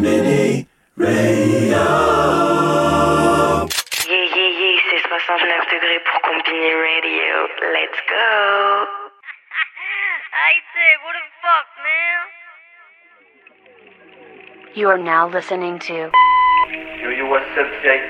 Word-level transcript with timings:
Conbini 0.00 0.64
Radio. 0.96 1.84
Yeah, 4.08 4.32
yeah, 4.34 4.48
yeah, 4.48 4.80
c'est 4.88 5.04
69 5.04 5.68
degrés 5.74 6.00
pour 6.08 6.16
Combini 6.22 6.72
Radio. 6.72 7.34
Let's 7.68 8.00
go. 8.08 8.88
I 10.32 10.56
say, 10.72 10.90
what 11.04 11.12
the 11.12 11.24
fuck, 11.44 11.68
man? 11.84 12.20
You 14.74 14.88
are 14.88 14.96
now 14.96 15.28
listening 15.28 15.78
to 15.80 15.92
Yo 15.92 17.10
yo 17.10 17.28
what's 17.28 17.44
up 17.58 17.68
Tech 17.82 18.00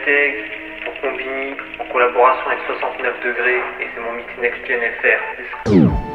pour 0.84 0.95
Combini 1.02 1.57
en 1.80 1.86
collaboration 1.91 2.46
avec 2.46 2.61
69 2.68 3.20
degrés 3.25 3.62
et 3.80 3.88
c'est 3.93 4.00
mon 4.00 4.12
mix 4.12 4.30
Next 4.38 4.64
Gen 4.64 4.80
FR. 5.02 6.10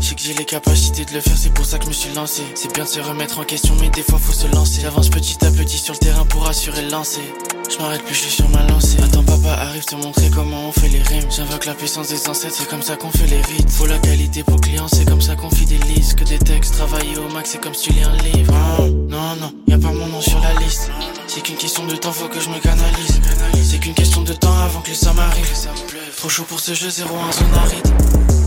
Je 0.00 0.06
sais 0.06 0.14
que 0.14 0.20
j'ai 0.20 0.34
les 0.34 0.44
capacités 0.44 1.04
de 1.04 1.12
le 1.12 1.20
faire, 1.20 1.36
c'est 1.36 1.52
pour 1.52 1.64
ça 1.64 1.78
que 1.78 1.84
je 1.84 1.88
me 1.88 1.94
suis 1.94 2.14
lancé. 2.14 2.42
C'est 2.54 2.72
bien 2.72 2.84
de 2.84 2.88
se 2.88 3.00
remettre 3.00 3.40
en 3.40 3.42
question, 3.42 3.74
mais 3.80 3.88
des 3.90 4.02
fois 4.02 4.20
faut 4.20 4.32
se 4.32 4.46
lancer. 4.54 4.82
J'avance 4.82 5.08
petit 5.08 5.36
à 5.44 5.50
petit 5.50 5.78
sur 5.78 5.94
le 5.94 5.98
terrain 5.98 6.24
pour 6.26 6.48
assurer 6.48 6.82
le 6.82 6.90
lancer. 6.90 7.22
Je 7.68 7.76
m'arrête 7.78 8.04
plus, 8.04 8.14
je 8.14 8.20
suis 8.20 8.30
sur 8.30 8.48
ma 8.50 8.62
lancée. 8.68 8.98
Attends, 9.02 9.24
papa 9.24 9.48
arrive 9.48 9.84
te 9.84 9.96
montrer 9.96 10.30
comment 10.30 10.68
on 10.68 10.72
fait 10.72 10.86
les 10.86 11.02
rimes. 11.02 11.28
J'invoque 11.28 11.64
la 11.66 11.74
puissance 11.74 12.06
des 12.06 12.28
ancêtres, 12.28 12.54
c'est 12.56 12.68
comme 12.68 12.82
ça 12.82 12.94
qu'on 12.94 13.10
fait 13.10 13.26
les 13.26 13.40
rites. 13.40 13.68
Faut 13.68 13.86
la 13.86 13.98
qualité 13.98 14.44
pour 14.44 14.60
client, 14.60 14.86
c'est 14.86 15.04
comme 15.04 15.20
ça 15.20 15.34
qu'on 15.34 15.50
fidélise. 15.50 16.14
Que 16.14 16.22
des 16.22 16.38
textes, 16.38 16.74
travailler 16.74 17.18
au 17.18 17.28
max, 17.34 17.50
c'est 17.50 17.60
comme 17.60 17.74
si 17.74 17.88
tu 17.88 17.94
lis 17.94 18.04
un 18.04 18.16
livre. 18.16 18.52
Non, 18.52 18.86
non, 19.08 19.36
non, 19.40 19.52
y 19.66 19.72
a 19.72 19.78
pas 19.78 19.90
mon 19.90 20.06
nom 20.06 20.20
sur 20.20 20.38
la 20.38 20.54
liste. 20.60 20.88
C'est 21.26 21.40
qu'une 21.40 21.56
question 21.56 21.84
de 21.84 21.96
temps, 21.96 22.12
faut 22.12 22.28
que 22.28 22.38
je 22.38 22.48
me 22.48 22.60
canalise. 22.60 23.20
C'est 23.64 23.80
qu'une 23.80 23.94
question 23.94 24.22
de 24.22 24.34
temps 24.34 24.56
avant 24.60 24.80
que 24.82 24.94
sommes 24.94 25.18
arrivent. 25.18 25.97
Trop 26.18 26.28
chaud 26.28 26.42
pour 26.48 26.58
ce 26.58 26.74
jeu, 26.74 26.90
0 26.90 27.14
en 27.14 27.30
zone 27.30 27.54
aride. 27.54 27.86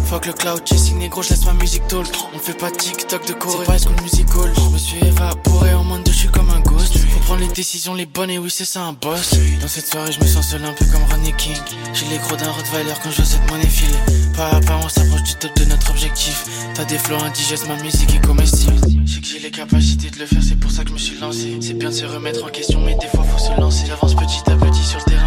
Fuck 0.08 0.26
le 0.26 0.34
cloud 0.34 0.62
chasing 0.68 0.98
négro, 0.98 1.22
je 1.22 1.30
laisse 1.30 1.46
ma 1.46 1.54
musique 1.54 1.88
talk 1.88 2.06
On 2.36 2.38
fait 2.38 2.52
pas 2.52 2.70
TikTok 2.70 3.26
de 3.26 3.32
Corée, 3.32 3.60
c'est 3.60 3.72
pas 3.72 3.78
school 3.78 3.96
musical. 4.04 4.52
Je 4.58 4.74
me 4.74 4.78
suis 4.78 4.98
évaporé 4.98 5.74
en 5.74 5.86
moins 5.86 6.00
de 6.00 6.04
deux, 6.04 6.12
je 6.12 6.18
suis 6.18 6.28
comme 6.28 6.50
un 6.50 6.60
ghost. 6.60 6.98
Faut 6.98 7.20
prendre 7.20 7.40
les 7.40 7.48
décisions 7.48 7.94
les 7.94 8.06
bonnes 8.06 8.30
et 8.30 8.40
oui 8.40 8.50
c'est 8.50 8.66
ça 8.66 8.82
un 8.82 8.92
boss. 8.92 9.36
Dans 9.62 9.70
cette 9.70 9.88
soirée 9.88 10.12
je 10.12 10.20
me 10.20 10.28
sens 10.28 10.50
seul 10.50 10.66
un 10.66 10.74
peu 10.74 10.84
comme 10.84 11.02
Ronnie 11.12 11.32
King. 11.38 11.56
J'ai 11.94 12.08
les 12.08 12.18
gros 12.18 12.36
d'un 12.36 12.52
Rottweiler 12.52 12.92
quand 13.02 13.10
je 13.10 13.16
vois 13.16 13.26
cette 13.26 13.50
monnaie 13.50 13.66
filer. 13.66 13.96
Pas 14.36 14.50
à 14.50 14.60
pas 14.60 14.78
on 14.84 14.90
s'approche 14.90 15.24
du 15.24 15.36
top 15.36 15.56
de 15.56 15.64
notre 15.64 15.92
objectif. 15.92 16.44
T'as 16.74 16.84
des 16.84 16.98
flots 16.98 17.24
indigestes, 17.24 17.70
ma 17.70 17.82
musique 17.82 18.14
est 18.14 18.26
comestible. 18.28 18.76
Je 19.06 19.14
sais 19.14 19.22
que 19.22 19.28
j'ai 19.28 19.40
les 19.40 19.52
capacités 19.52 20.10
de 20.10 20.20
le 20.20 20.26
faire, 20.26 20.44
c'est 20.44 20.60
pour 20.60 20.72
ça 20.72 20.84
que 20.84 20.90
je 20.90 20.94
me 20.96 21.00
suis 21.00 21.18
lancé. 21.20 21.58
C'est 21.62 21.76
bien 21.76 21.88
de 21.88 21.96
se 21.96 22.04
remettre 22.04 22.44
en 22.44 22.50
question 22.50 22.82
mais 22.82 22.96
des 22.96 23.08
fois 23.08 23.24
faut 23.24 23.40
se 23.40 23.58
lancer. 23.58 23.86
J'avance 23.88 24.14
petit 24.14 24.52
à 24.52 24.58
petit 24.58 24.84
sur 24.84 25.00
le 25.00 25.06
terrain 25.06 25.21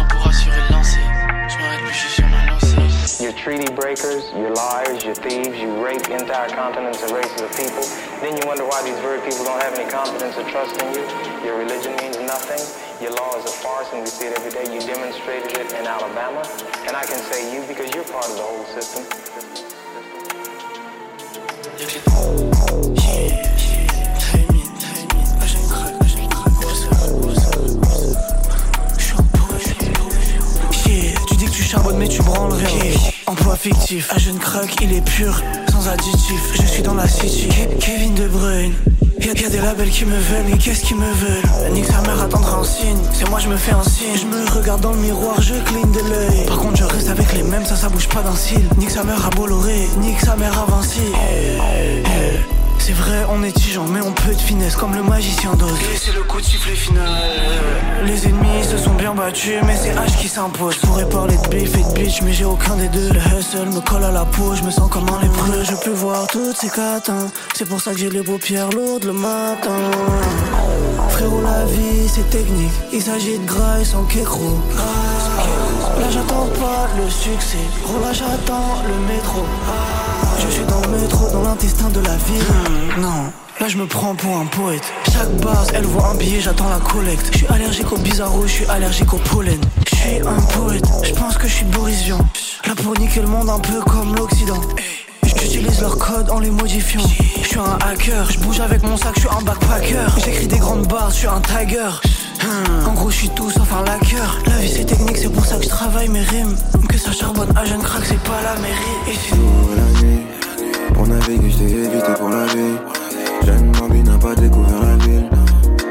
You're 3.25 3.33
treaty 3.33 3.73
breakers, 3.73 4.29
you're 4.33 4.53
liars, 4.53 5.03
you're 5.03 5.15
thieves, 5.15 5.57
you 5.57 5.83
rape 5.83 6.07
entire 6.11 6.47
continents 6.47 7.01
and 7.01 7.11
races 7.11 7.41
of 7.41 7.49
people. 7.57 7.81
Then 8.21 8.37
you 8.37 8.43
wonder 8.45 8.63
why 8.65 8.83
these 8.83 8.99
very 8.99 9.19
people 9.21 9.43
don't 9.45 9.59
have 9.63 9.73
any 9.73 9.89
confidence 9.89 10.37
or 10.37 10.47
trust 10.51 10.79
in 10.79 10.93
you. 10.93 11.01
Your 11.43 11.57
religion 11.57 11.95
means 11.97 12.19
nothing. 12.19 12.61
Your 13.01 13.15
law 13.15 13.35
is 13.39 13.45
a 13.45 13.55
farce, 13.65 13.87
and 13.93 14.01
we 14.01 14.09
see 14.09 14.27
it 14.27 14.37
every 14.37 14.51
day. 14.51 14.71
You 14.71 14.79
demonstrated 14.79 15.57
it 15.57 15.73
in 15.73 15.87
Alabama. 15.87 16.47
And 16.85 16.95
I 16.95 17.03
can 17.03 17.17
say 17.17 17.51
you 17.51 17.65
because 17.67 17.91
you're 17.95 18.03
part 18.03 18.29
of 18.29 18.35
the 18.37 18.43
whole 18.43 18.65
system. 18.77 19.01
Fictif, 33.57 34.11
un 34.13 34.19
jeune 34.19 34.37
crack, 34.37 34.75
il 34.81 34.93
est 34.93 35.01
pur, 35.01 35.41
sans 35.71 35.87
additif. 35.87 36.41
Je 36.53 36.61
suis 36.67 36.83
dans 36.83 36.93
la 36.93 37.07
city, 37.07 37.47
Ke- 37.47 37.77
Kevin 37.79 38.13
De 38.13 38.27
Bruyne. 38.27 38.73
Y'a 39.19 39.33
y'a 39.33 39.49
des 39.49 39.57
labels 39.59 39.89
qui 39.89 40.05
me 40.05 40.15
veulent, 40.17 40.43
mais 40.51 40.57
qu'est-ce 40.57 40.83
qu'ils 40.83 40.97
me 40.97 41.11
veulent? 41.13 41.71
Nique 41.73 41.85
sa 41.85 42.01
mère 42.01 42.21
attendre 42.21 42.59
un 42.59 42.63
signe, 42.63 42.97
c'est 43.13 43.27
moi 43.29 43.39
je 43.39 43.47
me 43.47 43.57
fais 43.57 43.71
un 43.71 43.81
signe. 43.83 44.15
Je 44.15 44.25
me 44.25 44.47
regarde 44.51 44.81
dans 44.81 44.91
le 44.91 44.99
miroir, 44.99 45.41
je 45.41 45.53
cligne 45.63 45.91
de 45.91 45.99
l'œil. 45.99 46.45
Par 46.47 46.57
contre 46.59 46.77
je 46.77 46.83
reste 46.83 47.09
avec 47.09 47.31
les 47.33 47.41
mêmes, 47.43 47.65
ça 47.65 47.75
ça 47.75 47.89
bouge 47.89 48.07
pas 48.09 48.21
d'un 48.21 48.35
cil. 48.35 48.61
Nique 48.77 48.91
sa 48.91 49.03
mère 49.03 49.25
à 49.25 49.29
Bolloré, 49.31 49.87
nique 49.99 50.19
sa 50.19 50.35
mère 50.35 50.53
à 50.59 50.65
Vinci. 50.69 50.99
Eh, 51.31 52.01
C'est 52.85 52.93
vrai, 52.93 53.25
on 53.31 53.41
est 53.41 53.51
tigeant, 53.51 53.87
mais 53.87 53.99
on 53.99 54.11
peut 54.11 54.35
de 54.35 54.39
finesse 54.39 54.75
comme 54.75 54.93
le 54.93 55.01
magicien 55.01 55.55
d'Oz. 55.55 55.71
Et 55.91 55.97
c'est 55.97 56.13
le 56.13 56.21
coup 56.21 56.39
de 56.39 56.45
sifflet 56.45 56.75
final. 56.75 57.03
Les 58.05 58.27
ennemis 58.27 58.63
se 58.63 58.77
sont 58.77 58.93
bien 58.93 59.15
battus, 59.15 59.55
mais 59.65 59.75
c'est 59.75 59.89
H 59.89 60.15
qui 60.21 60.27
s'impose. 60.27 60.75
Je 60.75 60.85
pourrais 60.85 61.09
parler 61.09 61.35
de 61.35 61.47
beef 61.47 61.73
et 61.73 61.81
de 61.81 61.93
bitch, 61.95 62.21
mais 62.21 62.31
j'ai 62.31 62.45
aucun 62.45 62.75
des 62.75 62.87
deux. 62.89 63.09
Le 63.09 63.19
hustle 63.19 63.69
me 63.73 63.81
colle 63.81 64.03
à 64.03 64.11
la 64.11 64.23
peau, 64.25 64.53
je 64.53 64.61
me 64.61 64.69
sens 64.69 64.87
comme 64.91 65.09
un 65.09 65.19
lépreux. 65.19 65.63
Je 65.63 65.75
peux 65.83 65.95
voir 65.95 66.27
toutes 66.27 66.57
ces 66.57 66.69
catins, 66.69 67.25
c'est 67.55 67.67
pour 67.67 67.81
ça 67.81 67.91
que 67.91 67.97
j'ai 67.97 68.11
les 68.11 68.21
paupières 68.21 68.69
lourdes 68.69 69.05
le 69.05 69.13
matin. 69.13 69.81
Frérot, 71.09 71.41
la 71.41 71.65
vie 71.65 72.07
c'est 72.07 72.29
technique, 72.29 72.69
il 72.93 73.01
s'agit 73.01 73.39
de 73.39 73.45
gras 73.47 73.79
et 73.81 73.85
sans 73.85 74.03
kékro. 74.03 74.59
Là 75.99 76.07
j'attends 76.11 76.49
pas 76.61 76.87
le 76.95 77.09
succès, 77.09 77.57
gros 77.83 77.99
là 77.99 78.13
j'attends 78.13 78.83
le 78.87 79.11
métro. 79.11 79.43
Je 80.39 80.47
suis 80.49 80.65
dans 80.65 80.81
le 80.81 80.99
métro, 80.99 81.29
dans 81.31 81.43
l'intestin 81.43 81.89
de 81.89 81.99
la 81.99 82.15
ville. 82.15 82.43
Non, 82.99 83.31
là 83.59 83.67
je 83.67 83.77
me 83.77 83.85
prends 83.85 84.15
pour 84.15 84.37
un 84.37 84.45
poète. 84.45 84.83
Chaque 85.11 85.31
base, 85.37 85.71
elle 85.73 85.85
voit 85.85 86.07
un 86.07 86.15
billet, 86.15 86.41
j'attends 86.41 86.69
la 86.69 86.79
collecte. 86.79 87.29
Je 87.31 87.37
suis 87.39 87.47
allergique 87.47 87.91
au 87.91 87.97
bizarro, 87.97 88.43
je 88.47 88.51
suis 88.51 88.65
allergique 88.65 89.13
au 89.13 89.17
pollen. 89.17 89.59
Je 89.89 89.95
suis 89.95 90.19
un 90.19 90.41
poète, 90.57 90.85
je 91.03 91.13
pense 91.13 91.37
que 91.37 91.47
je 91.47 91.53
suis 91.53 91.65
Boris 91.65 92.01
Vian. 92.03 92.19
Là 92.67 92.73
pour 92.75 92.97
niquer 92.99 93.21
le 93.21 93.27
monde 93.27 93.49
un 93.49 93.59
peu 93.59 93.79
comme 93.81 94.15
l'Occident. 94.15 94.61
J'utilise 95.23 95.81
leur 95.81 95.97
code 95.97 96.29
en 96.29 96.39
les 96.39 96.49
modifiant. 96.51 97.01
Je 97.41 97.47
suis 97.47 97.59
un 97.59 97.77
hacker, 97.85 98.29
je 98.31 98.39
bouge 98.39 98.59
avec 98.59 98.83
mon 98.83 98.97
sac, 98.97 99.13
je 99.15 99.21
suis 99.21 99.29
un 99.29 99.41
backpacker. 99.41 100.07
J'écris 100.23 100.47
des 100.47 100.57
grandes 100.57 100.87
barres, 100.87 101.09
je 101.11 101.15
suis 101.15 101.27
un 101.27 101.41
tiger. 101.41 101.89
En 102.87 102.93
gros, 102.93 103.09
je 103.09 103.15
suis 103.17 103.29
tout 103.29 103.49
sauf 103.49 103.71
un 103.73 103.83
laqueur. 103.83 104.39
La 104.47 104.57
vie 104.57 104.69
c'est 104.69 104.85
technique, 104.85 105.17
c'est 105.17 105.29
pour 105.31 105.45
ça 105.45 105.57
que 105.57 105.63
je 105.63 105.69
travaille 105.69 106.07
mes 106.09 106.21
rimes. 106.21 106.55
Que 106.89 106.97
ça 106.97 107.11
charbonne 107.11 107.49
à 107.55 107.65
jeune 107.65 107.81
crack, 107.81 108.03
c'est 108.05 108.19
pas 108.23 108.41
la 108.43 108.55
mairie. 108.61 108.97
Et 109.09 109.13
si- 109.13 109.31
la 109.75 110.01
nuit 110.01 110.21
Pour 110.93 111.07
naviguer, 111.07 111.49
je 111.51 111.57
t'ai 111.57 111.63
évité 111.73 112.13
pour 112.19 112.29
la 112.29 112.45
vie. 112.45 112.77
Jeune 113.45 113.71
Bambi 113.71 114.01
n'a 114.03 114.17
pas 114.17 114.35
découvert 114.35 114.81
la 114.81 114.95
ville. 115.05 115.29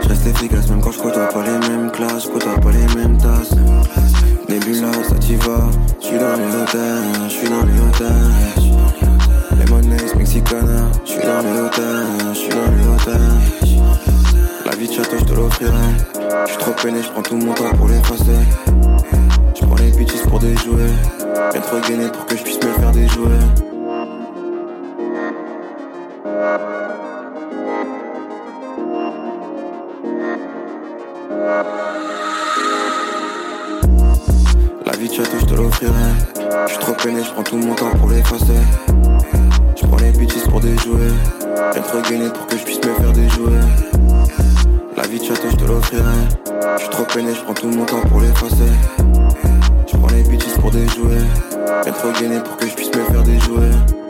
Je 0.02 0.08
reste 0.08 0.26
efficace 0.26 0.68
même 0.68 0.80
quand 0.80 0.92
je 0.92 0.98
côtoie 0.98 1.28
pas 1.28 1.42
les 1.44 1.68
mêmes 1.68 1.90
classes 1.90 2.26
côtoie 2.26 2.54
pas 2.60 2.70
les 2.72 2.94
mêmes 2.94 3.18
tasses. 3.18 3.50
Début 4.48 4.80
là, 4.80 4.90
ça 5.08 5.14
t'y 5.16 5.36
va 5.36 5.68
Je 6.00 6.18
dans 6.18 6.36
les 6.36 6.54
hôtels, 6.62 7.28
je 7.28 7.32
suis 7.32 7.48
dans 7.48 7.64
les 7.64 7.80
hôtels. 7.80 8.30
Les 9.58 9.70
monnaies 9.70 10.14
mexicanas 10.16 10.90
Je 11.06 11.26
dans 11.26 11.42
les 11.42 11.60
hôtels, 11.60 12.06
je 12.32 12.38
suis 12.38 12.48
dans 12.50 12.70
les 12.76 12.86
hôtels. 12.86 13.84
La 14.66 14.76
vie 14.76 14.88
de 14.88 14.92
château, 14.92 15.16
je 15.18 15.24
te 15.24 15.32
l'offrirai 15.32 15.70
Je 16.46 16.50
suis 16.50 16.58
trop 16.58 16.72
peiné, 16.72 17.02
je 17.02 17.10
prends 17.10 17.22
tout 17.22 17.36
mon 17.36 17.52
temps 17.54 17.70
pour 17.76 17.88
l'effacer 17.88 18.38
Je 19.54 19.64
prends 19.64 19.76
les 19.76 19.90
bitches 19.90 20.22
pour 20.28 20.38
des 20.38 20.56
jouets 20.56 20.92
Bien 21.52 21.60
trop 21.60 21.80
gainé 21.88 22.08
pour 22.08 22.26
que 22.26 22.36
je 22.36 22.42
puisse 22.42 22.62
me 22.62 22.72
faire 22.72 22.92
des 22.92 23.08
jouets 23.08 23.64
je 35.40 35.44
te 35.46 35.54
l'offrirai. 35.54 35.92
Je 36.66 36.72
suis 36.72 36.78
trop 36.78 36.92
peiné, 36.92 37.22
je 37.22 37.30
prends 37.30 37.42
tout 37.42 37.56
mon 37.56 37.74
temps 37.74 37.90
pour 37.98 38.08
l'effacer. 38.08 38.60
Je 39.76 39.86
prends 39.86 39.96
les 39.98 40.12
bitches 40.12 40.48
pour 40.48 40.60
des 40.60 40.76
jouets. 40.78 41.12
Bien 41.72 41.82
trop 41.82 42.00
gainé 42.08 42.28
pour 42.30 42.46
que 42.46 42.56
je 42.56 42.64
puisse 42.64 42.78
me 42.78 42.94
faire 42.94 43.12
des 43.12 43.28
jouets. 43.28 43.93
Vie 45.14 45.20
je 45.24 45.32
te 45.32 46.90
trop 46.90 47.04
peiné, 47.04 47.32
je 47.32 47.40
prends 47.42 47.54
tout 47.54 47.68
mon 47.68 47.84
temps 47.84 48.00
pour 48.00 48.18
l'effacer. 48.18 48.72
Je 49.86 49.96
prends 49.96 50.08
les 50.08 50.24
bitches 50.24 50.58
pour 50.60 50.72
des 50.72 50.88
jouets. 50.88 51.22
Trop 51.84 52.10
gainé 52.20 52.40
pour 52.40 52.56
que 52.56 52.66
je 52.66 52.74
puisse 52.74 52.88
me 52.88 53.04
faire 53.04 53.22
des 53.22 53.38
jouets. 53.38 54.03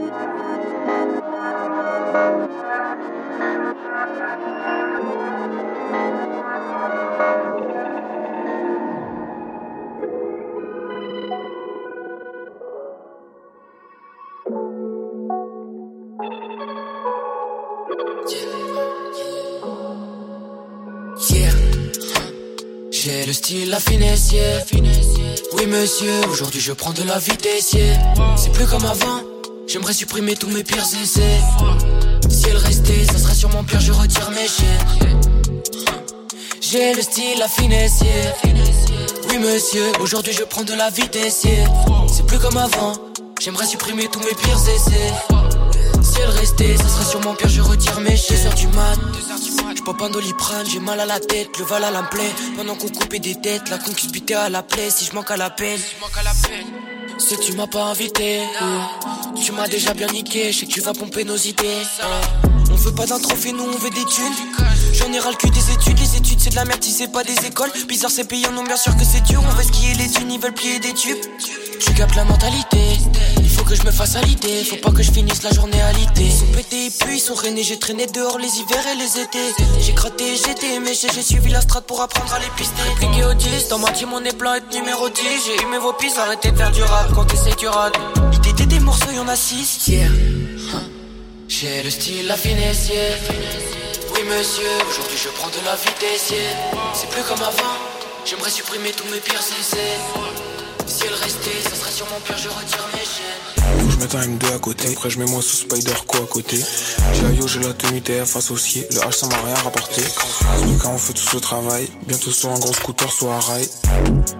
Finesse. 23.88 24.30
Oui, 25.56 25.66
monsieur, 25.66 26.20
aujourd'hui 26.30 26.60
je 26.60 26.72
prends 26.72 26.92
de 26.92 27.02
la 27.02 27.18
vitesse. 27.18 27.76
C'est 28.36 28.52
plus 28.52 28.66
comme 28.66 28.84
avant, 28.84 29.20
j'aimerais 29.66 29.92
supprimer 29.92 30.34
tous 30.34 30.48
mes 30.48 30.64
pires 30.64 30.84
essais. 31.02 31.40
Si 32.28 32.46
elle 32.48 32.56
restait 32.56 33.04
mes 34.30 34.48
chaînes. 34.48 35.20
J'ai 36.60 36.94
le 36.94 37.02
style 37.02 37.42
à 37.42 37.48
finesse, 37.48 38.00
Oui, 39.28 39.38
monsieur, 39.38 39.84
aujourd'hui 40.00 40.32
je 40.32 40.44
prends 40.44 40.64
de 40.64 40.74
la 40.74 40.90
vitesse, 40.90 41.46
C'est 42.08 42.26
plus 42.26 42.38
comme 42.38 42.56
avant. 42.56 42.94
J'aimerais 43.40 43.66
supprimer 43.66 44.08
tous 44.08 44.20
mes 44.20 44.34
pires 44.34 44.68
essais. 44.74 45.12
Si 46.02 46.20
elle 46.22 46.30
restait, 46.30 46.76
ça 46.76 46.88
serait 46.88 47.04
sûrement 47.04 47.34
pire, 47.34 47.48
je 47.48 47.60
retire 47.60 48.00
mes 48.00 48.16
chaînes. 48.16 48.50
2 48.50 48.56
du 48.56 48.66
mat, 48.68 48.98
je 49.84 49.90
pop 49.90 50.00
un 50.00 50.08
doliprane, 50.08 50.66
j'ai 50.66 50.80
mal 50.80 50.98
à 50.98 51.04
la 51.04 51.20
tête, 51.20 51.58
le 51.58 51.64
val 51.66 51.84
à 51.84 51.90
la 51.90 52.02
plaie. 52.04 52.32
Pendant 52.56 52.74
qu'on 52.74 52.88
coupait 52.88 53.18
des 53.18 53.34
têtes, 53.34 53.68
la 53.68 53.76
conquise 53.76 54.10
butée 54.10 54.34
à 54.34 54.48
la 54.48 54.62
plaie. 54.62 54.88
Si 54.88 55.04
je 55.04 55.12
manque 55.12 55.30
à 55.30 55.36
la 55.36 55.50
peine, 55.50 55.78
si 57.18 57.38
tu 57.38 57.52
m'as 57.52 57.66
pas 57.66 57.84
invité, 57.84 58.40
tu 59.44 59.52
m'as 59.52 59.68
déjà 59.68 59.92
bien 59.92 60.06
niqué, 60.06 60.52
je 60.52 60.60
sais 60.60 60.66
que 60.66 60.72
tu 60.72 60.80
vas 60.80 60.94
pomper 60.94 61.24
nos 61.24 61.36
idées. 61.36 61.82
On 62.70 62.76
veut 62.76 62.94
pas 62.94 63.04
d'un 63.04 63.20
trophée, 63.20 63.52
nous 63.52 63.64
on 63.64 63.78
veut 63.78 63.90
des 63.90 64.04
thunes. 64.06 64.32
J'en 64.94 65.12
ai 65.12 65.50
des 65.50 65.70
études, 65.72 65.98
les 65.98 66.16
études 66.16 66.40
c'est 66.40 66.50
de 66.50 66.56
la 66.56 66.64
merde 66.64 66.82
si 66.82 66.90
c'est 66.90 67.12
pas 67.12 67.22
des 67.22 67.46
écoles. 67.46 67.70
Bizarre 67.86 68.10
c'est 68.10 68.24
payant, 68.24 68.52
non 68.52 68.64
bien 68.64 68.78
sûr 68.78 68.96
que 68.96 69.04
c'est 69.04 69.22
dur. 69.24 69.42
On 69.46 69.54
va 69.54 69.62
skier 69.62 69.92
les 69.94 70.08
thunes, 70.08 70.32
ils 70.32 70.40
veulent 70.40 70.54
plier 70.54 70.78
des 70.78 70.94
tubes. 70.94 71.18
Tu 71.80 71.92
captes 71.94 72.14
la 72.16 72.24
mentalité, 72.24 72.78
il 73.38 73.48
faut 73.48 73.64
que 73.64 73.74
je 73.74 73.82
me 73.82 73.90
fasse 73.90 74.16
à 74.16 74.20
l'idée. 74.22 74.64
Faut 74.64 74.76
pas 74.76 74.90
que 74.90 75.02
je 75.02 75.10
finisse 75.10 75.42
la 75.42 75.50
journée 75.52 75.80
à 75.80 75.92
l'idée. 75.92 76.26
Ils 76.26 76.32
sont 76.32 76.46
pétés 76.46 76.90
puis 77.00 77.16
ils 77.16 77.20
sont 77.20 77.34
rennais, 77.34 77.62
j'ai 77.62 77.78
traîné 77.78 78.06
dehors 78.06 78.38
les 78.38 78.48
hivers 78.58 78.86
et 78.92 78.96
les 78.96 79.20
étés. 79.20 79.52
J'ai 79.80 79.92
gratté, 79.92 80.36
j'étais 80.36 80.78
mais 80.80 80.92
j'ai 80.94 81.22
suivi 81.22 81.50
la 81.50 81.60
strate 81.60 81.86
pour 81.86 82.00
apprendre 82.00 82.32
à 82.34 82.38
les 82.38 82.50
pister. 82.56 82.82
Répliqué 83.00 83.24
au 83.24 83.34
10, 83.34 83.68
dans 83.68 83.78
ma 83.78 83.90
team 83.90 84.10
on 84.12 84.24
est 84.24 84.36
plein 84.36 84.56
être 84.56 84.72
numéro 84.72 85.08
10. 85.08 85.22
J'ai 85.46 85.62
eu 85.62 85.78
vos 85.80 85.92
pistes, 85.92 86.18
arrêtez 86.18 86.50
de 86.50 86.56
faire 86.56 86.70
du 86.70 86.82
rap 86.82 87.12
quand 87.14 87.24
t'essayes 87.24 87.56
tu 87.56 87.66
rates. 87.68 87.98
L'idée 88.44 88.66
des 88.66 88.80
morceaux, 88.80 89.10
y'en 89.10 89.26
a 89.28 89.36
6. 89.36 89.88
Yeah. 89.88 90.08
J'ai 91.48 91.82
le 91.82 91.90
style, 91.90 92.26
la 92.26 92.36
finesse, 92.36 92.88
yeah. 92.88 93.16
Oui 94.14 94.20
monsieur, 94.28 94.62
aujourd'hui 94.88 95.18
je 95.22 95.28
prends 95.30 95.48
de 95.48 95.64
la 95.64 95.74
vitesse, 95.76 96.30
yeah. 96.30 96.40
C'est 96.94 97.08
plus 97.10 97.22
comme 97.22 97.42
avant, 97.42 97.76
j'aimerais 98.24 98.50
supprimer 98.50 98.90
tous 98.92 99.08
mes 99.12 99.20
pires 99.20 99.40
essais. 99.60 100.43
Si 100.86 101.04
elle 101.06 101.14
restait, 101.14 101.50
ça 101.62 101.74
serait 101.74 101.90
sûrement 101.90 102.20
pire, 102.24 102.36
je 102.36 102.48
retire 102.48 102.88
mes 102.92 103.00
chaînes. 103.00 103.90
Je 103.90 103.96
mette 103.96 104.14
un 104.14 104.22
M2 104.22 104.54
à 104.54 104.58
côté, 104.58 104.92
après 104.92 105.10
je 105.10 105.18
mets 105.18 105.26
moi 105.26 105.40
sous 105.42 105.56
Spider 105.56 105.94
Co 106.06 106.18
à 106.18 106.26
côté. 106.26 106.58
J'ai 107.14 107.34
yo, 107.34 107.46
j'ai 107.46 107.60
la 107.60 107.72
tenue 107.72 108.00
TF 108.02 108.36
associée, 108.36 108.86
le 108.90 109.00
H 109.00 109.12
ça 109.12 109.26
m'a 109.26 109.36
rien 109.36 109.54
rapporté. 109.54 110.02
Quand 110.82 110.90
on 110.92 110.98
fait 110.98 111.12
tout 111.14 111.26
ce 111.26 111.38
travail, 111.38 111.88
bientôt 112.06 112.30
sur 112.30 112.50
un 112.50 112.58
gros 112.58 112.72
scooter, 112.72 113.10
soit 113.10 113.34
à 113.34 113.40
rail. 113.40 113.68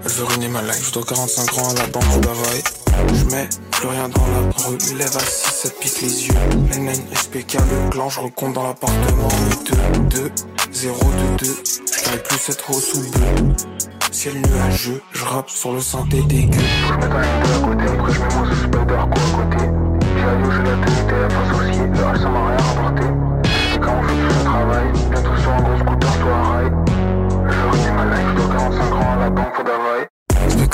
Elle 0.05 0.11
veut 0.11 0.25
ruiner 0.25 0.49
ma 0.49 0.63
life, 0.63 0.85
je 0.87 0.93
dois 0.93 1.05
45 1.05 1.59
ans 1.59 1.71
à 1.71 1.75
la 1.75 1.87
banque 1.87 2.21
d'Havaï. 2.21 2.63
Je 3.15 3.25
mets 3.25 3.49
plus 3.71 3.89
rien 3.89 4.09
dans 4.09 4.27
la 4.27 4.67
rue, 4.67 4.79
lève 4.97 5.17
à 5.17 5.21
6, 5.21 5.63
ça 5.63 5.71
pique 5.81 6.01
les 6.03 6.27
yeux. 6.27 6.35
NN, 6.77 7.01
SPK, 7.15 7.55
le 7.55 7.91
clan, 7.91 8.09
je 8.09 8.21
recompte 8.21 8.55
dans 8.55 8.65
l'appartement. 8.65 9.29
2, 10.11 10.21
2, 10.21 10.33
0, 10.73 10.99
2, 11.39 11.47
2. 11.47 11.57
J'arrive 12.05 12.23
plus 12.23 12.39
cette 12.39 12.65
hausse 12.69 12.85
sous 12.85 13.01
bleu. 13.01 13.55
Ciel 14.15 14.41
nuageux, 14.43 15.03
je 15.11 15.25
rappe 15.25 15.51
sur 15.51 15.73
le 15.73 15.81
synthé 15.81 16.23
dégueu. 16.23 16.61
Je 16.87 16.93
mets 16.95 17.05
un 17.07 17.09
à 17.09 17.59
côté, 17.67 17.85
après 17.85 18.13
je 18.13 18.21
mets 18.21 18.49
ce 18.49 18.55
spider 18.63 18.79
quoi 18.87 19.03
à 19.03 19.43
côté. 19.43 19.65
J'ai 20.17 20.23
un 20.23 20.39
j'ai 20.53 20.63
la 20.63 20.77
TF 20.87 21.35
associée, 21.43 21.87
le 21.89 21.99
H 21.99 22.23
ça 22.23 22.29
m'a 22.29 22.54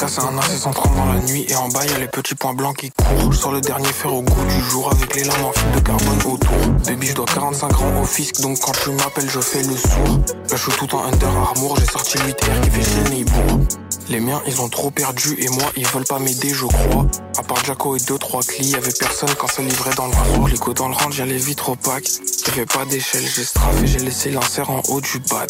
c'est 0.08 0.20
un 0.20 0.38
as 0.38 0.56
sans 0.56 0.70
dans 0.70 1.12
la 1.12 1.20
nuit 1.20 1.44
et 1.48 1.56
en 1.56 1.68
bas 1.68 1.84
y'a 1.84 1.98
les 1.98 2.08
petits 2.08 2.34
points 2.34 2.54
blancs 2.54 2.76
qui 2.76 2.90
courent. 2.90 3.34
Sors 3.34 3.52
le 3.52 3.60
dernier 3.60 3.92
fer 3.92 4.12
au 4.12 4.22
goût 4.22 4.44
du 4.46 4.60
jour 4.70 4.90
avec 4.90 5.14
les 5.14 5.24
lames 5.24 5.44
en 5.44 5.52
fil 5.52 5.70
de 5.72 5.80
carbone 5.80 6.18
autour. 6.24 6.56
Baby, 6.86 7.08
je 7.08 7.14
dois 7.14 7.26
45 7.26 7.68
grammes 7.70 7.96
au 7.98 8.04
fisc 8.04 8.40
donc 8.40 8.58
quand 8.60 8.72
tu 8.72 8.90
m'appelles, 8.90 9.28
je 9.28 9.40
fais 9.40 9.62
le 9.62 9.76
sourd. 9.76 10.20
Là, 10.28 10.56
je 10.56 10.56
suis 10.56 10.72
tout 10.72 10.94
en 10.94 11.04
Under 11.04 11.28
Armour, 11.28 11.76
j'ai 11.78 11.86
sorti 11.86 12.18
8R 12.18 12.60
qui 12.62 12.70
fait 12.70 12.82
chier 12.82 13.24
bourre. 13.24 13.60
Les 14.08 14.20
miens, 14.20 14.40
ils 14.46 14.60
ont 14.60 14.68
trop 14.68 14.90
perdu 14.90 15.36
et 15.38 15.48
moi, 15.48 15.70
ils 15.76 15.86
veulent 15.86 16.04
pas 16.04 16.18
m'aider, 16.18 16.50
je 16.50 16.66
crois. 16.66 17.06
À 17.38 17.42
part 17.42 17.62
Jaco 17.64 17.94
et 17.96 18.00
deux, 18.00 18.18
trois 18.18 18.42
clis, 18.42 18.70
y'avait 18.70 18.92
personne 18.98 19.30
quand 19.38 19.48
ça 19.48 19.62
livrait 19.62 19.94
dans 19.96 20.06
le 20.06 20.12
cours. 20.12 20.48
L'écho 20.48 20.72
dans 20.72 20.88
le 20.88 20.94
range, 20.94 21.18
y'a 21.18 21.26
les 21.26 21.36
vitres 21.36 21.70
opaques. 21.70 22.10
J'avais 22.46 22.66
pas 22.66 22.84
d'échelle, 22.86 23.24
j'ai 23.26 23.44
straffé, 23.44 23.86
j'ai 23.86 24.00
laissé 24.00 24.30
l'insert 24.30 24.70
en 24.70 24.82
haut 24.88 25.00
du 25.00 25.18
bat. 25.30 25.46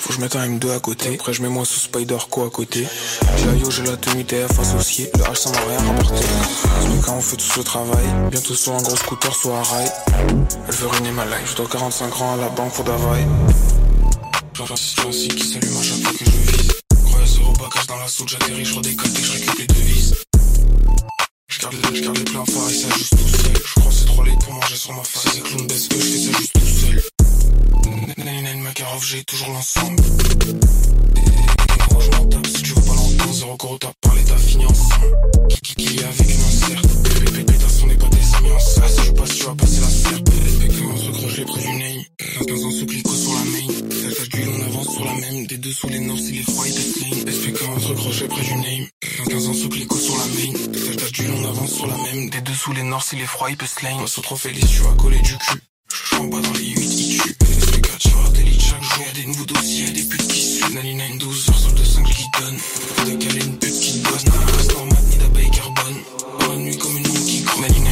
Faut 0.00 0.08
que 0.08 0.14
je 0.14 0.20
mette 0.20 0.34
un 0.34 0.48
M2 0.48 0.74
à 0.74 0.80
côté. 0.80 1.14
Après, 1.14 1.34
je 1.34 1.42
mets 1.42 1.50
moi 1.50 1.66
sous 1.66 1.78
Spider 1.78 2.16
Co 2.30 2.46
à 2.46 2.50
côté. 2.50 2.86
J'ai 3.36 3.58
yo, 3.58 3.70
j'ai 3.70 3.82
la 3.82 3.98
tenue 3.98 4.24
TF 4.24 4.58
associée. 4.58 5.10
Le 5.14 5.24
H, 5.24 5.34
ça 5.36 5.50
m'a 5.50 5.58
rien 5.58 5.78
rapporté. 5.78 6.24
Mais 6.88 7.00
quand 7.04 7.16
on 7.16 7.20
fait 7.20 7.36
tout 7.36 7.44
ce 7.44 7.60
travail, 7.60 8.06
bientôt 8.30 8.54
sur 8.54 8.72
un 8.72 8.80
gros 8.80 8.96
scooter, 8.96 9.34
soit 9.34 9.58
à 9.58 9.62
rail. 9.62 9.92
Elle 10.66 10.74
veut 10.74 10.86
ruiner 10.86 11.10
ma 11.10 11.26
life. 11.26 11.50
Je 11.50 11.56
dois 11.56 11.66
45 11.70 12.18
ans 12.22 12.32
à 12.32 12.36
la 12.38 12.48
banque 12.48 12.72
pour 12.72 12.84
d'availle. 12.84 13.26
Genre, 14.54 14.72
ainsi 14.72 15.28
qui 15.28 15.46
s'allume 15.46 15.76
à 15.76 15.82
chaque 15.82 16.02
fois 16.02 16.12
que 16.12 16.24
je 16.24 16.30
vise. 16.30 16.72
Croyez 17.04 17.44
au 17.46 17.68
cache 17.68 17.86
dans 17.86 17.98
la 17.98 18.08
soude, 18.08 18.28
j'atterris, 18.30 18.64
je 18.64 18.74
redécolle 18.76 19.10
et 19.14 19.22
je 19.22 19.32
récupère 19.32 19.54
les 19.58 19.66
devises. 19.66 20.14
Je 21.48 21.60
garde, 21.60 21.74
les, 21.74 22.00
les 22.00 22.24
plein 22.24 22.44
phare 22.46 22.70
et 22.70 22.72
ça 22.72 22.88
juste 22.96 23.10
tout 23.10 23.28
seul. 23.28 23.62
Je 23.62 23.80
crois 23.80 23.92
c'est 23.92 24.06
trop 24.06 24.22
late 24.24 24.38
pour 24.42 24.54
manger 24.54 24.76
sur 24.76 24.94
ma 24.94 25.02
face. 25.02 25.26
C'est 25.34 25.42
clown 25.42 25.66
baisse 25.66 25.88
que 25.88 25.96
je 25.96 26.00
fais 26.00 26.32
ça 26.32 26.38
juste 26.38 26.52
tout 26.54 26.60
seul. 26.66 27.02
Makarov, 28.70 29.04
j'ai 29.04 29.24
toujours 29.24 29.48
l'ensemble. 29.48 30.00
Gros, 31.88 32.00
je 32.00 32.50
si 32.50 32.62
tu 32.62 32.72
veux 32.72 32.82
pas 32.82 32.94
l'entendre. 32.94 33.32
Zéro 33.32 33.56
gros, 33.56 33.78
t'as 33.78 33.90
parlé, 34.00 34.22
t'as 34.22 34.36
fini 34.36 34.64
ensemble. 34.64 35.16
Qui, 35.48 35.74
qui, 35.74 35.98
est 35.98 36.04
avec 36.04 36.30
une 36.30 36.40
inserte. 36.40 36.86
Pépé, 37.02 37.42
pétasse, 37.42 37.82
on 37.82 37.86
n'est 37.88 37.96
pas 37.96 38.06
des 38.06 38.34
amis 38.36 38.52
en 38.52 38.60
ça. 38.60 38.86
Si 38.86 39.06
je 39.06 39.10
passe, 39.10 39.34
tu 39.34 39.42
vas 39.42 39.54
passer 39.56 39.80
la 39.80 39.88
serpe. 39.88 40.28
Effectivement, 40.46 40.96
ce 40.96 41.10
gros, 41.10 41.28
j'ai 41.28 41.44
pris 41.46 41.62
du 41.62 41.68
name. 41.68 42.02
15 42.46 42.64
ans 42.64 42.70
sous 42.70 42.86
clico 42.86 43.10
sur 43.12 43.32
la 43.32 43.40
main. 43.40 43.90
Selfage 43.90 44.28
d'huile, 44.28 44.48
on 44.56 44.62
avance 44.62 44.94
sur 44.94 45.04
la 45.04 45.14
même. 45.14 45.46
Des 45.48 45.58
deux 45.58 45.72
sous 45.72 45.88
les 45.88 45.98
nords, 45.98 46.18
si 46.18 46.32
les 46.32 46.42
froids, 46.44 46.68
ils 46.68 46.74
te 46.74 47.30
SPK, 47.32 47.68
entre 47.74 47.94
gros, 47.94 48.12
j'ai 48.12 48.28
pris 48.28 48.44
du 48.44 48.54
name. 48.54 48.86
15 49.30 49.48
ans 49.48 49.54
sous 49.54 49.68
clico 49.68 49.96
sur 49.96 50.16
la 50.16 50.26
main. 50.26 50.58
Selfage 50.74 51.10
d'huile, 51.10 51.32
on 51.42 51.48
avance 51.48 51.72
sur 51.72 51.88
la 51.88 51.96
même. 51.96 52.30
Des 52.30 52.40
deux 52.40 52.54
sous 52.54 52.72
les 52.72 52.84
nords, 52.84 53.02
si 53.02 53.16
les 53.16 53.26
froids, 53.26 53.50
ils 53.50 53.56
peuvent 53.56 53.68
slane. 53.68 53.98
Passe 53.98 54.18
au 54.18 54.22
trophée, 54.22 54.52
tu 54.52 54.82
vas 54.82 54.92
coller 54.92 55.18
du 55.22 55.36
cul. 55.36 55.60
Je 55.92 56.16
en 56.18 56.24
bas 56.26 56.40
dans 56.40 56.52
les 56.52 56.66
8, 56.66 56.84
ils 56.84 57.18
tuent. 57.18 57.69
Des 58.02 58.42
lits 58.44 58.58
chaque 58.58 58.82
jour, 58.82 59.04
y'a 59.06 59.12
des 59.12 59.26
nouveaux 59.26 59.44
dossiers, 59.44 59.90
des 59.90 60.02
putes 60.04 60.26
qui 60.26 60.40
suent. 60.40 60.64
Une 60.72 61.18
12 61.18 61.48
heures, 61.50 61.58
sol 61.58 61.74
de 61.74 61.84
5 61.84 62.06
qui 62.06 62.24
donne. 62.40 62.56
Décaler 63.04 63.44
une 63.44 63.58
pute 63.58 63.78
qui 63.78 63.98
n'a 64.00 64.08
reste 64.56 64.72
mat, 64.72 65.02
ni 65.10 65.16
d'abeille 65.16 65.50
carbone. 65.50 66.00
Dans 66.40 66.52
la 66.52 66.56
nuit 66.56 66.78
comme 66.78 66.96
une 66.96 67.06
mouche 67.06 67.26
qui 67.26 67.42
croque. 67.44 67.89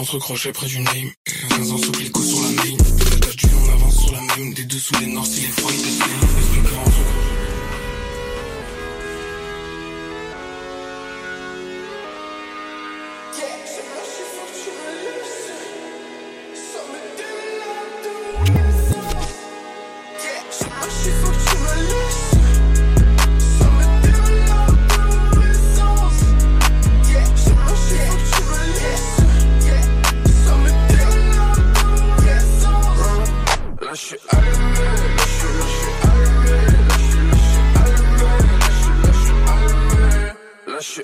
Entre 0.00 0.18
crochets 0.18 0.52
près 0.52 0.66
du 0.66 0.80
name. 0.80 1.10
15 1.50 1.72
ans 1.72 1.76
sous 1.76 1.92
clico 1.92 2.22
sur 2.22 2.40
la 2.40 2.48
main. 2.48 2.78
Selfage 2.98 3.36
d'huile, 3.36 3.52
on 3.54 3.72
avance 3.72 4.02
sur 4.02 4.12
la 4.12 4.20
même. 4.20 4.54
Des 4.54 4.64
deux 4.64 4.78
sous 4.78 4.94
les 4.98 5.06
nords, 5.06 5.26
si 5.26 5.42
les 5.42 5.48
froids, 5.48 5.70
ils 5.72 5.82
te 5.82 5.88
slane. 5.88 6.08
SPK, 6.40 6.78
entre 6.86 7.29
crochets. 34.10 34.20
Là, 40.66 40.78
je 40.80 40.84
suis 40.84 41.02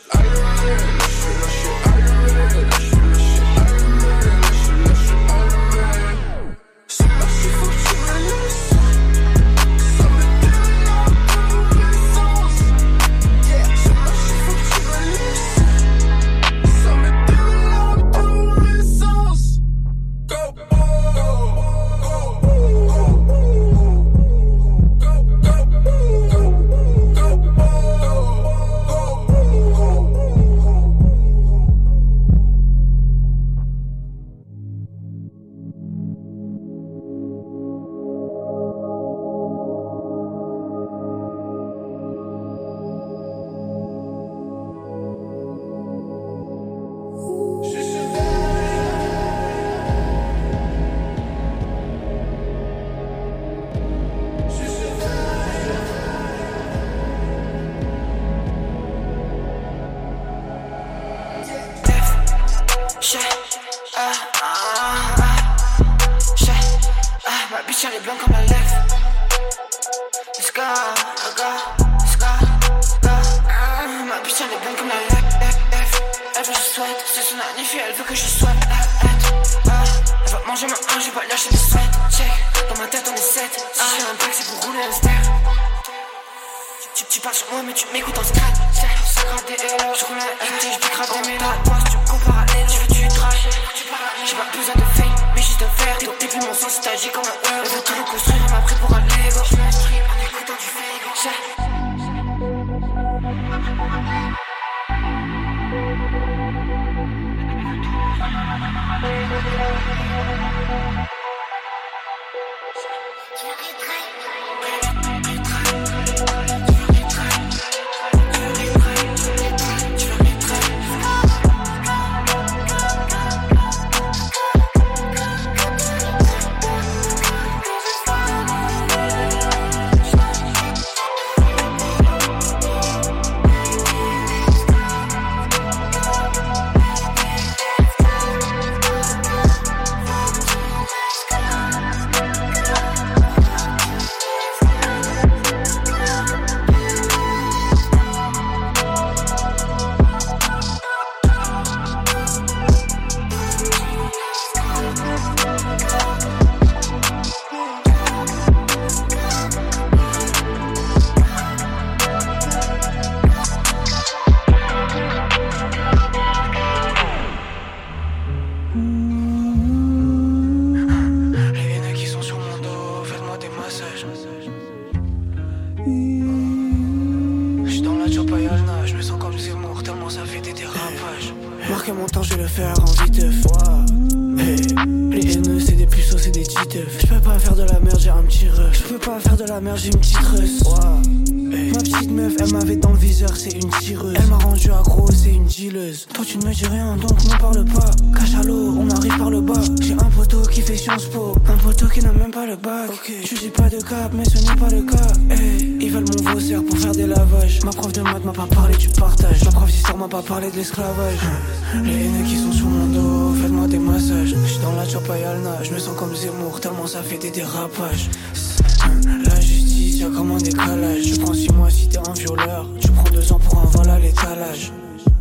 La 217.79 219.39
justice, 219.39 219.99
y'a 219.99 220.07
comme 220.09 220.31
un 220.31 220.39
décalage. 220.39 221.03
Je 221.03 221.21
prends 221.21 221.35
6 221.35 221.53
mois 221.53 221.69
si 221.69 221.87
t'es 221.89 221.99
un 221.99 222.13
violeur. 222.15 222.67
Tu 222.81 222.89
prends 222.91 223.11
2 223.11 223.33
ans 223.33 223.39
pour 223.39 223.59
un 223.59 223.67
vol 223.67 223.91
à 223.91 223.99
l'étalage. 223.99 224.73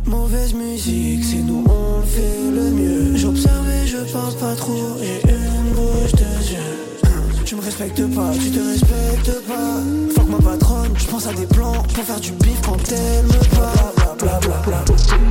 Mauvaise 0.06 0.54
musique, 0.54 1.22
c'est 1.22 1.42
nous 1.42 1.64
on 1.68 2.00
le 2.00 2.06
fait 2.06 2.50
le 2.50 2.70
mieux. 2.70 3.16
J'observe 3.16 3.68
et 3.68 3.86
je 3.86 3.98
parle 4.10 4.34
pas 4.36 4.54
trop. 4.54 4.96
J'ai 5.02 5.20
une 5.30 5.74
bouche 5.74 6.12
de 6.12 6.50
yeux. 6.50 7.44
Tu 7.44 7.56
me 7.56 7.60
respectes 7.60 8.06
pas, 8.14 8.32
tu 8.32 8.50
te 8.50 8.58
respectes 8.58 9.46
pas. 9.46 9.82
Fuck 10.14 10.28
ma 10.30 10.38
patronne, 10.38 10.94
je 10.96 11.06
pense 11.08 11.26
à 11.26 11.34
des 11.34 11.46
plans 11.46 11.82
pour 11.92 12.04
faire 12.04 12.20
du 12.20 12.32
bif 12.32 12.58
quand 12.64 12.90
elle 12.90 13.26
me 13.26 13.56
parle. 13.56 14.05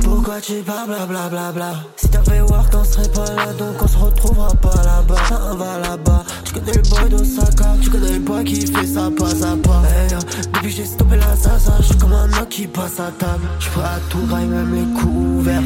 Pourquoi 0.02 0.40
tu 0.40 0.54
parles 0.62 0.86
bla 0.88 1.06
bla 1.06 1.28
bla 1.28 1.52
bla? 1.52 1.72
Si 1.96 2.08
t'avais 2.08 2.40
work, 2.40 2.72
on 2.74 2.84
serait 2.84 3.08
pas 3.08 3.34
là, 3.34 3.52
donc 3.58 3.82
on 3.82 3.86
se 3.86 3.98
retrouvera 3.98 4.54
pas 4.54 4.82
là-bas. 4.84 5.16
Ça 5.28 5.54
va 5.56 5.78
là-bas. 5.78 6.24
Tu 6.44 6.52
connais 6.52 6.72
le 6.72 6.82
boy 6.82 7.10
d'Osaka, 7.10 7.76
tu 7.82 7.90
connais 7.90 8.12
le 8.12 8.18
boy 8.20 8.44
qui 8.44 8.66
fait 8.66 8.86
ça 8.86 9.10
pas 9.16 9.30
à 9.30 9.56
pas. 9.56 9.82
Hey, 9.88 10.12
euh, 10.12 10.18
depuis 10.54 10.70
j'ai 10.70 10.84
stoppé 10.84 11.16
la 11.16 11.36
sasa, 11.36 11.76
je 11.80 11.86
suis 11.86 11.96
comme 11.96 12.12
un 12.12 12.28
mec 12.28 12.48
qui 12.48 12.66
passe 12.66 13.00
à 13.00 13.10
table. 13.18 13.46
Je 13.58 13.68
prêt 13.70 13.82
à 13.82 13.98
tout 14.08 14.24
graille, 14.26 14.46
même 14.46 14.74
les 14.74 15.00
couverts. 15.00 15.62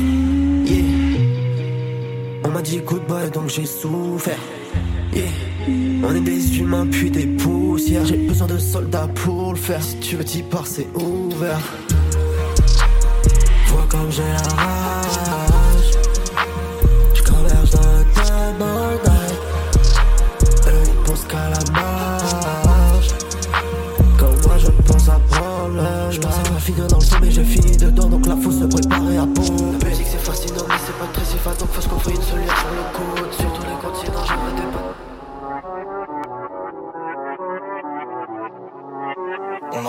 Yeah. 0.67 0.85
On 2.45 2.49
m'a 2.49 2.63
dit 2.63 2.81
good 2.81 3.07
boy, 3.07 3.31
donc 3.31 3.49
j'ai 3.49 3.67
souffert. 3.67 4.39
Yeah. 5.13 5.25
On 6.03 6.15
est 6.15 6.21
des 6.21 6.59
humains 6.59 6.87
puis 6.91 7.11
des 7.11 7.27
poussières. 7.27 8.07
J'ai 8.07 8.17
besoin 8.17 8.47
de 8.47 8.59
soldats 8.59 9.09
pour 9.15 9.53
le 9.53 9.59
faire. 9.59 9.83
Si 9.83 9.97
tu 9.97 10.17
veux 10.17 10.25
t'y 10.25 10.43
pars, 10.43 10.67
c'est 10.67 10.89
ouvert. 10.95 11.61
Comme 13.91 14.11
j'ai 14.11 14.23
la 14.23 14.39
rage. 14.39 15.91
Je 17.13 17.23
converge 17.23 17.71
dans 17.71 17.81
le 17.81 18.05
table 18.15 18.65
Eux 20.69 20.83
ils 20.87 20.95
pensent 21.05 21.25
qu'à 21.25 21.51
la 21.51 21.73
marge. 21.73 23.09
Comme 24.17 24.41
moi 24.47 24.59
je 24.59 24.71
pense 24.87 25.09
à 25.09 25.19
problème. 25.29 26.11
Je 26.11 26.21
pensais 26.21 26.43
pas 26.43 26.61
finir 26.61 26.87
dans 26.87 26.99
le 26.99 27.05
fond, 27.05 27.17
mais 27.21 27.31
j'ai 27.33 27.45
fini 27.45 27.77
dedans. 27.77 28.07
Donc 28.07 28.27
là 28.27 28.37
faut 28.41 28.53
se 28.53 28.65
préparer 28.65 29.19
à 29.19 29.27
pont. 29.27 29.73
La 29.83 29.89
musique 29.89 30.07
c'est 30.09 30.19
fascinant, 30.19 30.67
mais 30.69 30.75
c'est 30.87 30.97
pas 30.97 31.07
très 31.13 31.25
si. 31.25 31.37
Donc 31.59 31.71
faut 31.73 31.81
se 31.81 31.89
construire 31.89 32.17
une 32.17 32.23
seule 32.23 32.45
sur 32.45 32.71
le 32.71 32.85
côte. 32.97 33.33
Sur 33.35 33.53
tous 33.53 33.63
les 33.63 33.77
continents, 33.83 34.25
j'aurais 34.25 34.55
des 34.55 34.69
pas. 34.73 36.20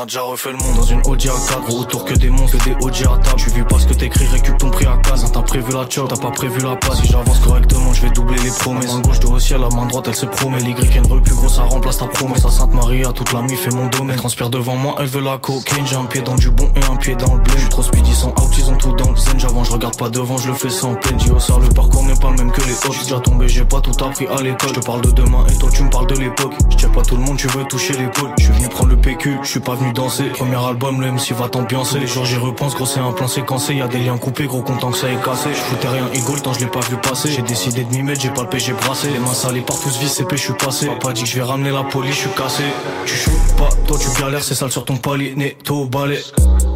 A 0.01 0.05
déjà 0.05 0.21
refait 0.21 0.51
le 0.51 0.57
monde 0.57 0.75
dans 0.77 0.83
une 0.83 1.01
Audi 1.05 1.27
A4 1.27 1.65
Gros 1.67 1.81
autour 1.81 2.05
que 2.05 2.13
des 2.15 2.29
monstres, 2.29 2.57
que 2.57 2.63
des 2.63 2.75
OG 2.81 3.03
à 3.03 3.17
table 3.19 3.35
Tu 3.37 3.49
vis 3.51 3.63
pas 3.63 3.77
ce 3.77 3.85
que 3.85 3.93
t'écris, 3.93 4.25
récup 4.25 4.57
ton 4.57 4.71
prix 4.71 4.87
à 4.87 4.97
case. 4.97 5.29
T'as 5.31 5.41
prévu 5.41 5.71
la 5.73 5.87
chop, 5.87 6.09
t'as 6.09 6.17
pas 6.17 6.31
prévu 6.31 6.59
la 6.61 6.75
passe 6.75 7.01
Si 7.01 7.07
j'avance 7.07 7.39
correctement, 7.39 7.93
je 7.93 8.01
vais 8.01 8.09
doubler 8.09 8.37
les 8.41 8.49
promesses. 8.49 8.93
Main 8.93 9.01
gauche 9.01 9.19
de 9.19 9.27
au 9.27 9.39
ciel, 9.39 9.61
la 9.61 9.69
main 9.69 9.85
droite 9.85 10.05
elle 10.07 10.15
se 10.15 10.25
promet. 10.25 10.59
L'Y 10.59 10.71
une 10.71 11.21
plus 11.21 11.35
gros 11.35 11.49
ça 11.49 11.63
remplace 11.63 11.97
ta 11.97 12.07
promesse. 12.07 12.43
À 12.45 12.49
Sainte 12.49 12.73
Maria, 12.73 13.11
toute 13.11 13.31
la 13.31 13.41
nuit 13.43 13.55
fait 13.55 13.73
mon 13.75 13.87
domaine. 13.87 14.17
Transpire 14.17 14.49
devant 14.49 14.75
moi, 14.75 14.95
elle 14.99 15.05
veut 15.05 15.21
la 15.21 15.37
cocaine 15.37 15.85
J'ai 15.85 15.95
un 15.95 16.05
pied 16.05 16.21
dans 16.21 16.35
du 16.35 16.49
bon 16.49 16.67
et 16.75 16.91
un 16.91 16.95
pied 16.95 17.15
dans 17.15 17.35
le 17.35 17.41
blé. 17.41 17.53
J'suis 17.57 17.69
trop 17.69 17.83
speedy, 17.83 18.13
sans 18.13 18.29
out, 18.29 18.57
ils 18.57 18.69
ont 18.69 18.77
tout 18.77 18.93
dans 18.93 19.11
le 19.11 19.17
zen. 19.17 19.39
J'avance, 19.39 19.67
je 19.67 19.73
regarde 19.73 19.97
pas 19.97 20.09
devant, 20.09 20.37
je 20.37 20.47
le 20.47 20.55
fais 20.55 20.69
sans 20.69 20.95
peine. 20.95 21.17
Dis 21.17 21.29
au 21.29 21.39
sort, 21.39 21.59
le 21.59 21.69
parcours 21.69 22.03
n'est 22.03 22.15
pas 22.15 22.31
le 22.31 22.37
même 22.37 22.51
que 22.51 22.61
les 22.61 22.73
autres. 22.73 22.93
J'suis 22.93 23.05
déjà 23.05 23.19
tombé, 23.19 23.47
j'ai 23.47 23.65
pas 23.65 23.81
tout 23.81 24.03
appris 24.03 24.25
à 24.27 24.41
l'école. 24.41 24.69
Je 24.69 24.79
te 24.79 24.85
parle 24.85 25.01
de 25.01 25.11
demain 25.11 25.45
et 25.47 25.55
toi 25.57 25.69
tu 25.71 25.83
me 25.83 25.89
parles 25.91 26.07
de 26.07 26.15
l'époque. 26.15 26.53
Je 26.75 26.87
pas 26.87 27.03
tout 27.03 27.15
le 27.15 27.21
monde, 27.21 27.37
tu 27.37 27.47
veux 27.47 27.63
toucher 27.65 27.93
l'épaule. 27.93 28.31
Je 28.39 28.45
suis 28.45 28.53
venu 28.53 28.67
prendre 28.67 28.89
le 28.89 28.97
PQ, 28.97 29.37
je 29.43 29.47
suis 29.47 29.59
pas 29.59 29.75
venu 29.75 29.90
Premier 29.93 30.55
album, 30.55 31.01
le 31.01 31.11
MC 31.11 31.33
va 31.33 31.49
t'ambiancer. 31.49 31.99
Les 31.99 32.07
jours 32.07 32.23
j'y 32.25 32.37
repense, 32.37 32.75
gros 32.75 32.85
c'est 32.85 32.99
un 32.99 33.11
plan 33.11 33.27
séquencé. 33.27 33.75
Y'a 33.75 33.87
des 33.87 33.99
liens 33.99 34.17
coupés, 34.17 34.45
gros 34.45 34.61
content 34.61 34.91
que 34.91 34.97
ça 34.97 35.11
est 35.11 35.21
cassé. 35.23 35.49
Je 35.53 35.87
rien, 35.87 36.07
ego, 36.13 36.35
le 36.35 36.41
temps 36.41 36.53
je 36.53 36.59
l'ai 36.59 36.67
pas 36.67 36.79
vu 36.79 36.95
passer. 36.97 37.29
J'ai 37.31 37.41
décidé 37.41 37.83
de 37.83 37.89
m'y 37.93 38.01
mettre, 38.01 38.21
j'ai 38.21 38.29
pas 38.29 38.43
le 38.43 38.49
PG 38.49 38.73
brassé. 38.73 39.09
Les 39.09 39.19
mains 39.19 39.33
salées 39.33 39.61
par 39.61 39.79
tous 39.79 39.97
vis, 39.99 40.09
CP, 40.09 40.37
je 40.37 40.41
suis 40.43 40.53
passé. 40.53 40.87
Papa 40.87 41.13
dit 41.13 41.23
que 41.23 41.29
je 41.29 41.35
vais 41.35 41.43
ramener 41.43 41.71
la 41.71 41.83
police, 41.83 42.15
je 42.15 42.19
suis 42.21 42.29
cassé. 42.31 42.63
Tu 43.05 43.15
choues 43.15 43.31
pas, 43.57 43.69
toi 43.87 43.97
tu 43.99 44.21
galères, 44.21 44.43
c'est 44.43 44.55
sale 44.55 44.71
sur 44.71 44.85
ton 44.85 44.97
palier, 44.97 45.33
netto, 45.35 45.85
balai. 45.85 46.21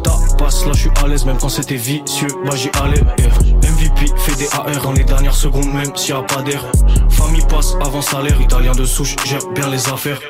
Ta 0.04 0.12
passe, 0.36 0.66
là 0.66 0.72
je 0.74 0.80
suis 0.80 0.90
à 1.02 1.08
l'aise, 1.08 1.24
même 1.24 1.38
quand 1.38 1.48
c'était 1.48 1.76
vicieux, 1.76 2.28
bah 2.44 2.54
j'y 2.54 2.70
allais. 2.82 3.00
MVP 3.62 4.12
fait 4.18 4.36
des 4.36 4.48
AR 4.52 4.82
dans 4.82 4.92
les 4.92 5.04
dernières 5.04 5.34
secondes, 5.34 5.72
même 5.72 5.94
s'il 5.96 6.14
y 6.14 6.18
a 6.18 6.22
pas 6.22 6.42
d'air. 6.42 6.64
Famille 7.08 7.44
passe 7.48 7.76
avant 7.80 8.02
salaire, 8.02 8.38
italien 8.40 8.72
de 8.72 8.84
souche, 8.84 9.16
gère 9.24 9.46
bien 9.54 9.68
les 9.68 9.88
affaires 9.88 10.20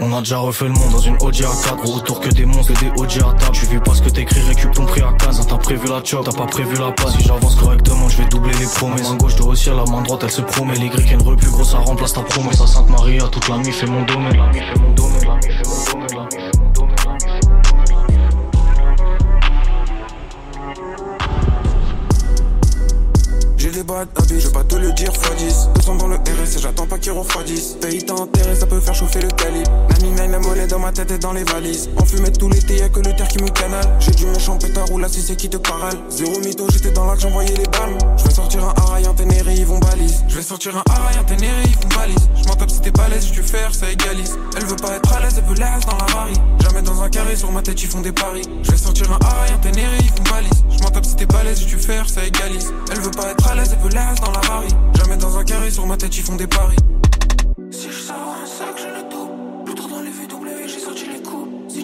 on 0.00 0.12
a 0.16 0.20
déjà 0.20 0.38
refait 0.38 0.66
le 0.66 0.72
monde 0.72 0.92
dans 0.92 0.98
une 0.98 1.16
Audi 1.20 1.42
A4 1.42 1.76
Gros 1.82 1.96
autour 1.96 2.20
que 2.20 2.28
des 2.30 2.44
monstres, 2.44 2.72
que 2.72 2.80
des 2.80 2.90
OG 3.00 3.18
à 3.18 3.32
table 3.34 3.52
Tu 3.52 3.66
vis 3.66 3.78
pas 3.80 3.94
ce 3.94 4.02
que 4.02 4.08
t'écris, 4.08 4.40
récup 4.40 4.72
ton 4.72 4.86
prix 4.86 5.02
à 5.02 5.12
15 5.18 5.46
T'as 5.46 5.56
prévu 5.56 5.88
la 5.88 6.02
chop, 6.04 6.24
t'as 6.24 6.36
pas 6.36 6.46
prévu 6.46 6.76
la 6.76 6.92
passe. 6.92 7.16
Si 7.16 7.24
j'avance 7.24 7.56
correctement, 7.56 8.08
je 8.08 8.18
vais 8.18 8.28
doubler 8.28 8.52
les 8.58 8.66
promesses. 8.66 9.02
La 9.02 9.10
main 9.10 9.16
gauche 9.16 9.36
de 9.36 9.42
Rossia, 9.42 9.74
la 9.74 9.84
main 9.84 10.02
droite 10.02 10.20
elle 10.24 10.30
se 10.30 10.42
promet. 10.42 10.74
Les 10.74 10.88
grilles 10.88 11.12
une 11.12 11.36
plus 11.36 11.50
gros, 11.50 11.64
ça 11.64 11.78
remplace 11.78 12.12
ta 12.12 12.22
promesse. 12.22 12.60
À 12.60 12.66
Sainte 12.66 12.88
Maria, 12.88 13.24
toute 13.24 13.48
la 13.48 13.58
nuit 13.58 13.72
fait 13.72 13.86
mon 13.86 14.04
domaine. 14.04 14.36
La 14.36 14.46
la 14.46 14.52
fait 14.52 14.78
mon 14.80 14.92
domaine, 14.94 15.40
Je 24.00 24.34
vais 24.46 24.52
pas 24.52 24.64
te 24.64 24.76
le 24.76 24.92
dire 24.92 25.10
x 25.10 25.20
10 25.36 25.68
200 25.74 25.96
dans 25.96 26.08
le 26.08 26.16
RS 26.16 26.56
et 26.56 26.58
j'attends 26.58 26.86
pas 26.86 26.98
qu'il 26.98 27.12
refroidisse. 27.12 27.76
Pays 27.80 28.02
t'enterré, 28.02 28.54
ça 28.54 28.64
peut 28.66 28.80
faire 28.80 28.94
chauffer 28.94 29.20
le 29.20 29.28
calibre. 29.28 29.70
Nani 29.90 30.10
nine 30.10 30.30
la 30.30 30.38
monnaie 30.38 30.66
dans 30.66 30.78
ma 30.78 30.90
tête 30.90 31.10
et 31.10 31.18
dans 31.18 31.32
les 31.32 31.44
valises. 31.44 31.90
En 31.98 32.04
fumée 32.06 32.32
tout 32.32 32.48
l'été, 32.48 32.78
y'a 32.78 32.88
que 32.88 33.00
le 33.00 33.14
terre 33.14 33.28
qui 33.28 33.42
me 33.42 33.48
canale. 33.50 33.84
J'ai 33.98 34.12
du 34.12 34.24
méchant 34.26 34.56
pétard 34.56 34.90
ou 34.92 34.98
la 34.98 35.08
c'est 35.08 35.36
qui 35.36 35.50
te 35.50 35.58
parle. 35.58 35.98
Zéro 36.08 36.38
mytho, 36.40 36.66
j'étais 36.72 36.92
dans 36.92 37.04
l'arc, 37.04 37.20
j'envoyais 37.20 37.54
les 37.54 37.66
balles. 37.66 37.98
Je 38.16 38.24
vais 38.24 38.34
sortir 38.34 38.64
un 38.64 38.74
Haray 38.82 39.06
en 39.06 39.14
Tenerife, 39.14 39.66
vont 39.66 39.78
balise. 39.78 40.24
Je 40.28 40.36
vais 40.36 40.42
sortir 40.42 40.76
un 40.76 40.82
Haray 40.90 41.18
en 41.18 41.24
Tenerife, 41.24 41.78
vont 41.82 42.00
balise. 42.00 42.28
Je 42.42 42.48
m'en 42.48 42.56
tape 42.56 42.70
si 42.70 42.80
t'es 42.80 42.90
balèze, 42.92 43.24
si 43.24 43.32
tu 43.32 43.42
faire, 43.42 43.74
ça 43.74 43.90
égalise. 43.90 44.38
Elle 44.56 44.64
veut 44.64 44.76
pas 44.76 44.94
être 44.94 45.12
à 45.12 45.20
l'aise, 45.20 45.34
elle 45.36 45.44
veut 45.44 45.56
l'aise 45.56 45.84
dans 45.86 45.98
la 45.98 46.14
Marie 46.14 46.40
Jamais 46.62 46.82
dans 46.82 47.02
un 47.02 47.10
carré, 47.10 47.36
sur 47.36 47.52
ma 47.52 47.60
tête 47.60 47.82
ils 47.82 47.88
font 47.88 48.00
des 48.00 48.12
paris. 48.12 48.48
Je 48.62 48.70
vais 48.70 48.78
sortir 48.78 49.12
un 49.12 49.18
Haray 49.26 49.52
en 49.52 49.58
Tenerife, 49.58 50.14
vont 50.16 50.30
balise. 50.32 50.64
Je 50.70 50.82
m'en 50.82 50.90
tape 50.90 51.04
si 51.04 51.16
t'es 51.16 51.26
balèze, 51.26 51.58
si 51.58 51.66
tu 51.66 51.76
faire, 51.76 52.08
ça 52.08 52.24
égalise. 52.24 52.72
Elle 52.90 53.00
veut 53.00 53.10
pas 53.10 53.28
être 53.28 53.46
à 53.46 53.54
l'aise, 53.54 53.70
elle 53.72 53.82
veut 53.82 53.89
l'aise 53.94 54.20
dans 54.20 54.32
la 54.32 54.40
Marie 54.48 54.74
Jamais 54.94 55.16
dans 55.16 55.36
un 55.36 55.44
carré, 55.44 55.70
sur 55.70 55.86
ma 55.86 55.96
tête 55.96 56.16
ils 56.16 56.22
font 56.22 56.36
des 56.36 56.46
paris. 56.46 56.76
Si 57.70 57.88
je 57.90 57.96
sors 57.96 58.36
un 58.42 58.46
sac, 58.46 58.74
je 58.76 58.99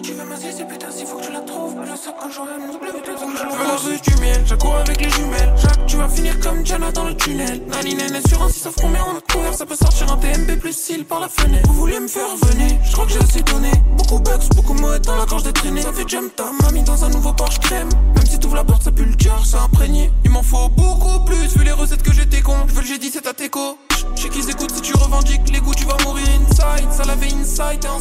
tu 0.07 0.13
veux 0.13 0.23
ma 0.23 0.37
c'est 0.37 0.65
putain, 0.65 0.89
s'il 0.89 1.05
faut 1.05 1.17
que 1.17 1.25
tu 1.25 1.33
la 1.33 1.41
trouves. 1.41 1.75
Le 1.81 1.97
sac 1.97 2.15
quand 2.17 2.29
j'aurai 2.31 2.57
mon 2.57 2.71
W, 2.71 3.01
t'as 3.03 3.11
que 3.11 3.19
je 3.19 3.91
veux 3.91 3.91
la 3.91 4.15
du 4.15 4.21
miel, 4.21 4.41
j'accours 4.45 4.75
avec 4.77 5.01
les 5.01 5.09
jumelles. 5.09 5.53
Jacques, 5.57 5.85
tu 5.85 5.97
vas 5.97 6.07
finir 6.07 6.39
comme 6.39 6.63
Diana 6.63 6.91
dans 6.93 7.03
le 7.03 7.17
tunnel. 7.17 7.61
Nani 7.67 7.95
Nene 7.95 8.21
sur 8.29 8.41
un 8.41 8.47
6 8.47 8.59
sauf 8.61 8.75
combien 8.79 9.03
on 9.03 9.17
a 9.17 9.33
couvert. 9.33 9.53
Ça 9.53 9.65
peut 9.65 9.75
sortir 9.75 10.09
un 10.09 10.15
TMP 10.15 10.57
plus 10.57 10.71
style 10.71 11.03
par 11.03 11.19
la 11.19 11.27
fenêtre. 11.27 11.67
Vous 11.67 11.73
vouliez 11.73 11.99
me 11.99 12.07
faire 12.07 12.33
venir, 12.37 12.77
je 12.85 12.93
crois 12.93 13.05
que 13.05 13.11
j'ai 13.11 13.19
assez 13.19 13.41
donné 13.41 13.69
Beaucoup 13.97 14.19
bugs, 14.19 14.47
beaucoup 14.55 14.75
mots 14.75 14.97
dans 14.99 15.17
la 15.17 15.25
gorge 15.25 15.43
des 15.43 15.51
traînées 15.51 15.81
Ça 15.81 15.91
fait 15.91 16.07
jump 16.07 16.33
ta 16.37 16.45
mamie 16.63 16.83
dans 16.83 17.03
un 17.03 17.09
nouveau 17.09 17.33
Porsche 17.33 17.59
crème. 17.59 17.89
Même 18.15 18.25
si 18.25 18.39
t'ouvres 18.39 18.55
la 18.55 18.63
porte, 18.63 18.83
ça 18.83 18.93
pue 18.93 19.03
le 19.03 19.15
cœur, 19.15 19.45
ça 19.45 19.63
imprégné. 19.63 20.09
Il 20.23 20.31
m'en 20.31 20.43
faut 20.43 20.69
beaucoup 20.69 21.25
plus, 21.25 21.57
vu 21.57 21.65
les 21.65 21.73
recettes 21.73 22.03
que 22.03 22.13
j'étais 22.13 22.41
con. 22.41 22.55
Je 22.67 22.73
veux 22.73 22.81
le 22.81 22.87
j'ai 22.87 22.97
dit, 22.97 23.09
c'est 23.11 23.23
ta 23.23 23.33
teco 23.33 23.77
Je 24.15 24.21
sais 24.21 24.29
qu'ils 24.29 24.49
écoutent 24.49 24.73
si 24.73 24.81
tu 24.81 24.93
revendiques 24.95 25.49
les 25.51 25.59
goûts, 25.59 25.75
tu 25.75 25.85
vas 25.85 25.97
mourir 26.05 26.25
inside. 26.49 26.91
Ça 26.93 27.03
l'avait 27.03 27.33
inside 27.33 27.83
et 27.83 27.87
en 27.87 27.99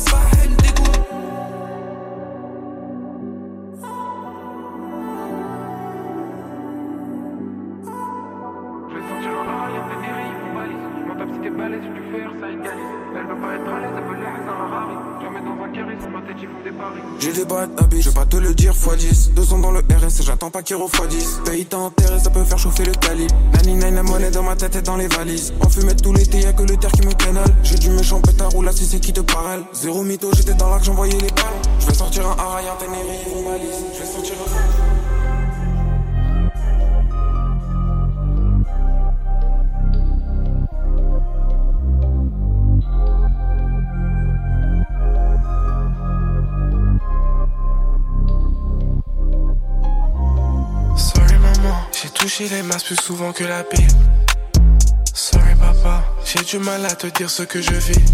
dégoût 0.63 0.87
J'ai 17.19 17.33
des 17.33 17.45
bad 17.45 17.71
habits, 17.79 18.03
je 18.03 18.11
vais 18.11 18.15
pas 18.15 18.27
te 18.27 18.37
le 18.37 18.55
dire 18.55 18.73
x 18.73 18.97
10 18.97 19.33
200 19.35 19.59
dans 19.61 19.71
le 19.71 19.81
RS 19.81 20.23
j'attends 20.23 20.51
pas 20.51 20.63
qu'il 20.63 20.77
refroidisse 20.77 21.41
Pays 21.45 21.65
t'enterré, 21.65 22.19
ça 22.19 22.31
peut 22.31 22.45
faire 22.45 22.59
chauffer 22.59 22.85
le 22.85 22.93
calibre. 22.93 23.35
Nani 23.55 23.75
nine 23.75 23.95
la 23.95 24.03
monnaie 24.03 24.31
dans 24.31 24.43
ma 24.43 24.55
tête 24.57 24.77
et 24.77 24.83
dans 24.83 24.97
les 24.97 25.09
valises. 25.09 25.55
En 25.65 25.69
fumée 25.69 25.97
tout 25.97 26.13
l'été, 26.13 26.41
y'a 26.41 26.53
que 26.53 26.63
le 26.63 26.77
terre 26.77 26.93
qui 26.93 27.07
me 27.07 27.13
canale. 27.13 27.55
J'ai 27.63 27.79
du 27.79 27.91
méchant 27.91 28.21
pétard 28.21 28.55
ou 28.55 28.63
la 28.63 28.73
c'est 28.73 29.01
qui 29.01 29.13
te 29.13 29.21
parle. 29.21 29.65
Zéro 29.73 30.03
mytho, 30.03 30.31
j'étais 30.37 30.55
dans 30.55 30.69
l'arc, 30.69 30.85
j'envoyais 30.85 31.15
les 31.15 31.31
balles. 31.31 31.61
Je 31.81 31.87
vais 31.87 31.95
sortir 31.95 32.27
un 32.27 32.37
Haray, 32.39 32.67
un 32.69 32.77
Tenerife, 32.77 33.27
une 33.35 33.45
valise 33.45 33.96
J'ai 52.49 52.57
les 52.57 52.63
masses 52.63 52.85
plus 52.85 52.97
souvent 52.97 53.33
que 53.33 53.43
la 53.43 53.65
pile. 53.65 53.89
Sorry 55.13 55.55
papa, 55.57 56.05
j'ai 56.25 56.45
du 56.45 56.59
mal 56.59 56.85
à 56.87 56.95
te 56.95 57.09
dire 57.09 57.29
ce 57.29 57.43
que 57.43 57.61
je 57.61 57.73
vis. 57.73 58.05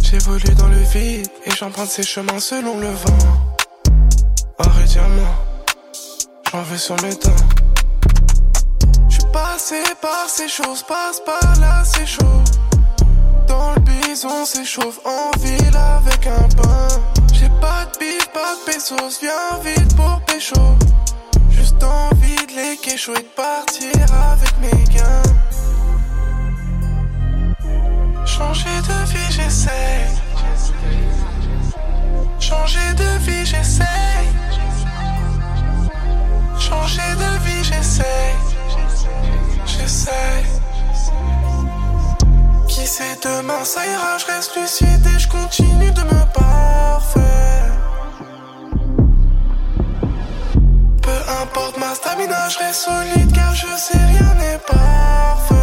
J'évolue 0.00 0.54
dans 0.56 0.68
le 0.68 0.78
vide 0.78 1.26
et 1.44 1.50
j'emprunte 1.50 1.88
ces 1.88 2.04
chemins 2.04 2.38
selon 2.38 2.78
le 2.78 2.86
vent. 2.86 3.18
Or 4.58 4.72
et 4.80 4.84
diamant, 4.84 5.34
j'en 6.52 6.62
veux 6.62 6.78
sur 6.78 6.94
mes 7.02 7.14
dents. 7.14 7.44
J'suis 9.08 9.24
passé 9.32 9.82
par 10.00 10.28
ces 10.28 10.48
choses, 10.48 10.84
passe 10.84 11.20
par 11.26 11.60
là, 11.60 11.82
c'est 11.84 12.06
chaud. 12.06 12.44
Dans 13.48 13.72
le 13.74 13.80
bison, 13.80 14.44
s'échauffe 14.44 15.00
en 15.04 15.36
ville 15.40 15.76
avec 15.76 16.26
un 16.28 16.48
pain. 16.62 16.88
J'ai 17.32 17.50
pas 17.60 17.86
de 17.86 17.98
bif, 17.98 18.28
pas 18.28 18.54
de 18.54 18.72
pesos, 18.72 19.18
viens 19.20 19.58
vite 19.64 19.96
pour 19.96 20.20
pécho. 20.26 20.54
Envie 21.84 22.46
de 22.46 22.54
les 22.54 22.76
quéchouer 22.76 23.16
et 23.18 23.22
de 23.22 23.28
partir 23.34 23.92
avec 24.30 24.52
mes 24.60 24.84
gains. 24.84 25.22
Changer 28.24 28.68
de 28.88 29.12
vie, 29.12 29.30
j'essaie. 29.30 30.06
Changer 32.38 32.94
de 32.96 33.18
vie, 33.24 33.44
j'essaie. 33.44 33.84
Changer 36.58 37.10
de 37.16 37.38
vie, 37.44 37.64
j'essaie. 37.64 38.34
J'essaie. 39.66 40.44
Qui 42.68 42.86
sait 42.86 43.18
demain 43.22 43.64
ça 43.64 43.84
ira, 43.86 44.18
je 44.18 44.26
reste 44.26 44.56
lucide 44.56 45.06
et 45.14 45.18
je 45.18 45.28
continue 45.28 45.90
de 45.90 46.02
me 46.02 46.24
parfaire. 46.32 47.71
Peu 51.52 51.60
importe 51.60 51.76
ma 51.76 51.94
stamina, 51.94 52.48
je 52.48 52.58
reste 52.58 52.82
solide 52.82 53.32
car 53.34 53.54
je 53.54 53.66
sais 53.76 53.98
rien 53.98 54.34
n'est 54.34 54.58
parfait. 54.58 55.54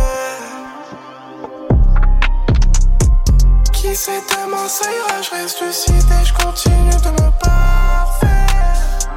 Qui 3.73 3.95
sait 3.95 4.21
demain 4.29 4.67
ça 4.67 4.85
ira, 4.91 5.21
je 5.21 5.29
reste 5.31 5.61
lucide 5.61 6.11
et 6.21 6.25
je 6.25 6.33
continue 6.33 6.91
de 6.91 7.09
me 7.09 7.29
parfaire. 7.39 9.09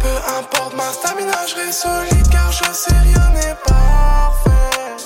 Peu 0.00 0.16
importe 0.38 0.74
ma 0.74 0.92
stamina, 0.92 1.46
je 1.46 1.54
reste 1.54 1.82
solide 1.82 2.28
car 2.30 2.50
je 2.50 2.72
sais 2.72 2.94
rien 2.94 3.30
n'est 3.34 3.56
parfait. 3.64 4.96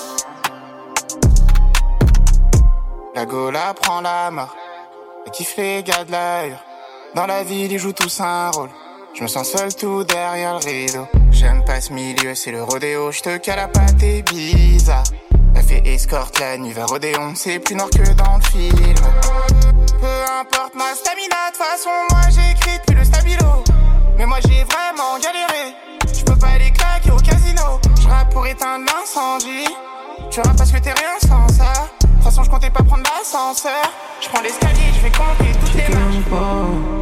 La 3.14 3.26
Gola 3.26 3.74
prend 3.74 4.00
la 4.00 4.30
et 5.26 5.30
kiffe 5.30 5.56
les 5.56 5.82
gars 5.82 6.04
de 6.04 6.12
l'air. 6.12 6.71
Dans 7.14 7.26
la 7.26 7.44
ville, 7.44 7.70
ils 7.70 7.78
jouent 7.78 7.92
tous 7.92 8.20
un 8.20 8.50
rôle. 8.50 8.70
Je 9.14 9.22
me 9.22 9.28
sens 9.28 9.50
seul 9.50 9.74
tout 9.74 10.02
derrière 10.02 10.58
le 10.58 10.64
rideau. 10.64 11.06
J'aime 11.30 11.62
pas 11.62 11.78
ce 11.80 11.92
milieu, 11.92 12.34
c'est 12.34 12.50
le 12.50 12.62
rodéo. 12.62 13.12
Je 13.12 13.20
te 13.20 13.36
cale 13.36 13.58
à 13.58 13.68
pas, 13.68 13.84
t'es 13.98 14.22
bizarre. 14.22 15.04
Elle 15.54 15.62
fait 15.62 15.82
escorte 15.86 16.40
la 16.40 16.56
nuit 16.56 16.72
vers 16.72 16.90
Odéon, 16.90 17.34
c'est 17.34 17.58
plus 17.58 17.74
nord 17.74 17.90
que 17.90 18.10
dans 18.14 18.36
le 18.36 18.42
film. 18.44 18.94
Peu 20.00 20.40
importe 20.40 20.74
ma 20.74 20.94
stamina, 20.94 21.50
de 21.52 21.56
façon, 21.56 21.90
moi 22.10 22.22
j'écris 22.30 22.78
depuis 22.78 22.96
le 22.96 23.04
stabilo. 23.04 23.62
Mais 24.16 24.24
moi 24.24 24.38
j'ai 24.46 24.64
vraiment 24.64 25.18
galéré. 25.22 25.74
Je 26.14 26.24
peux 26.24 26.36
pas 26.36 26.48
aller 26.48 26.72
claquer 26.72 27.10
au 27.10 27.16
casino. 27.16 27.78
Je 28.00 28.08
rappe 28.08 28.32
pour 28.32 28.46
éteindre 28.46 28.86
l'incendie. 28.86 29.68
Tu 30.30 30.40
rappes 30.40 30.56
parce 30.56 30.72
que 30.72 30.78
t'es 30.78 30.92
rien 30.92 31.18
sans 31.20 31.46
ça. 31.48 31.72
De 32.00 32.06
toute 32.06 32.24
façon, 32.24 32.42
je 32.42 32.50
comptais 32.50 32.70
pas 32.70 32.82
prendre 32.82 33.02
l'ascenseur. 33.02 33.92
Je 34.20 34.28
prends 34.28 34.40
l'escalier, 34.40 34.92
je 34.94 35.00
vais 35.00 35.10
compter 35.10 35.52
toutes 35.60 35.74
les 35.74 35.94
marches. 35.94 37.01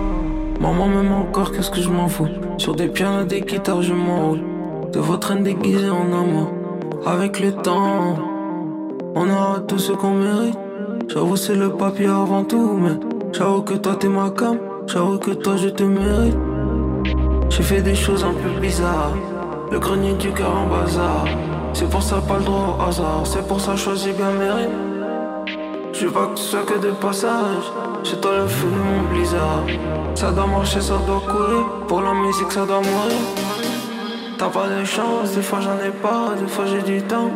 Maman 0.60 0.88
m'aime 0.88 1.12
encore, 1.12 1.52
qu'est-ce 1.52 1.70
que 1.70 1.80
je 1.80 1.88
m'en 1.88 2.06
fous? 2.06 2.28
Sur 2.58 2.74
des 2.74 2.88
pianos, 2.88 3.24
des 3.24 3.40
guitares, 3.40 3.80
je 3.80 3.94
m'enroule. 3.94 4.40
De 4.92 4.98
votre 4.98 5.30
haine 5.30 5.42
déguisée 5.42 5.88
en 5.88 6.12
amour. 6.12 6.52
Avec 7.06 7.40
le 7.40 7.52
temps, 7.52 8.18
on 9.14 9.30
aura 9.30 9.60
tout 9.60 9.78
ce 9.78 9.92
qu'on 9.92 10.10
mérite. 10.10 10.58
J'avoue, 11.08 11.36
c'est 11.36 11.54
le 11.54 11.70
papier 11.70 12.08
avant 12.08 12.44
tout, 12.44 12.76
mais 12.78 12.98
j'avoue 13.32 13.62
que 13.62 13.72
toi 13.72 13.96
t'es 13.98 14.10
ma 14.10 14.28
cam. 14.28 14.58
J'avoue 14.86 15.18
que 15.18 15.30
toi 15.30 15.56
je 15.56 15.70
te 15.70 15.82
mérite. 15.82 16.36
J'ai 17.48 17.62
fait 17.62 17.80
des 17.80 17.94
choses 17.94 18.22
un 18.22 18.34
peu 18.34 18.60
bizarres. 18.60 19.16
Le 19.72 19.78
grenier 19.78 20.12
du 20.12 20.30
cœur 20.30 20.54
en 20.54 20.66
bazar. 20.66 21.24
C'est 21.72 21.88
pour 21.88 22.02
ça 22.02 22.16
pas 22.20 22.36
le 22.36 22.44
droit 22.44 22.76
au 22.78 22.82
hasard. 22.82 23.22
C'est 23.24 23.48
pour 23.48 23.62
ça 23.62 23.76
choisis 23.76 24.14
bien 24.14 24.30
mes 24.32 24.50
rimes. 24.50 24.89
Je 25.92 26.06
pas 26.08 26.26
que 26.26 26.36
tu 26.36 26.42
sois 26.42 26.62
que 26.62 26.78
de 26.78 26.90
passage. 26.92 27.64
Chez 28.04 28.16
toi 28.16 28.32
le 28.38 28.46
feu 28.46 28.68
de 28.68 28.74
mon 28.74 29.12
blizzard. 29.12 29.64
Ça 30.14 30.30
doit 30.30 30.46
marcher, 30.46 30.80
ça 30.80 30.94
doit 31.06 31.22
courir. 31.26 31.66
Pour 31.88 32.02
la 32.02 32.14
musique, 32.14 32.52
ça 32.52 32.64
doit 32.64 32.80
mourir. 32.80 33.20
T'as 34.38 34.48
pas 34.48 34.68
de 34.68 34.84
chance, 34.84 35.32
des 35.32 35.42
fois 35.42 35.60
j'en 35.60 35.76
ai 35.84 35.90
pas, 35.90 36.34
des 36.40 36.46
fois 36.46 36.64
j'ai 36.64 36.80
du 36.80 37.02
temps. 37.02 37.30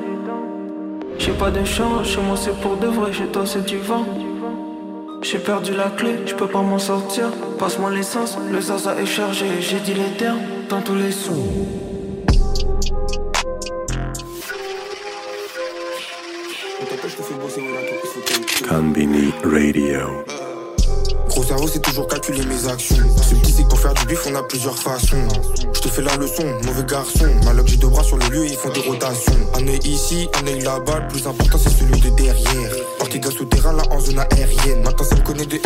J'ai 1.18 1.32
pas 1.32 1.50
de 1.50 1.62
chance, 1.64 2.08
chez 2.08 2.20
moi 2.22 2.36
c'est 2.36 2.58
pour 2.62 2.76
de 2.78 2.86
vrai, 2.86 3.12
chez 3.12 3.26
toi 3.26 3.42
c'est 3.44 3.66
du 3.66 3.76
vent. 3.76 4.06
J'ai 5.20 5.38
perdu 5.38 5.74
la 5.74 5.90
clé, 5.90 6.20
je 6.24 6.34
peux 6.34 6.46
pas 6.46 6.62
m'en 6.62 6.78
sortir. 6.78 7.26
Passe-moi 7.58 7.90
l'essence, 7.90 8.38
le 8.50 8.60
zaza 8.60 8.94
est 8.98 9.06
chargé. 9.06 9.46
J'ai 9.60 9.80
dit 9.80 9.94
les 9.94 10.16
termes 10.16 10.40
dans 10.70 10.80
tous 10.80 10.94
les 10.94 11.12
sons. 11.12 11.83
Radio. 18.70 20.24
Gros 21.28 21.42
cerveau, 21.42 21.68
c'est 21.68 21.82
toujours 21.82 22.06
calculer 22.06 22.44
mes 22.46 22.68
actions. 22.68 22.96
Ce 23.22 23.34
qui 23.34 23.52
c'est 23.52 23.68
pour 23.68 23.78
faire 23.78 23.92
du 23.94 24.06
bif, 24.06 24.26
on 24.30 24.34
a 24.34 24.42
plusieurs 24.42 24.76
façons. 24.76 25.16
Je 25.72 25.80
te 25.80 25.88
fais 25.88 26.02
la 26.02 26.16
leçon, 26.16 26.44
mauvais 26.64 26.84
garçon. 26.84 27.26
Malheur, 27.44 27.66
j'ai 27.66 27.76
deux 27.76 27.88
bras 27.88 28.02
sur 28.02 28.16
le 28.16 28.26
lieu, 28.26 28.46
ils 28.46 28.56
font 28.56 28.70
des 28.70 28.80
rotations. 28.80 29.36
Un 29.54 29.66
œil 29.68 29.80
ici, 29.84 30.28
un 30.42 30.46
œil 30.46 30.60
là-bas, 30.60 31.00
le 31.00 31.08
plus 31.08 31.26
important 31.26 31.58
c'est 31.58 31.70
celui 31.70 32.00
de 32.00 32.08
derrière. 32.10 32.72
Parti 32.98 33.20
d'un 33.20 33.30
souterrain 33.30 33.72
là 33.74 33.82
en 33.90 34.00
zone 34.00 34.18
aérienne. 34.18 34.82
Maintenant, 34.82 35.04
ça 35.04 35.16
me 35.16 35.22
connaît 35.22 35.46
de 35.46 35.58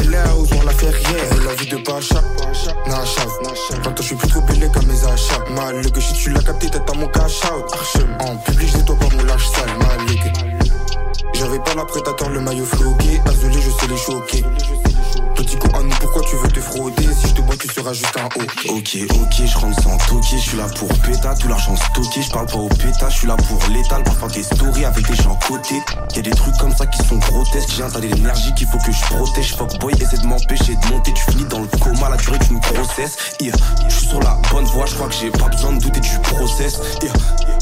Ok, 18.88 19.02
ok, 19.20 19.44
je 19.44 19.58
rentre 19.58 19.82
sans 19.82 19.98
toquer, 19.98 20.38
je 20.38 20.48
suis 20.48 20.56
là 20.56 20.64
pour 20.78 20.88
péta, 21.00 21.34
tout 21.34 21.46
l'argent 21.48 21.76
stocké, 21.76 22.22
je 22.22 22.30
parle 22.30 22.46
pas 22.46 22.56
au 22.56 22.68
péta, 22.68 23.10
je 23.10 23.18
suis 23.18 23.26
là 23.26 23.36
pour 23.36 23.58
l'étal, 23.68 24.02
faire 24.02 24.28
des 24.28 24.42
stories 24.42 24.86
avec 24.86 25.06
des 25.06 25.14
gens 25.14 25.38
côté. 25.46 25.74
Y'a 26.16 26.22
des 26.22 26.30
trucs 26.30 26.56
comme 26.56 26.74
ça 26.74 26.86
qui 26.86 27.06
sont 27.06 27.18
grotesques, 27.18 27.68
j'ai 27.76 27.82
installé 27.82 28.08
l'énergie 28.08 28.54
qu'il 28.54 28.66
faut 28.66 28.78
que 28.78 28.90
je 28.90 29.00
protège. 29.02 29.56
Fuck 29.56 29.78
boy, 29.80 29.92
essaie 30.00 30.16
de 30.16 30.26
m'empêcher 30.26 30.74
de 30.74 30.86
monter, 30.86 31.12
tu 31.12 31.22
finis 31.30 31.44
dans 31.50 31.58
le 31.58 31.66
coma, 31.66 32.08
la 32.08 32.16
durée 32.16 32.38
d'une 32.38 32.60
grossesse. 32.60 33.18
Yeah, 33.42 33.52
je 33.90 33.94
suis 33.94 34.06
sur 34.06 34.20
la 34.20 34.38
bonne 34.50 34.64
voie, 34.64 34.86
je 34.86 34.94
crois 34.94 35.08
que 35.08 35.16
j'ai 35.20 35.30
pas 35.32 35.48
besoin 35.48 35.72
de 35.72 35.80
douter 35.82 36.00
du 36.00 36.18
process. 36.20 36.80
Yeah, 37.02 37.12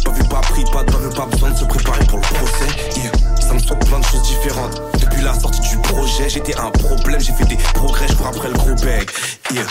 pas 0.05 0.13
vu, 0.13 0.23
pas 0.29 0.41
pris, 0.43 0.63
pas 0.71 0.85
de 0.85 0.93
pas 0.93 1.23
pas 1.23 1.27
besoin 1.27 1.51
de 1.51 1.57
se 1.57 1.65
préparer 1.65 2.05
pour 2.05 2.19
le 2.19 2.23
procès. 2.23 3.01
Yeah, 3.01 3.11
ça 3.41 3.53
me 3.53 3.59
soit 3.59 3.77
plein 3.81 3.99
de 3.99 4.05
choses 4.05 4.23
différentes. 4.23 4.81
Depuis 5.01 5.23
la 5.23 5.35
sortie 5.35 5.61
du 5.69 5.77
projet, 5.79 6.29
j'étais 6.29 6.57
un 6.57 6.71
problème, 6.71 7.21
j'ai 7.21 7.33
fait 7.33 7.47
des 7.47 7.57
progrès, 7.75 8.07
je 8.07 8.15
cours 8.15 8.29
après 8.29 8.47
le 8.47 8.55
gros 8.55 8.77
bec. 8.77 9.11
Yeah. 9.53 9.67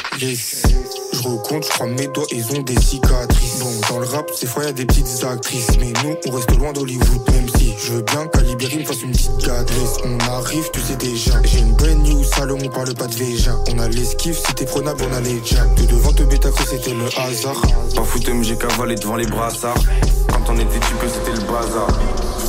Je 1.15 1.29
recompte, 1.29 1.65
je 1.65 1.69
crois 1.69 1.87
mes 1.87 2.07
doigts, 2.07 2.25
ils 2.31 2.45
ont 2.51 2.61
des 2.61 2.75
cicatrices. 2.75 3.59
Bon, 3.59 3.71
dans 3.89 3.99
le 3.99 4.05
rap, 4.05 4.29
ces 4.35 4.47
fois 4.47 4.65
y 4.65 4.67
a 4.67 4.73
des 4.73 4.85
petites 4.85 5.23
actrices. 5.23 5.69
Mais 5.79 5.93
nous, 6.03 6.15
on 6.27 6.31
reste 6.31 6.51
loin 6.57 6.73
d'Hollywood, 6.73 7.31
même 7.31 7.47
si 7.57 7.73
je 7.81 7.93
veux 7.93 8.01
bien 8.01 8.27
qu'Alibéry 8.27 8.79
me 8.79 8.85
fasse 8.85 9.01
une 9.01 9.11
petite 9.11 9.37
gadresse. 9.37 9.97
On 10.03 10.19
arrive, 10.31 10.69
tu 10.73 10.81
sais 10.81 10.97
déjà. 10.97 11.31
J'ai 11.45 11.59
une 11.59 11.73
bonne 11.73 12.03
news, 12.03 12.23
Salomon 12.23 12.67
parle 12.67 12.93
pas 12.95 13.07
de 13.07 13.15
Véja. 13.15 13.55
On 13.71 13.79
a 13.79 13.87
l'esquive, 13.87 14.35
si 14.35 14.53
t'es 14.55 14.65
prenable, 14.65 15.03
on 15.09 15.13
a 15.15 15.21
les 15.21 15.41
jacks. 15.45 15.73
De 15.75 15.85
devant 15.85 16.11
te 16.11 16.23
bêta 16.23 16.49
c'était 16.69 16.93
le 16.93 17.05
hasard. 17.17 17.61
Pas 17.95 18.03
foutu, 18.03 18.33
mais 18.33 18.43
j'ai 18.43 18.57
cavalé 18.57 18.95
devant 18.95 19.15
les 19.15 19.27
brassards. 19.27 19.75
Quand 20.27 20.49
on 20.49 20.55
était 20.55 20.79
type, 20.79 20.97
c'était 21.07 21.39
le 21.39 21.47
bazar. 21.47 21.87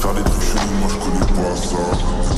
Faire 0.00 0.14
des 0.14 0.22
trucs 0.22 0.42
chelous, 0.42 0.74
moi 0.80 0.88
je 0.90 0.96
connais 0.96 1.32
pas 1.32 1.56
ça. 1.56 2.35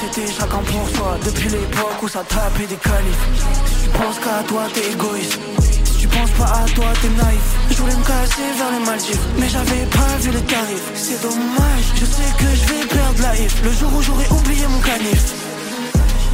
C'était 0.00 0.32
chacun 0.32 0.58
pour 0.58 0.88
soi. 0.96 1.18
Depuis 1.24 1.48
l'époque 1.48 2.02
où 2.02 2.08
ça 2.08 2.22
tapait 2.24 2.66
des 2.66 2.76
qualifs 2.76 3.24
Si 3.66 3.84
tu 3.84 3.88
penses 3.90 4.18
qu'à 4.18 4.42
toi 4.48 4.62
t'es 4.72 4.92
égoïste. 4.92 5.38
Si 5.84 5.98
tu 5.98 6.08
penses 6.08 6.30
pas 6.32 6.44
à 6.44 6.64
toi 6.74 6.86
t'es 7.00 7.08
naïf. 7.08 7.46
Je 7.70 7.76
voulais 7.76 7.96
me 7.96 8.04
casser 8.04 8.48
vers 8.56 8.70
les 8.72 8.84
Maldives 8.86 9.20
Mais 9.38 9.48
j'avais 9.48 9.86
pas 9.86 10.16
vu 10.20 10.30
les 10.30 10.42
tarifs. 10.42 10.90
C'est 10.94 11.20
dommage, 11.22 11.86
je 11.96 12.04
sais 12.04 12.30
que 12.38 12.48
je 12.54 12.64
vais 12.72 12.86
perdre 12.86 13.22
la 13.22 13.36
if 13.36 13.62
Le 13.62 13.72
jour 13.72 13.90
où 13.96 14.02
j'aurai 14.02 14.26
oublié 14.30 14.66
mon 14.68 14.80
canif. 14.80 15.34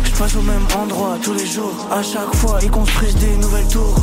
Je 0.04 0.10
passe 0.12 0.36
au 0.36 0.42
même 0.42 0.66
endroit 0.76 1.18
tous 1.22 1.34
les 1.34 1.46
jours 1.46 1.74
À 1.90 2.02
chaque 2.02 2.34
fois 2.36 2.58
ils 2.62 2.70
construisent 2.70 3.16
des 3.16 3.36
nouvelles 3.36 3.68
tours 3.68 3.96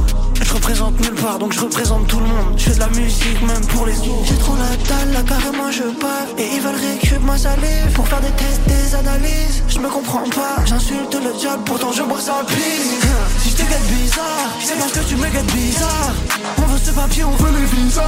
je 0.44 0.54
représente 0.54 1.00
nulle 1.00 1.16
part 1.16 1.40
donc 1.40 1.54
je 1.54 1.60
représente 1.60 2.08
tout 2.08 2.20
le 2.20 2.26
monde. 2.26 2.54
Je 2.58 2.64
fais 2.64 2.76
de 2.76 2.80
la 2.80 2.90
musique 2.90 3.42
même 3.42 3.66
pour 3.68 3.86
les 3.86 3.98
autres. 4.00 4.26
J'ai 4.26 4.38
trop 4.38 4.56
la 4.56 4.76
dalle 4.88 5.14
là 5.14 5.22
carrément 5.24 5.72
je 5.72 5.84
pars. 6.00 6.28
Et 6.38 6.48
ils 6.56 6.62
veulent 6.62 6.76
récup 6.76 7.24
ma 7.24 7.38
salive 7.38 7.92
Pour 7.94 8.08
faire 8.08 8.22
des 8.22 8.32
tests, 8.32 8.62
des 8.68 8.96
analyses. 8.96 9.64
Je 9.68 9.80
me 9.80 9.90
comprends 9.90 10.30
pas, 10.30 10.58
j'insulte 10.66 11.14
le 11.14 11.40
diable 11.40 11.64
Pourtant 11.66 11.92
je 11.92 12.04
bois 12.04 12.20
sa 12.20 12.44
pile 12.48 12.58
Si 13.40 13.50
je 13.50 13.56
te 13.56 13.62
guette 13.62 13.88
bizarre 13.88 14.50
C'est 14.64 14.78
parce 14.78 14.92
que 14.92 15.00
tu 15.08 15.16
me 15.16 15.28
guettes 15.30 15.54
bizarre. 15.54 16.14
On 16.58 16.62
veut 16.68 16.80
ce 16.84 16.92
papier, 16.92 17.24
on 17.24 17.32
veut 17.32 17.52
les 17.60 17.66
visas 17.66 18.04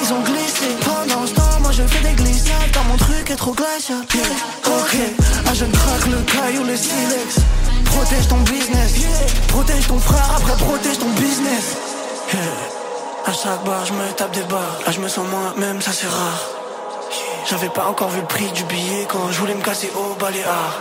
ils 0.00 0.12
ont 0.12 0.22
glissé 0.22 0.77
Trop 3.38 3.52
glacial 3.54 4.00
Ok, 4.66 4.96
ah 5.46 5.54
je 5.54 5.64
craque 5.64 6.06
le 6.06 6.20
caillou, 6.22 6.64
le 6.64 6.76
silex 6.76 7.36
Protège 7.84 8.26
ton 8.28 8.38
business, 8.38 8.94
protège 9.46 9.86
ton 9.86 9.98
frère, 10.00 10.28
après 10.36 10.56
protège 10.56 10.98
ton 10.98 11.08
business. 11.10 11.76
À 13.24 13.32
chaque 13.32 13.62
bar, 13.64 13.86
je 13.86 13.92
me 13.92 14.12
tape 14.12 14.32
des 14.32 14.42
barres. 14.42 14.80
Là, 14.84 14.90
je 14.90 15.00
me 15.00 15.08
sens 15.08 15.26
moins, 15.28 15.54
même 15.56 15.80
ça 15.80 15.92
c'est 15.92 16.08
rare. 16.08 16.42
J'avais 17.48 17.68
pas 17.68 17.86
encore 17.86 18.08
vu 18.08 18.20
le 18.20 18.26
prix 18.26 18.50
du 18.52 18.64
billet 18.64 19.06
quand 19.08 19.30
je 19.30 19.38
voulais 19.38 19.54
me 19.54 19.62
casser 19.62 19.90
au 19.94 20.14
baléar. 20.14 20.76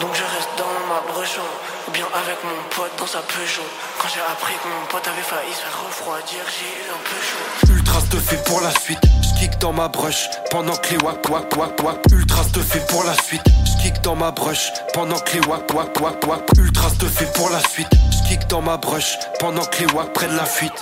Donc 0.00 0.10
je 0.14 0.22
reste 0.22 0.48
dans 0.56 0.74
ma 0.88 1.12
brochon, 1.12 1.48
ou 1.86 1.90
bien 1.92 2.06
avec 2.14 2.38
mon 2.44 2.74
pote 2.74 2.92
dans 2.98 3.06
sa 3.06 3.18
Peugeot. 3.20 3.68
Quand 4.00 4.08
j'ai 4.08 4.22
appris 4.22 4.54
que 4.54 4.68
mon 4.68 4.86
pote 4.90 5.06
avait 5.06 5.22
failli 5.22 5.52
se 5.52 5.68
refroidir, 5.84 6.40
j'ai 6.48 6.66
eu 6.66 6.90
un 6.90 7.02
peu 7.04 7.74
chaud. 7.76 7.83
Ultra 7.94 8.06
stuffé 8.08 8.36
pour 8.44 8.60
la 8.60 8.72
suite, 8.80 8.98
j'kick 9.22 9.56
dans 9.60 9.72
ma 9.72 9.86
brush 9.86 10.28
pendant 10.50 10.74
que 10.74 10.94
les 10.94 11.04
wak 11.04 11.30
wak 11.30 11.56
wak 11.56 11.80
wak. 11.80 11.98
Ultra 12.10 12.42
stuffé 12.42 12.80
pour 12.88 13.04
la 13.04 13.14
suite, 13.22 13.42
j'kick 13.64 14.02
dans 14.02 14.16
ma 14.16 14.32
brush 14.32 14.72
pendant 14.92 15.16
que 15.20 15.34
les 15.34 15.46
wak 15.46 15.72
wak 15.72 16.00
wak 16.00 16.26
wak. 16.26 16.42
Ultra 16.58 16.88
stuffé 16.88 17.24
pour 17.34 17.50
la 17.50 17.60
suite, 17.68 17.86
j'kick 18.10 18.48
dans 18.48 18.62
ma 18.62 18.78
brush 18.78 19.16
pendant 19.38 19.64
que 19.64 19.84
les 19.84 19.92
wak 19.92 20.12
prennent 20.12 20.34
la 20.34 20.44
fuite. 20.44 20.72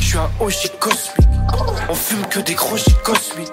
Je 0.00 0.06
suis 0.06 0.16
un 0.16 0.30
OG 0.40 0.78
cosmique, 0.80 1.28
on 1.90 1.94
fume 1.94 2.24
que 2.30 2.40
des 2.40 2.54
gros 2.54 2.78
cosmiques. 3.04 3.52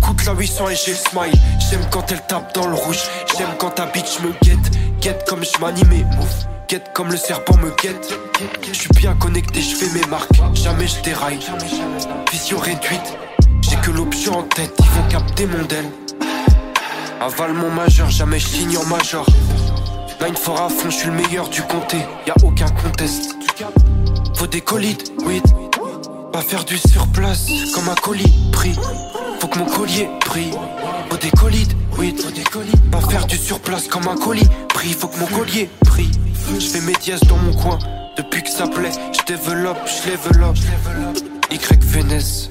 Coûte 0.00 0.24
la 0.24 0.32
800 0.34 0.68
et 0.68 0.76
j'ai 0.76 0.92
le 0.92 0.96
smile. 0.96 1.40
J'aime 1.68 1.84
quand 1.90 2.12
elle 2.12 2.24
tape 2.28 2.54
dans 2.54 2.68
le 2.68 2.76
rouge. 2.76 3.02
J'aime 3.36 3.56
quand 3.58 3.70
ta 3.70 3.86
bitch 3.86 4.20
me 4.20 4.30
guette. 4.44 5.00
Guette 5.00 5.28
comme 5.28 5.42
je 5.42 5.58
m'anime 5.58 5.92
et 5.92 6.04
move. 6.16 6.57
Comme 6.92 7.10
le 7.10 7.16
serpent 7.16 7.56
me 7.56 7.70
guette. 7.82 8.12
Je 8.60 8.72
suis 8.74 8.90
bien 8.90 9.14
connecté, 9.14 9.62
je 9.62 9.74
fais 9.74 9.98
mes 9.98 10.06
marques. 10.08 10.28
Jamais 10.52 10.86
je 10.86 11.00
déraille. 11.00 11.38
Vision 12.30 12.58
réduite. 12.58 13.16
J'ai 13.62 13.76
que 13.76 13.90
l'option 13.90 14.40
en 14.40 14.42
tête. 14.42 14.74
Ils 14.78 14.90
vont 14.90 15.08
capter 15.08 15.46
mon 15.46 15.64
del. 15.64 15.86
Avale 17.22 17.54
mon 17.54 17.70
majeur, 17.70 18.10
jamais 18.10 18.38
je 18.38 18.48
signe 18.48 18.76
en 18.76 18.84
major. 18.84 19.24
Line 20.20 20.36
fort 20.36 20.60
à 20.60 20.68
fond, 20.68 20.90
je 20.90 20.96
suis 20.96 21.06
le 21.06 21.14
meilleur 21.14 21.48
du 21.48 21.62
comté. 21.62 21.96
Y 22.26 22.30
a 22.30 22.34
aucun 22.44 22.68
contest. 22.68 23.34
Faut 24.34 24.46
des 24.46 24.60
colides, 24.60 25.08
oui. 25.24 25.40
Pas 26.32 26.42
faire 26.42 26.64
du 26.64 26.76
surplace 26.76 27.46
comme 27.74 27.88
un 27.88 27.94
colis 27.94 28.50
pris. 28.52 28.76
Faut 29.40 29.48
que 29.48 29.58
mon 29.58 29.66
collier 29.66 30.10
brille. 30.26 30.52
Faut 31.08 31.16
des 31.16 31.30
oui. 31.98 32.14
Des 32.34 32.42
colis. 32.44 32.72
Pas 32.90 33.00
faire 33.00 33.26
du 33.26 33.36
surplace 33.36 33.88
comme 33.88 34.08
un 34.08 34.16
colis 34.16 34.48
pris. 34.68 34.92
Faut 34.92 35.08
que 35.08 35.18
mon 35.18 35.26
collier 35.26 35.68
brille. 35.82 36.10
Je 36.58 36.66
fais 36.66 36.80
mes 36.80 36.94
dièses 36.94 37.20
dans 37.20 37.36
mon 37.36 37.52
coin. 37.54 37.78
Depuis 38.16 38.42
que 38.42 38.50
ça 38.50 38.66
plaît, 38.66 38.90
je 39.12 39.32
développe, 39.32 39.78
je 39.86 40.10
développe. 40.10 40.56
Y 41.50 41.58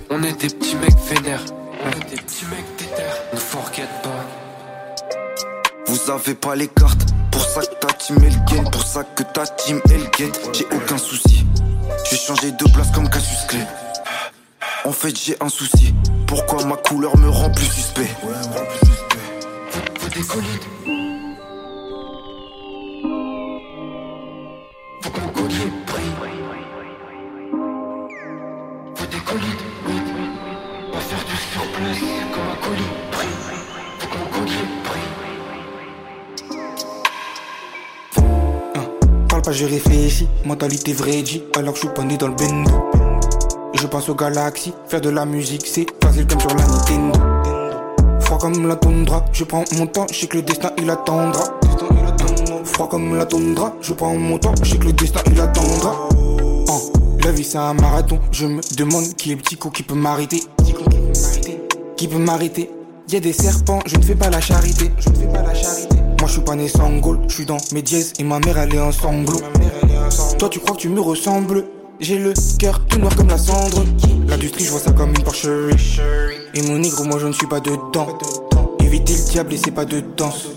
on 0.09 0.23
est 0.23 0.39
des 0.41 0.47
petits 0.47 0.75
mecs 0.75 0.97
vénères. 1.09 1.43
On 1.83 1.89
est 1.89 2.09
des 2.09 2.15
petits 2.15 2.45
mecs 2.45 2.77
déterres. 2.77 3.17
Ne 3.33 3.37
forget 3.37 3.87
pas. 4.01 4.25
Vous 5.87 6.11
avez 6.11 6.35
pas 6.35 6.55
les 6.55 6.67
cartes, 6.67 7.07
pour 7.31 7.41
ça 7.41 7.61
que 7.61 7.75
ta 7.75 7.93
team 7.93 8.17
elle 8.23 8.43
gagne, 8.45 8.69
pour 8.69 8.83
ça 8.83 9.03
que 9.03 9.23
ta 9.23 9.45
team 9.45 9.81
elle 9.89 10.09
gagne. 10.17 10.31
J'ai 10.53 10.65
aucun 10.75 10.97
souci. 10.97 11.45
Je 12.05 12.11
vais 12.11 12.17
changer 12.17 12.51
de 12.51 12.63
place 12.71 12.91
comme 12.93 13.09
Cassius 13.09 13.45
Clay. 13.47 13.67
En 14.85 14.91
fait, 14.91 15.17
j'ai 15.17 15.35
un 15.41 15.49
souci. 15.49 15.93
Pourquoi 16.27 16.63
ma 16.65 16.75
couleur 16.75 17.17
me 17.17 17.29
rend 17.29 17.49
plus 17.49 17.65
suspect? 17.65 18.09
Colides. 20.23 20.65
Faut 25.01 25.11
brille. 25.11 26.15
Faut 28.95 29.05
des 29.05 29.19
colides, 29.19 29.63
oui. 29.87 29.93
Pas 30.91 30.99
faire 30.99 31.23
du 31.23 31.35
surplace 31.35 31.99
comme 32.33 32.49
un 32.49 32.55
colis. 32.65 32.93
Faut 33.99 34.07
collier 34.33 34.65
brille. 34.85 35.11
Parle 39.29 39.41
pas, 39.43 39.51
je 39.51 39.65
réfléchis. 39.65 40.27
Mentalité 40.45 40.93
vraie 40.93 41.23
G, 41.23 41.43
alors 41.55 41.73
que 41.73 41.79
je 41.79 41.85
suis 41.85 41.93
pas 41.93 42.03
dans 42.03 42.27
le 42.27 42.33
bendo. 42.33 42.71
Je 43.75 43.85
pense 43.85 44.09
aux 44.09 44.15
galaxies, 44.15 44.73
faire 44.87 45.01
de 45.01 45.09
la 45.09 45.25
musique 45.25 45.67
c'est 45.67 45.85
facile 46.03 46.25
comme 46.25 46.39
sur 46.39 46.55
la 46.55 46.65
Nintendo. 46.65 47.36
Froid 48.37 48.51
comme 48.51 48.67
la 48.67 48.75
toundra, 48.75 49.25
je 49.33 49.43
prends 49.45 49.63
mon 49.75 49.87
temps, 49.87 50.05
je 50.11 50.19
sais 50.19 50.27
que 50.27 50.37
le 50.37 50.43
destin 50.43 50.69
il 50.77 50.87
attendra. 50.91 51.43
Froid 52.65 52.87
comme 52.87 53.15
la 53.15 53.25
toundra, 53.25 53.73
je 53.81 53.93
prends 53.93 54.15
mon 54.15 54.37
temps, 54.37 54.53
je 54.61 54.69
sais 54.69 54.77
que 54.77 54.85
le 54.85 54.93
destin 54.93 55.21
il 55.31 55.41
attendra. 55.41 56.07
Oh, 56.67 56.91
la 57.23 57.31
vie 57.31 57.43
c'est 57.43 57.57
un 57.57 57.73
marathon, 57.73 58.19
je 58.31 58.45
me 58.45 58.61
demande 58.77 59.05
qui 59.15 59.31
est 59.31 59.37
petit 59.37 59.55
coup 59.55 59.71
qui 59.71 59.81
peut 59.81 59.95
m'arrêter. 59.95 60.43
Qui 61.95 62.07
peut 62.07 62.19
m'arrêter 62.19 62.69
y 63.11 63.15
a 63.15 63.19
des 63.19 63.33
serpents, 63.33 63.79
je 63.87 63.95
ne 63.95 64.03
fais 64.03 64.13
pas 64.13 64.29
la 64.29 64.39
charité. 64.39 64.91
Je 64.99 65.09
ne 65.09 65.15
fais 65.15 65.27
pas 65.33 65.41
la 65.41 65.55
charité. 65.55 65.95
Moi 66.19 66.27
je 66.27 66.33
suis 66.33 66.41
pas 66.41 66.55
né 66.55 66.67
sans 66.67 66.95
goal, 66.97 67.19
je 67.27 67.33
suis 67.33 67.45
dans 67.45 67.57
mes 67.73 67.81
dièses 67.81 68.13
et 68.19 68.23
ma 68.23 68.37
mère 68.37 68.59
elle 68.59 68.75
est 68.75 68.79
en 68.79 68.91
sanglots. 68.91 69.41
Toi 70.37 70.49
tu 70.49 70.59
crois 70.59 70.75
que 70.75 70.81
tu 70.81 70.89
me 70.89 71.01
ressembles 71.01 71.63
J'ai 71.99 72.19
le 72.19 72.33
cœur 72.59 72.85
tout 72.85 72.99
noir 72.99 73.15
comme 73.15 73.29
la 73.29 73.39
cendre. 73.39 73.83
L'industrie 74.27 74.65
je 74.65 74.69
vois 74.69 74.79
ça 74.79 74.91
comme 74.91 75.09
une 75.09 75.23
porcherie. 75.23 76.36
Et 76.53 76.61
mon 76.61 76.77
négro 76.79 77.03
moi 77.03 77.19
je 77.19 77.27
ne 77.27 77.33
suis 77.33 77.47
pas 77.47 77.59
dedans. 77.59 78.17
Éviter 78.79 79.13
le 79.15 79.23
diable 79.31 79.53
et 79.53 79.57
c'est 79.57 79.71
pas 79.71 79.85
de 79.85 80.01
danse. 80.15 80.47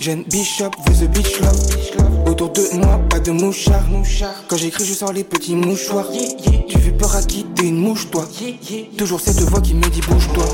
Jeune 0.00 0.24
bishop 0.24 0.70
veut 0.86 1.06
the 1.06 1.10
bitch 1.10 1.40
love. 1.40 2.28
Autour 2.28 2.50
de 2.50 2.62
moi 2.76 3.00
pas 3.08 3.20
de 3.20 3.30
mouchard. 3.30 3.84
Quand 4.48 4.56
j'écris 4.56 4.84
je 4.84 4.94
sors 4.94 5.12
les 5.12 5.24
petits 5.24 5.54
mouchoirs. 5.54 6.08
Tu 6.68 6.78
fais 6.78 6.90
peur 6.90 7.14
à 7.14 7.22
qui 7.22 7.44
t'es 7.44 7.68
une 7.68 7.78
mouche 7.78 8.10
toi. 8.10 8.26
Toujours 8.96 9.20
cette 9.20 9.40
voix 9.40 9.60
qui 9.60 9.74
me 9.74 9.88
dit 9.88 10.00
bouge-toi. 10.00 10.44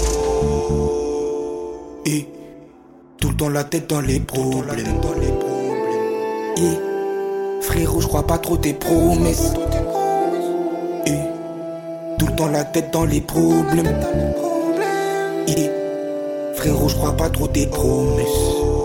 Et 2.05 2.27
tout 3.19 3.31
le 3.31 3.37
temps 3.37 3.49
la 3.49 3.65
tête 3.65 3.89
dans 3.89 4.01
les 4.01 4.21
problèmes. 4.21 5.01
Et 6.57 7.63
frérot, 7.63 8.01
je 8.01 8.07
crois 8.09 8.27
pas 8.27 8.39
trop 8.39 8.57
tes 8.57 8.75
promesses. 8.75 9.53
Et 11.07 11.19
tout 12.19 12.27
le 12.27 12.37
temps 12.37 12.49
la 12.49 12.65
tête 12.65 12.93
dans 12.93 13.05
les 13.05 13.21
problèmes. 13.21 14.05
Frérot, 16.57 16.89
je 16.89 16.95
crois 16.95 17.13
pas 17.13 17.29
trop 17.29 17.49
tes 17.49 17.67
promesses. 17.67 18.27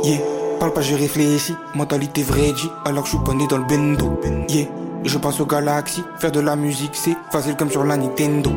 Yeah. 0.04 0.20
Parle 0.60 0.74
pas, 0.74 0.82
je 0.82 0.96
réfléchis. 0.96 1.54
Mentalité 1.76 2.24
vraie, 2.24 2.56
G, 2.56 2.68
alors 2.86 3.04
que 3.04 3.10
je 3.10 3.16
suis 3.16 3.24
pas 3.24 3.34
né 3.34 3.46
dans 3.48 3.58
le 3.58 3.66
bendo. 3.66 4.20
Yeah. 4.50 4.68
Je 5.04 5.18
pense 5.18 5.40
aux 5.40 5.46
galaxies. 5.46 6.04
Faire 6.18 6.32
de 6.32 6.40
la 6.40 6.56
musique, 6.56 6.94
c'est 6.94 7.16
facile 7.32 7.56
comme 7.56 7.70
sur 7.70 7.84
la 7.84 7.98
Nintendo. 7.98 8.50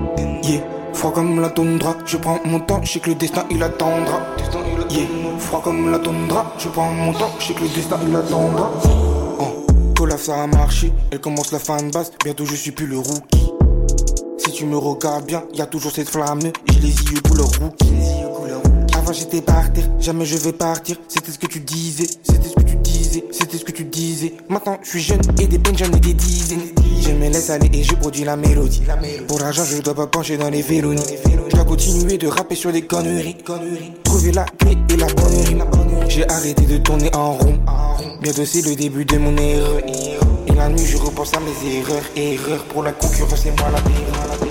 Yeah. 0.43 0.63
Froid 0.95 1.13
comme 1.13 1.41
la 1.41 1.51
tondra, 1.51 1.97
je 2.07 2.17
prends 2.17 2.41
mon 2.45 2.61
temps, 2.61 2.81
je 2.83 2.93
sais 2.93 3.01
que 3.01 3.11
le 3.11 3.15
destin 3.17 3.45
il 3.51 3.63
attendra. 3.63 4.21
Yeah. 4.91 5.07
Froid 5.39 5.61
comme 5.63 5.91
la 5.91 5.99
tondra, 5.99 6.53
je 6.59 6.69
prends 6.69 6.91
mon 6.91 7.13
temps, 7.13 7.31
je 7.39 7.49
sais 7.49 7.55
que 7.55 7.63
le 7.63 7.69
destin 7.69 7.99
il 8.09 8.17
attendra. 8.17 8.71
Oh. 9.39 9.67
Colaf 9.97 10.23
ça 10.23 10.43
a 10.43 10.47
marché, 10.47 10.93
elle 11.11 11.21
commence 11.21 11.53
la 11.53 11.59
fan 11.59 11.91
basse, 11.91 12.11
bientôt 12.25 12.45
je 12.45 12.55
suis 12.55 12.73
plus 12.73 12.87
le 12.87 12.99
rookie. 12.99 13.53
Tu 14.61 14.66
me 14.66 14.77
regardes 14.77 15.25
bien, 15.25 15.42
y 15.55 15.62
a 15.62 15.66
toujours 15.66 15.90
cette 15.90 16.11
flamme, 16.11 16.38
j'ai 16.42 16.81
les 16.81 16.88
yeux 16.88 17.20
couleur 17.27 17.46
rookie. 17.46 17.94
Avant 18.94 19.11
j'étais 19.11 19.40
par 19.40 19.73
terre, 19.73 19.88
jamais 19.99 20.27
je 20.27 20.37
vais 20.37 20.53
partir, 20.53 20.96
c'était 21.09 21.33
ce 21.33 21.38
que 21.38 21.46
tu 21.46 21.61
disais, 21.61 22.05
c'était 22.23 22.46
ce 22.46 22.55
que 22.55 22.64
tu 22.64 22.77
disais, 22.77 23.25
c'était 23.33 23.57
ce 23.57 23.64
que 23.64 23.73
tu 23.73 23.85
disais. 23.85 24.35
Maintenant 24.51 24.77
je 24.83 24.90
suis 24.90 25.01
jeune 25.01 25.23
et 25.40 25.46
des 25.46 25.59
peines 25.59 25.79
j'en 25.79 25.87
ai 25.87 25.99
des 25.99 26.12
dizaines. 26.12 26.61
Je 27.01 27.11
me 27.12 27.31
laisse 27.31 27.49
aller 27.49 27.70
et 27.73 27.83
je 27.83 27.94
produis 27.94 28.25
la 28.25 28.37
mélodie. 28.37 28.83
Pour 29.27 29.38
l'argent 29.38 29.64
je 29.64 29.81
dois 29.81 29.94
pas 29.94 30.09
pencher 30.09 30.37
dans 30.37 30.51
les 30.51 30.61
vélonies. 30.61 31.01
Je 31.49 31.57
dois 31.57 31.64
continuer 31.64 32.18
de 32.18 32.27
rapper 32.27 32.55
sur 32.55 32.70
des 32.70 32.83
conneries. 32.83 33.38
Trouver 34.05 34.33
la 34.33 34.44
clé 34.44 34.77
et 34.90 34.96
la 34.96 35.07
bonne 35.07 35.40
rime. 35.46 35.64
J'ai 36.07 36.29
arrêté 36.29 36.66
de 36.66 36.77
tourner 36.77 37.11
en 37.16 37.33
rond. 37.33 37.59
Bientôt 38.20 38.44
c'est 38.44 38.61
le 38.61 38.77
début 38.77 39.07
de 39.07 39.16
mon 39.16 39.35
erreur. 39.38 39.79
Et 40.49 40.53
la 40.55 40.68
nuit 40.68 40.85
je 40.85 40.99
repense 40.99 41.33
à 41.33 41.40
mes 41.40 41.79
erreurs. 41.79 42.05
Erreurs 42.14 42.64
pour 42.64 42.83
la 42.83 42.92
concurrence 42.92 43.46
et 43.46 43.53
moi 43.53 43.70
la 43.73 43.81
pire. 43.81 44.50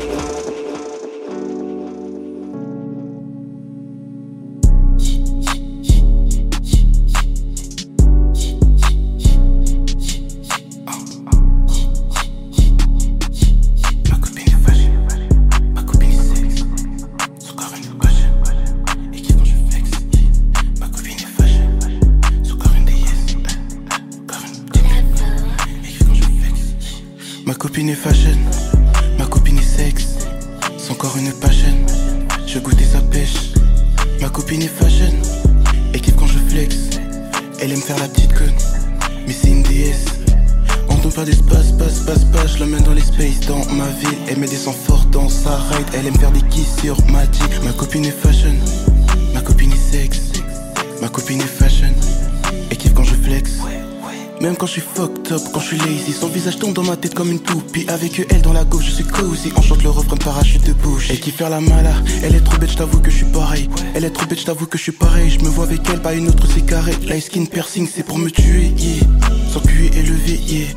Cozy. 59.40 59.54
On 59.56 59.62
chante 59.62 59.84
le 59.84 59.90
refrain 59.90 60.16
de 60.16 60.24
parachute 60.24 60.66
de 60.66 60.74
bouche. 60.74 61.08
Elle 61.10 61.20
qui 61.20 61.32
faire 61.32 61.50
la 61.50 61.62
mala, 61.62 61.94
elle 62.24 62.36
est 62.36 62.42
trop 62.42 62.58
bête, 62.58 62.72
j't'avoue 62.72 63.00
que 63.00 63.10
je 63.10 63.18
suis 63.18 63.26
pareil. 63.26 63.70
Elle 63.94 64.06
est 64.06 64.10
trop 64.10 64.26
bête, 64.26 64.40
j'tavoue 64.40 64.66
que 64.66 64.78
je 64.78 64.84
suis 64.84 64.92
pareil. 64.92 65.30
Je 65.30 65.40
me 65.40 65.50
vois 65.50 65.66
avec 65.66 65.82
elle, 65.90 66.02
pas 66.02 66.14
une 66.14 66.28
autre, 66.28 66.48
c'est 66.54 66.66
carré. 66.66 66.94
Light 67.08 67.24
skin 67.24 67.46
piercing, 67.46 67.88
c'est 67.94 68.04
pour 68.04 68.18
me 68.18 68.30
tuer, 68.30 68.74
yeah. 68.78 69.04
Son 69.52 69.60
QI 69.60 69.88
élevé, 69.98 70.40
yeah. 70.48 70.68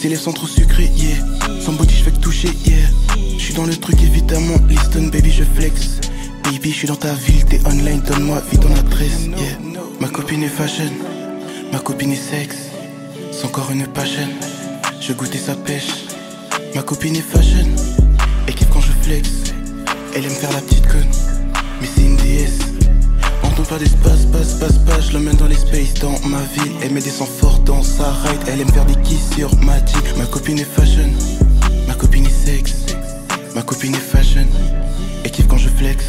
C'est 0.00 0.08
les 0.08 0.16
centres 0.16 0.48
sucrés, 0.48 0.90
yeah. 0.96 1.16
Son 1.60 1.72
body, 1.72 1.94
je 1.94 2.04
fais 2.04 2.10
que 2.10 2.20
toucher, 2.20 2.50
yeah. 2.64 2.76
Je 3.38 3.42
suis 3.42 3.54
dans 3.54 3.66
le 3.66 3.76
truc, 3.76 4.00
évidemment. 4.02 4.56
Listen, 4.68 5.10
baby, 5.10 5.30
je 5.30 5.44
flex. 5.44 6.00
Baby, 6.44 6.70
je 6.70 6.76
suis 6.76 6.88
dans 6.88 6.96
ta 6.96 7.14
ville, 7.14 7.44
t'es 7.44 7.60
online, 7.66 8.02
donne-moi 8.06 8.42
vite 8.50 8.60
ton 8.60 8.74
adresse, 8.74 9.26
yeah. 9.26 9.58
Ma 10.00 10.08
copine 10.08 10.42
est 10.42 10.48
fashion, 10.48 10.90
ma 11.72 11.78
copine 11.78 12.12
est 12.12 12.16
sexe. 12.16 12.56
C'est 13.30 13.46
encore 13.46 13.70
une 13.70 13.86
passion. 13.86 14.28
Je 15.00 15.12
goûtais 15.12 15.38
sa 15.38 15.54
pêche. 15.54 16.06
Ma 16.74 16.82
copine 16.82 17.16
est 17.16 17.20
fashion. 17.20 17.66
Et 18.48 18.52
kiffe 18.52 18.68
quand 18.70 18.80
je 18.80 18.92
flex. 19.02 19.30
Elle 20.14 20.24
aime 20.24 20.30
faire 20.30 20.52
la 20.52 20.60
petite 20.60 20.86
conne. 20.88 21.10
Mais 21.80 21.88
c'est 21.94 22.02
une 22.02 22.16
déesse. 22.16 22.58
Tombe 23.56 23.66
pas 23.66 23.78
d'espace, 23.78 24.24
passe, 24.32 24.54
passe, 24.54 24.78
passe. 24.78 25.08
Je 25.08 25.12
l'emmène 25.12 25.36
dans 25.36 25.46
les 25.46 25.56
spaces, 25.56 25.94
dans 26.00 26.18
ma 26.26 26.40
ville. 26.54 26.72
Elle 26.82 26.92
me 26.92 27.00
descend 27.00 27.28
fort 27.28 27.58
dans 27.60 27.82
sa 27.82 28.10
ride. 28.10 28.40
Elle 28.48 28.60
aime 28.62 28.72
faire 28.72 28.86
des 28.86 28.96
kisses 29.02 29.30
sur 29.36 29.54
ma 29.56 29.78
dick. 29.80 30.16
Ma 30.16 30.24
copine 30.24 30.58
est 30.58 30.64
fashion. 30.64 31.10
Ma 31.86 31.94
copine 31.94 32.26
est 32.26 32.46
sexe. 32.46 32.86
Ma 33.54 33.62
copine 33.62 33.94
est 33.94 33.98
fashion. 33.98 34.46
Et 35.24 35.30
kiffe 35.30 35.48
quand 35.48 35.58
je 35.58 35.68
flex. 35.68 36.04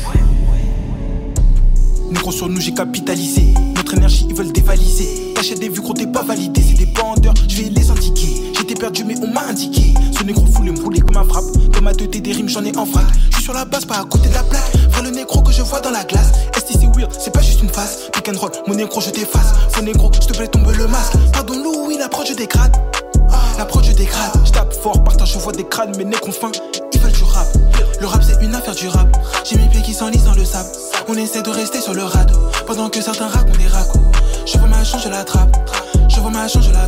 Négro 2.12 2.32
sur 2.32 2.48
nous 2.48 2.62
j'ai 2.62 2.74
capitalisé 2.76 3.56
Notre 3.76 3.96
énergie 3.96 4.28
ils 4.30 4.36
veulent 4.36 4.52
dévaliser 4.52 5.34
Cacher 5.34 5.56
des 5.56 5.68
vues 5.68 5.82
gros 5.82 5.94
t'es 5.94 6.06
pas 6.06 6.22
validé 6.22 6.62
C'est 6.62 6.78
des 6.78 6.86
bandeurs, 6.86 7.34
je 7.48 7.64
vais 7.64 7.70
les 7.70 7.90
indiquer 7.90 8.53
J'étais 8.74 8.86
perdu 8.86 9.04
mais 9.04 9.14
on 9.22 9.32
m'a 9.32 9.46
indiqué. 9.50 9.94
Ce 10.18 10.24
négro 10.24 10.46
voulait 10.46 10.72
me 10.72 10.82
rouler 10.82 11.00
comme 11.00 11.18
un 11.18 11.24
frappe. 11.24 11.46
Comme 11.76 11.86
à 11.86 11.94
teuté 11.94 12.22
des 12.22 12.32
rimes 12.32 12.50
j'en 12.50 12.66
ai 12.66 12.76
en 12.76 12.88
frac 12.88 13.06
Je 13.30 13.36
suis 13.36 13.44
sur 13.44 13.54
la 13.54 13.66
base 13.66 13.86
pas 13.86 14.00
à 14.00 14.04
côté 14.04 14.30
de 14.30 14.34
la 14.34 14.42
plaque. 14.42 14.64
Vrai 14.90 15.04
le 15.04 15.12
négro 15.12 15.44
que 15.44 15.52
je 15.52 15.62
vois 15.62 15.80
dans 15.80 15.92
la 15.92 16.04
glace. 16.04 16.32
ST 16.58 16.70
c'est 16.72 16.98
weird, 16.98 17.12
c'est 17.20 17.32
pas 17.32 17.42
juste 17.42 17.62
une 17.62 17.70
face. 17.70 18.10
Pick 18.14 18.30
and 18.30 18.40
roll, 18.40 18.50
mon 18.66 18.74
négro 18.74 19.00
je 19.00 19.12
t'efface. 19.12 19.54
Faux 19.70 19.84
négro, 19.84 20.12
je 20.20 20.26
te 20.26 20.34
plaît 20.36 20.48
tombe 20.48 20.72
le 20.76 20.88
masque. 20.88 21.14
Pardon 21.34 21.54
Louis, 21.62 22.00
l'approche 22.00 22.30
je 22.30 22.34
dégrade. 22.34 22.76
L'approche 23.60 23.86
je 23.86 23.92
dégrade. 23.92 24.32
Je 24.44 24.52
tape 24.52 24.74
fort, 24.74 25.04
partage 25.04 25.34
je 25.34 25.38
vois 25.38 25.54
des 25.54 25.66
crânes 25.66 25.94
Mais 25.96 26.06
négro 26.06 26.32
fin, 26.32 26.52
ils 26.94 27.00
veulent 27.00 27.12
du 27.12 27.24
rap. 27.26 27.48
Le 28.02 28.08
rap 28.08 28.24
c'est 28.24 28.44
une 28.44 28.56
affaire 28.56 28.74
du 28.74 28.88
rap. 28.88 29.16
J'ai 29.44 29.56
mes 29.56 29.68
pieds 29.68 29.84
qui 29.84 29.94
s'enlisent 29.94 30.26
dans 30.26 30.34
le 30.34 30.46
sable. 30.46 30.70
On 31.08 31.14
essaie 31.14 31.44
de 31.44 31.50
rester 31.52 31.80
sur 31.80 31.94
le 31.94 32.06
radeau 32.06 32.40
Pendant 32.66 32.90
que 32.90 33.02
certains 33.02 33.28
racontent 33.28 33.60
des 33.60 33.68
racos 33.68 34.00
Je 34.48 34.58
vois 34.58 34.68
ma 34.70 34.84
chance, 34.84 35.04
je 35.04 35.10
la 35.10 35.24
trappe 35.24 35.56
Je 36.10 36.20
vois 36.22 36.32
ma 36.32 36.48
chance, 36.48 36.64
je 36.66 36.72
la 36.72 36.88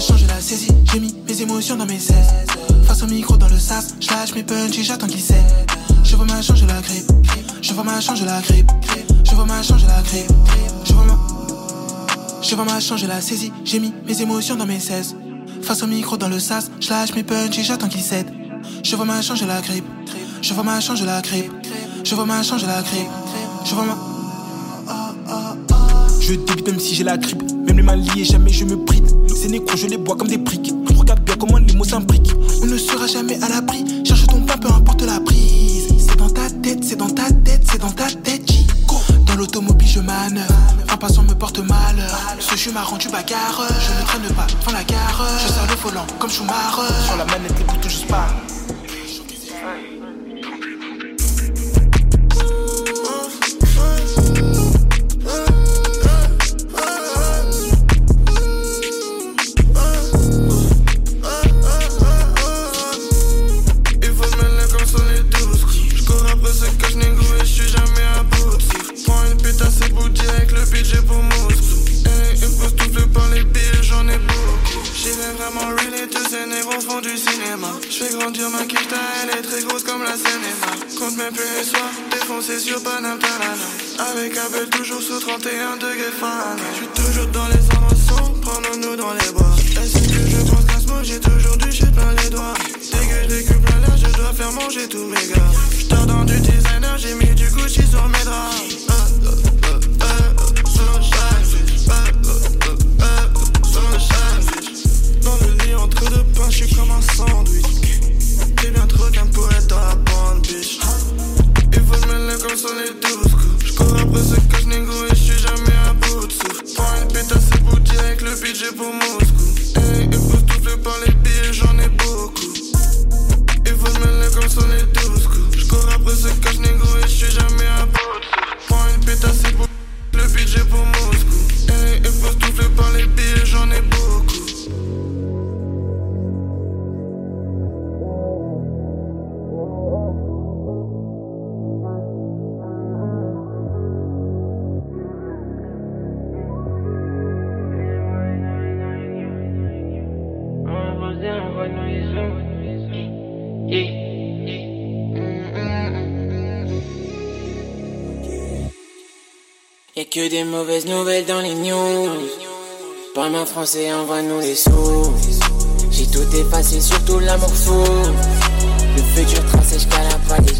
chance, 0.00 0.20
je 0.20 0.26
la 0.26 0.40
saisis 0.40 0.68
J'ai 0.92 1.00
mis 1.00 1.14
mes 1.26 1.42
émotions 1.42 1.76
dans 1.76 1.86
mes 1.86 1.98
16 1.98 2.16
Face 2.86 3.02
au 3.02 3.06
micro 3.06 3.36
dans 3.36 3.48
le 3.48 3.58
sas 3.58 3.94
Je 4.00 4.08
lâche 4.10 4.34
mes 4.34 4.42
punch 4.42 4.78
et 4.78 4.82
j'attends 4.82 5.06
qu'il 5.06 5.20
cède 5.20 5.44
Je 6.04 6.16
vois 6.16 6.26
ma 6.26 6.42
chance, 6.42 6.58
je 6.58 6.66
la 6.66 6.80
grippe 6.80 7.10
Je 7.62 7.72
vois 7.72 7.84
ma 7.84 8.00
chance, 8.00 8.18
je 8.18 8.24
la 8.24 8.40
grippe 8.40 8.70
Je 9.24 9.34
vois 9.34 9.44
ma 9.44 9.62
chance, 9.62 9.80
je 9.80 9.86
la 9.86 10.02
grippe 10.02 10.32
Je 10.84 10.92
vois 10.92 11.04
ma 11.04 11.18
Je 12.42 12.54
vois 12.54 12.64
ma 12.64 12.78
la 13.08 13.20
saisis 13.20 13.52
J'ai 13.64 13.80
mis 13.80 13.92
mes 14.06 14.22
émotions 14.22 14.56
dans 14.56 14.66
mes 14.66 14.80
16 14.80 15.16
Face 15.62 15.82
au 15.82 15.86
micro 15.86 16.16
dans 16.16 16.28
le 16.28 16.38
sas 16.38 16.70
Je 16.80 16.90
lâche 16.90 17.14
mes 17.14 17.24
punch 17.24 17.58
et 17.58 17.62
j'attends 17.62 17.88
qu'il 17.88 18.02
cède 18.02 18.30
Je 18.84 18.96
vois 18.96 19.04
ma 19.04 19.22
chance, 19.22 19.38
je 19.38 19.46
la 19.46 19.60
grippe 19.60 19.84
je 20.40 20.54
vois 20.54 20.62
ma 20.62 20.80
chance, 20.80 21.00
je 21.00 21.04
la 21.04 21.20
grippe. 21.20 21.52
Je 22.04 22.14
vois 22.14 22.24
ma 22.24 22.42
chance, 22.42 22.60
je 22.60 22.66
la 22.66 22.82
grippe. 22.82 23.08
Je 23.64 23.74
vois 23.74 23.84
ma. 23.84 23.96
Je 26.20 26.34
débite 26.34 26.66
même 26.66 26.78
si 26.78 26.94
j'ai 26.94 27.04
la 27.04 27.16
grippe. 27.16 27.42
Même 27.66 27.76
les 27.76 27.82
mains 27.82 27.96
liées, 27.96 28.24
jamais 28.24 28.52
je 28.52 28.64
me 28.64 28.76
bride. 28.76 29.17
Ces 29.34 29.48
négros, 29.48 29.76
je 29.76 29.86
les 29.86 29.96
bois 29.96 30.16
comme 30.16 30.28
des 30.28 30.38
briques. 30.38 30.72
Regarde 30.96 31.20
bien 31.20 31.36
comment 31.36 31.58
les 31.58 31.72
mots 31.74 31.84
s'imbriquent. 31.84 32.34
On 32.62 32.66
ne 32.66 32.76
sera 32.76 33.06
jamais 33.06 33.42
à 33.42 33.48
l'abri. 33.48 33.84
Cherche 34.04 34.26
ton 34.26 34.40
pain, 34.40 34.58
peu 34.58 34.68
importe 34.68 35.02
la 35.02 35.20
prise. 35.20 35.88
C'est 35.98 36.16
dans 36.16 36.30
ta 36.30 36.50
tête, 36.50 36.82
c'est 36.82 36.96
dans 36.96 37.08
ta 37.08 37.30
tête, 37.30 37.62
c'est 37.70 37.80
dans 37.80 37.90
ta 37.90 38.06
tête, 38.06 38.50
Chico. 38.50 38.96
Dans 39.26 39.36
l'automobile, 39.36 39.88
je 39.88 40.00
manœuvre. 40.00 40.54
Un 40.90 40.96
passant 40.96 41.22
me 41.22 41.34
porte 41.34 41.58
malheur. 41.58 42.18
Ce 42.40 42.56
jeu 42.56 42.72
m'a 42.72 42.82
rendu 42.82 43.08
bagarreur. 43.08 43.68
Je 43.68 44.00
ne 44.00 44.06
traîne 44.06 44.34
pas 44.34 44.46
devant 44.46 44.72
la 44.72 44.84
gare. 44.84 45.28
Je 45.42 45.52
sers 45.52 45.66
le 45.68 45.76
volant 45.76 46.06
comme 46.18 46.30
Schumacher. 46.30 46.92
Sur 47.06 47.16
la 47.16 47.24
manette, 47.26 47.58
les 47.58 47.64
boutons, 47.64 47.88
je 47.88 47.96
spare. 47.96 48.34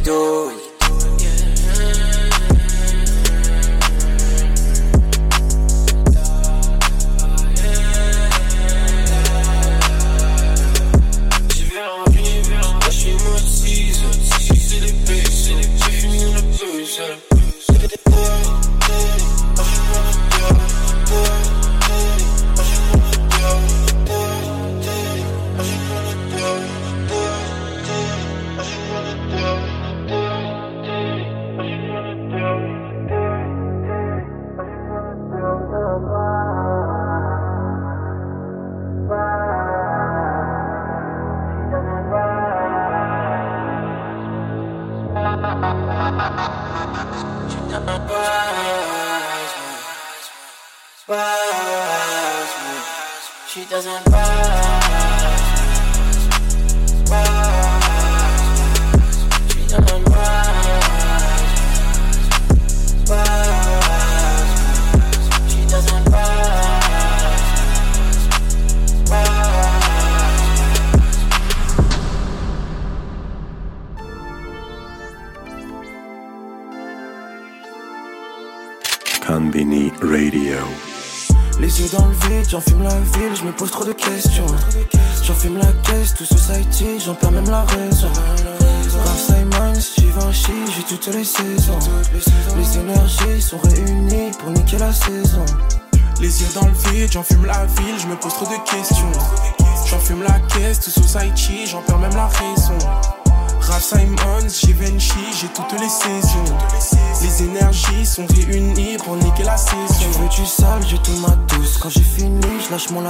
La 0.09 0.78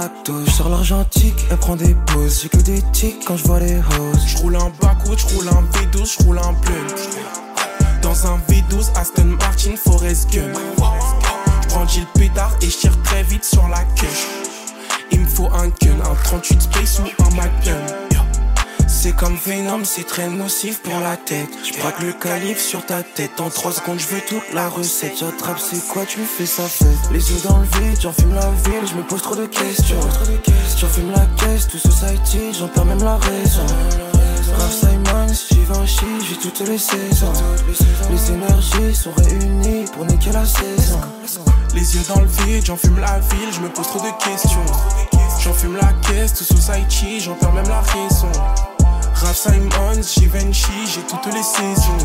lactose. 0.09 0.49
Sur 0.49 0.69
l'argentique, 0.69 1.45
elle 1.49 1.57
prend 1.57 1.75
des 1.75 1.95
pauses. 2.07 2.41
J'ai 2.41 2.49
que 2.49 2.57
des 2.57 2.81
tics 2.91 3.25
quand 3.25 3.37
je 3.37 3.43
vois 3.43 3.59
les 3.59 3.79
roses. 3.79 4.25
Je 4.27 4.37
roule 4.37 4.55
un 4.55 4.71
backwood, 4.81 5.17
je 5.17 5.35
roule 5.35 5.47
un 5.47 5.63
V12, 5.77 6.17
je 6.19 6.23
roule 6.23 6.39
un 6.39 6.53
blunt. 6.53 8.01
Dans 8.01 8.27
un 8.27 8.37
V12, 8.49 8.91
Aston 8.95 9.37
Martin, 9.39 9.75
Forest 9.75 10.31
Gump. 10.31 10.57
Je 11.63 11.67
prends 11.67 11.83
le 11.83 12.19
pétard 12.19 12.55
et 12.61 12.69
je 12.69 12.77
tire 12.77 13.01
très 13.03 13.23
vite 13.23 13.43
sur 13.43 13.67
la 13.67 13.83
queue. 13.95 14.07
Il 15.11 15.21
me 15.21 15.27
faut 15.27 15.49
un 15.53 15.67
gun, 15.67 15.99
un 16.03 16.15
38 16.23 16.61
Space 16.61 16.99
ou 16.99 17.23
un 17.23 17.35
Magnum. 17.35 18.08
C'est 19.01 19.15
comme 19.15 19.37
Venom, 19.37 19.85
c'est 19.85 20.03
très 20.03 20.27
nocif 20.27 20.81
pour 20.81 20.99
la 20.99 21.15
tête. 21.15 21.47
Je 21.63 21.79
braque 21.79 22.01
le 22.01 22.11
calife 22.11 22.59
sur 22.59 22.85
ta 22.85 23.01
tête. 23.01 23.39
En 23.39 23.49
3 23.49 23.71
secondes, 23.71 23.97
je 23.97 24.07
veux 24.07 24.19
toute 24.19 24.53
la 24.53 24.67
recette. 24.67 25.13
J'attrape, 25.17 25.57
c'est 25.57 25.87
quoi, 25.87 26.05
tu 26.05 26.19
fais 26.19 26.45
ça 26.45 26.63
fait. 26.63 26.83
Les 27.09 27.31
yeux 27.31 27.39
dans 27.47 27.59
le 27.59 27.63
vide, 27.63 27.97
j'enfume 28.01 28.33
la 28.33 28.51
ville, 28.65 28.85
je 28.85 28.95
me 28.95 29.03
pose 29.03 29.21
trop 29.21 29.37
de 29.37 29.45
questions. 29.45 30.01
J'enfume 30.77 31.11
la 31.11 31.25
caisse, 31.37 31.69
tout 31.69 31.77
society, 31.77 32.51
j'en 32.59 32.67
perds 32.67 32.83
même 32.83 33.01
la 33.01 33.15
raison. 33.15 33.65
Ralph 34.57 34.73
Simons, 34.73 35.33
Givenchy, 35.49 36.27
j'ai 36.27 36.35
toutes 36.35 36.67
les 36.67 36.77
saisons. 36.77 37.31
Les 38.11 38.31
énergies 38.33 38.95
sont 38.95 39.13
réunies 39.15 39.85
pour 39.93 40.03
niquer 40.07 40.33
la 40.33 40.45
saison. 40.45 40.99
Les 41.73 41.95
yeux 41.95 42.03
dans 42.09 42.19
le 42.19 42.27
vide, 42.27 42.65
j'enfume 42.65 42.99
la 42.99 43.17
ville, 43.19 43.53
je 43.53 43.61
me 43.61 43.69
pose 43.69 43.87
trop 43.87 43.99
de 43.99 44.11
questions. 44.21 44.65
J'enfume 45.41 45.77
la 45.77 45.93
caisse, 46.05 46.33
tout 46.33 46.43
society, 46.43 47.21
j'en 47.21 47.35
perds 47.35 47.53
même 47.53 47.69
la 47.69 47.79
raison. 47.79 48.29
Ralph 49.21 49.35
Simons, 49.35 50.01
Givenchy, 50.17 50.87
j'ai 50.87 51.01
toutes 51.01 51.25
les 51.33 51.43
saisons. 51.43 51.97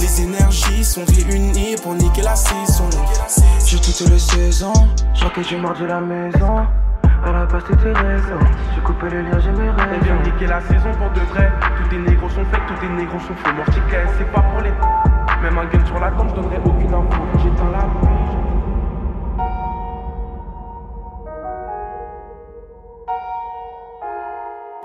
Les 0.00 0.22
énergies 0.22 0.84
sont 0.84 1.04
réunies 1.04 1.76
pour 1.82 1.94
niquer 1.94 2.22
la 2.22 2.36
saison. 2.36 2.88
J'ai 3.64 3.78
toutes 3.78 4.10
les 4.10 4.18
saisons, 4.18 4.72
j'en 5.14 5.30
que 5.30 5.42
j'ai 5.42 5.56
marre 5.56 5.78
de 5.78 5.86
la 5.86 6.00
maison. 6.00 6.66
À 7.26 7.32
la 7.32 7.46
base 7.46 7.64
t'étais 7.64 7.92
rêves, 7.92 8.38
j'ai 8.74 8.80
coupé 8.82 9.08
les 9.08 9.22
liens, 9.22 9.40
j'ai 9.40 9.50
mes 9.52 9.70
On 9.70 9.76
rêves. 9.76 10.04
vient 10.04 10.20
niquer 10.22 10.46
la 10.46 10.60
saison 10.60 10.90
pour 10.98 11.10
de 11.12 11.20
vrai. 11.32 11.50
Tous 11.78 11.88
tes 11.88 11.98
négros 11.98 12.28
sont 12.28 12.44
faits, 12.44 12.60
tous 12.68 12.74
tes 12.80 12.92
négros 12.92 13.18
sont 13.20 13.34
faux. 13.42 13.54
Mortiquet, 13.56 14.04
c'est 14.18 14.30
pas 14.30 14.42
pour 14.42 14.60
les. 14.60 14.72
Même 15.42 15.58
un 15.58 15.64
gun 15.64 15.84
sur 15.86 15.98
la 15.98 16.10
tombe, 16.10 16.28
je 16.30 16.34
donnerai 16.34 16.58
aucune 16.64 16.92
info. 16.92 17.22
J'éteins 17.42 17.70
la 17.72 17.84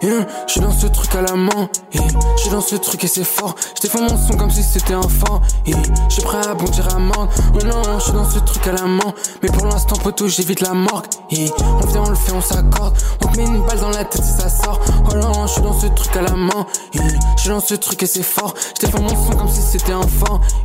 Je 0.02 0.08
suis 0.48 0.62
dans 0.62 0.72
ce 0.72 0.88
truc 0.88 1.14
à 1.16 1.22
la 1.22 1.36
main, 1.36 1.70
je 1.92 2.42
suis 2.42 2.50
dans 2.50 2.62
ce 2.62 2.76
truc 2.76 3.04
et 3.04 3.08
c'est 3.08 3.26
fort. 3.26 3.56
Je 3.76 3.82
défends 3.82 4.02
mon 4.02 4.18
son 4.18 4.38
comme 4.38 4.50
si 4.50 4.64
c'était 4.64 4.94
un 4.94 5.02
fort. 5.02 5.42
Yeah. 5.66 5.78
Je 6.08 6.14
suis 6.14 6.24
prêt 6.24 6.38
à 6.38 6.54
bondir 6.54 6.88
à 6.96 6.98
mort. 6.98 7.28
Oh 7.54 7.66
non, 7.66 8.00
je 8.00 8.04
suis 8.04 8.14
dans 8.14 8.30
ce 8.30 8.40
truc 8.40 8.66
à 8.68 8.72
la 8.72 8.84
main. 8.84 9.14
Mais 9.44 9.50
pour 9.50 9.66
l'instant, 9.66 9.98
poteau, 9.98 10.28
j'évite 10.28 10.62
la 10.62 10.74
morgue. 10.74 11.06
On 11.32 11.86
vient, 11.88 12.04
on 12.04 12.10
le 12.10 12.16
fait, 12.16 12.32
on 12.32 12.42
s'accorde. 12.42 12.96
On 13.24 13.28
te 13.28 13.38
met 13.38 13.46
une 13.46 13.62
balle 13.66 13.80
dans 13.80 13.90
la 13.90 14.06
tête 14.06 14.24
si 14.24 14.42
ça 14.42 14.50
sort. 14.50 14.80
Oh 15.12 15.16
non, 15.16 15.48
je 15.48 15.54
suis 15.54 15.62
dans 15.62 15.78
ce 15.78 15.88
truc 15.88 16.16
à 16.16 16.22
la 16.22 16.34
main. 16.34 16.66
Je 16.94 17.42
suis 17.42 17.50
dans 17.50 17.60
ce 17.60 17.76
truc 17.76 18.02
et 18.02 18.08
c'est 18.08 18.24
fort. 18.24 18.54
Je 18.80 18.86
défends 18.86 19.02
mon 19.02 19.10
son 19.10 19.38
comme 19.38 19.50
si 19.50 19.62
c'était 19.62 19.92
un. 19.92 20.02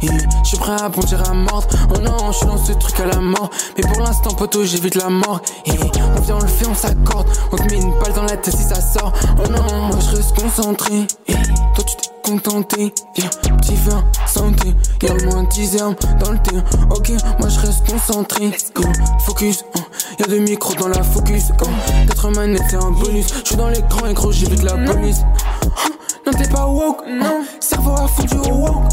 Je 0.01 0.49
suis 0.49 0.59
prêt 0.59 0.81
à 0.81 0.89
bondir 0.89 1.29
à 1.29 1.35
mort. 1.35 1.65
Oh 1.93 1.99
non, 1.99 2.31
je 2.31 2.37
suis 2.37 2.47
dans 2.47 2.65
ce 2.65 2.73
truc 2.73 3.01
à 3.01 3.07
la 3.07 3.21
mort. 3.21 3.51
Mais 3.77 3.83
pour 3.83 4.01
l'instant, 4.01 4.31
poteau, 4.31 4.65
j'évite 4.65 4.95
la 4.95 5.09
mort. 5.09 5.41
Yeah. 5.67 5.77
On 6.17 6.21
vient, 6.21 6.37
on 6.37 6.41
le 6.41 6.47
fait, 6.47 6.67
on 6.67 6.75
s'accorde. 6.75 7.27
On 7.53 7.57
te 7.57 7.63
met 7.65 7.81
une 7.81 7.91
balle 7.99 8.13
dans 8.15 8.23
la 8.23 8.37
tête 8.37 8.57
si 8.57 8.63
ça 8.63 8.81
sort. 8.81 9.13
Oh 9.39 9.49
non, 9.51 9.87
moi 9.89 9.99
je 10.01 10.17
reste 10.17 10.37
concentré. 10.41 11.07
Toi 11.27 11.85
tu 11.87 11.97
t'es 11.97 12.31
contenté. 12.31 12.95
Viens, 13.17 13.29
petit 13.59 13.75
verre, 13.77 14.05
santé. 14.27 14.75
Y'a 15.03 15.15
le 15.15 15.27
moins 15.27 15.45
10 15.45 15.81
armes 15.81 15.97
dans 16.21 16.33
le 16.33 16.39
thé. 16.39 16.57
Ok, 16.91 17.11
moi 17.39 17.49
je 17.49 17.61
reste 17.61 17.87
concentré. 17.91 18.51
Go, 18.75 18.85
focus. 19.27 19.65
hein. 19.77 19.81
Y'a 20.19 20.27
deux 20.27 20.39
micros 20.41 20.75
dans 20.75 20.89
la 20.89 21.03
focus. 21.03 21.49
Go, 21.59 21.67
4 22.09 22.31
manettes 22.31 22.63
c'est 22.71 22.77
un 22.77 22.91
bonus. 22.91 23.27
Je 23.43 23.47
suis 23.49 23.57
dans 23.57 23.69
l'écran 23.69 24.07
et 24.07 24.15
gros, 24.15 24.33
j'évite 24.33 24.63
la 24.63 24.73
police. 24.77 25.21
Hein, 25.65 25.91
Non, 26.27 26.33
t'es 26.33 26.49
pas 26.49 26.67
woke, 26.67 27.03
non. 27.07 27.45
Cerveau 27.61 27.93
à 27.93 28.09
fond 28.09 28.25
du 28.25 28.37
woke. 28.51 28.85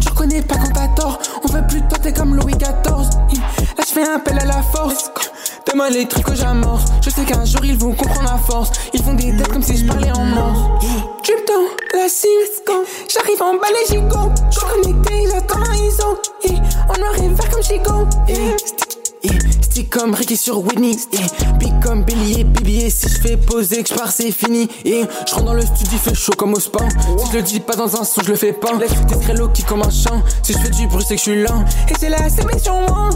Tu 0.00 0.08
reconnais 0.08 0.42
pas 0.42 0.56
quand 0.56 0.72
t'as 0.72 0.88
tort. 0.88 1.18
On 1.44 1.48
veut 1.52 1.66
plus 1.66 1.80
de 1.80 1.88
toi, 1.88 1.98
t'es 2.00 2.12
comme 2.12 2.34
Louis 2.36 2.54
XIV. 2.54 2.68
Là, 3.76 3.84
je 3.86 3.92
fais 3.92 4.06
un 4.08 4.16
appel 4.16 4.38
à 4.38 4.44
la 4.44 4.62
force. 4.62 5.10
Demain, 5.66 5.90
les 5.90 6.06
trucs 6.06 6.24
que 6.24 6.34
j'amorce. 6.34 6.84
Je 7.02 7.10
sais 7.10 7.24
qu'un 7.24 7.44
jour, 7.44 7.64
ils 7.64 7.76
vont 7.76 7.92
comprendre 7.92 8.30
la 8.30 8.38
force. 8.38 8.70
Ils 8.92 9.02
font 9.02 9.14
des 9.14 9.36
têtes 9.36 9.48
comme 9.48 9.62
si 9.62 9.76
je 9.76 9.86
parlais 9.86 10.10
en 10.10 10.24
morse. 10.24 10.60
Drip 11.24 11.46
down, 11.46 11.66
la 11.94 12.08
cime. 12.08 12.28
J'arrive 13.12 13.42
en 13.42 13.54
bas, 13.54 13.68
les 13.70 13.94
gigots. 13.94 14.32
J'suis 14.50 14.66
connecté, 14.66 15.28
j'attends 15.30 15.62
un 15.62 15.74
ISO. 15.74 16.18
En 16.88 16.98
noir 16.98 17.14
et 17.22 17.28
vert 17.28 17.50
comme 17.50 17.62
Chico. 17.62 18.89
Yeah. 19.22 19.32
Stick, 19.62 19.94
yeah. 19.94 20.00
Comme 20.00 20.14
Ricky 20.14 20.36
sur 20.36 20.58
Whitney. 20.58 20.96
Yeah. 21.12 21.52
Big 21.58 21.72
comme 21.82 22.04
Billy 22.04 22.40
et 22.40 22.44
Bibi. 22.44 22.84
Et 22.86 22.90
si 22.90 23.08
je 23.08 23.20
fais 23.20 23.36
poser, 23.36 23.82
que 23.82 23.88
je 23.88 23.94
pars, 23.94 24.10
c'est 24.12 24.30
fini. 24.32 24.68
Et 24.84 25.02
je 25.26 25.34
rentre 25.34 25.46
dans 25.46 25.54
le 25.54 25.62
studio, 25.62 25.98
fait 25.98 26.14
chaud 26.14 26.32
comme 26.36 26.54
au 26.54 26.60
spa. 26.60 26.80
Si 27.18 27.32
je 27.32 27.36
le 27.36 27.42
dis 27.42 27.60
pas 27.60 27.76
dans 27.76 27.96
un 28.00 28.04
son, 28.04 28.22
je 28.22 28.30
le 28.30 28.36
fais 28.36 28.52
pas. 28.52 28.70
T'es 29.08 29.16
très 29.16 29.34
low 29.34 29.48
qui 29.48 29.62
comme 29.62 29.82
un 29.82 29.90
chant. 29.90 30.22
Si 30.42 30.52
je 30.52 30.58
fais 30.58 30.70
du 30.70 30.86
bruit, 30.86 31.04
c'est 31.06 31.16
que 31.16 31.20
je 31.20 31.30
suis 31.30 31.42
là. 31.42 31.64
Et 31.88 31.94
c'est 31.98 32.08
la 32.08 32.28
CB 32.28 32.58
sur 32.58 32.74
moi. 32.74 33.10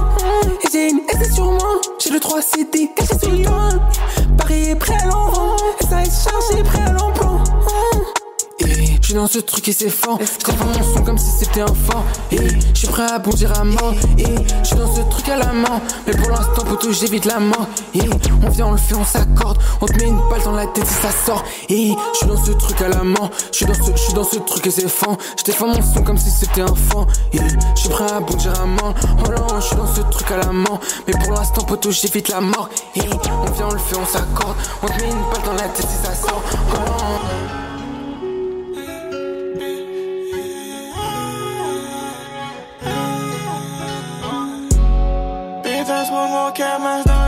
Et 0.63 0.69
j'ai 0.73 0.91
une 0.91 1.01
SS 1.09 1.35
sur 1.35 1.47
moi. 1.47 1.81
J'ai 2.03 2.11
le 2.11 2.21
3 2.21 2.43
CD 2.43 2.91
caché 2.95 3.19
sur 3.19 3.31
le 3.31 3.45
toit. 3.45 3.69
Paris 4.37 4.71
est 4.71 4.77
prêt 4.77 4.97
à 5.03 5.07
l'envoi. 5.07 5.57
Ça 5.89 6.03
est 6.03 6.05
chargé, 6.05 6.63
prêt 6.65 6.83
à 6.83 6.93
l'emploi. 6.93 7.43
Et 8.61 8.67
je 9.01 9.03
suis 9.03 9.15
dans 9.15 9.27
ce 9.27 9.41
truc 9.41 9.67
et 9.69 9.73
c'est 9.73 9.91
fort. 9.91 10.19
Je 10.21 10.45
défends 10.45 10.67
mon 10.67 10.95
son 10.95 11.03
comme 11.03 11.19
si 11.19 11.31
c'était 11.31 11.63
un 11.63 11.67
fort. 11.67 12.05
Et 12.31 12.39
je 12.39 12.79
suis 12.79 12.87
prêt 12.87 13.03
à 13.03 13.19
bondir 13.19 13.59
à 13.59 13.65
mort. 13.65 13.95
Et 14.17 14.25
je 14.63 14.65
suis 14.65 14.77
dans 14.77 14.95
ce 14.95 15.01
truc 15.11 15.29
à 15.29 15.39
la 15.39 15.53
main. 15.53 15.81
Mais 16.07 16.13
pour 16.13 16.31
l'instant, 16.31 16.65
poteau, 16.65 16.93
j'évite 16.93 17.25
la 17.25 17.41
mort. 17.41 17.67
Et 17.95 18.01
on 18.45 18.51
vient, 18.51 18.67
on 18.67 18.73
le 18.73 18.79
fait, 18.79 18.95
on 18.95 19.05
s'accorde. 19.05 19.59
On 19.81 19.87
te 19.87 19.93
met 19.95 20.09
une 20.09 20.21
balle 20.31 20.43
dans 20.45 20.53
la 20.53 20.67
tête 20.69 20.87
si 20.87 20.95
ça 20.95 21.11
sort. 21.11 21.45
Et 21.69 21.93
je 22.13 22.17
suis 22.19 22.27
dans 22.27 22.45
ce 22.45 22.53
truc 22.53 22.81
à 22.81 22.89
la 22.89 23.03
main. 23.03 23.29
Je 23.51 23.57
suis 23.57 23.67
dans 23.67 23.75
ce, 23.75 23.91
je 23.91 23.97
suis 24.01 24.13
dans 24.15 24.25
ce 24.25 24.39
truc 24.39 24.67
et 24.67 24.71
c'est 24.71 24.89
fort. 24.89 25.19
Je 25.37 25.45
défends 25.45 25.67
mon 25.67 25.83
son 25.83 26.03
comme 26.03 26.19
si 26.19 26.31
c'était 26.31 26.63
un 26.63 26.75
fort. 26.75 27.09
Et 27.33 27.39
je 27.39 27.81
suis 27.81 27.89
prêt 27.89 28.11
à 28.11 28.21
bondir 28.21 28.53
à 28.61 28.67
mort. 28.67 28.95
Oh 29.27 29.31
non, 29.31 29.61
je 29.61 29.67
suis 29.67 29.77
dans 29.77 29.93
ce 29.93 30.01
truc 30.01 30.31
à 30.31 30.37
la 30.37 30.53
main. 30.53 30.79
Mais 31.09 31.15
pour 31.25 31.33
l'instant, 31.33 31.63
poteau, 31.63 31.91
j'évite 31.91 32.29
la 32.29 32.41
mort. 32.41 32.69
Et 32.95 33.01
on 33.01 33.51
vient, 33.51 33.69
on 33.69 33.73
le 33.73 33.79
fait, 33.79 33.97
on 33.97 34.07
s'accorde. 34.07 34.57
On 34.83 34.87
te 34.87 35.03
met 35.03 35.11
une 35.11 35.31
balle 35.33 35.43
dans 35.45 35.55
la 35.55 35.69
tête 35.69 35.87
si 35.89 36.07
ça 36.07 36.15
sort. 36.15 36.43
Oh 36.77 37.64
non. 46.15 46.25
Pétasse 46.25 46.25
pour 46.25 46.29
mon 46.29 46.53
camas 46.53 47.24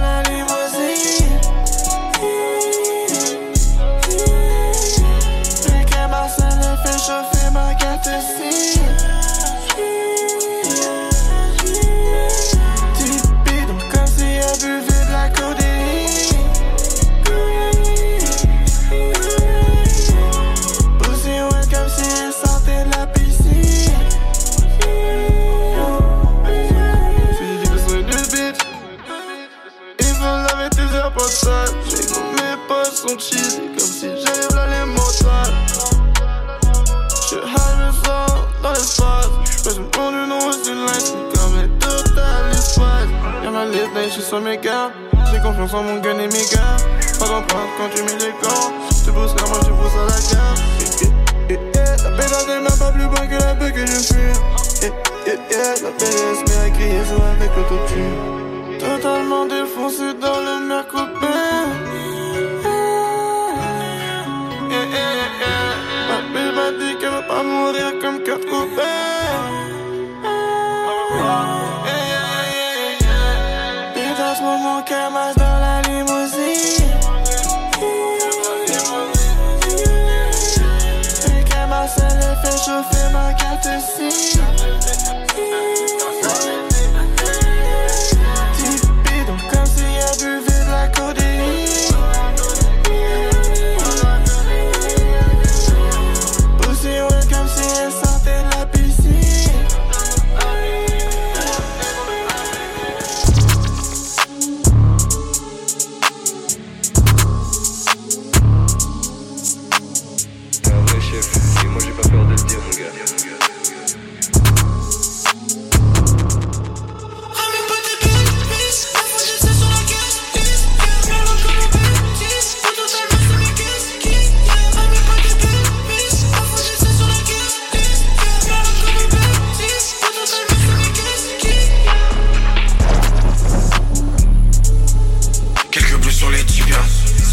Quelques 135.76 136.00
bleus 136.00 136.10
sur 136.10 136.30
les 136.30 136.42
tibias. 136.42 136.78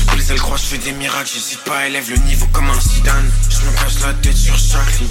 Sous 0.09 0.17
les 0.17 0.31
ailes 0.33 0.41
croix, 0.41 0.57
je 0.57 0.63
fais 0.63 0.77
des 0.77 0.91
miracles. 0.91 1.29
J'hésite 1.33 1.63
pas, 1.63 1.87
élève 1.87 2.09
le 2.09 2.17
niveau 2.27 2.45
comme 2.47 2.69
un 2.69 2.81
Zidane. 2.81 3.31
Je 3.49 3.65
me 3.65 3.71
casse 3.71 4.01
la 4.01 4.13
tête 4.15 4.35
sur 4.35 4.57
chaque 4.57 4.99
ligne. 4.99 5.07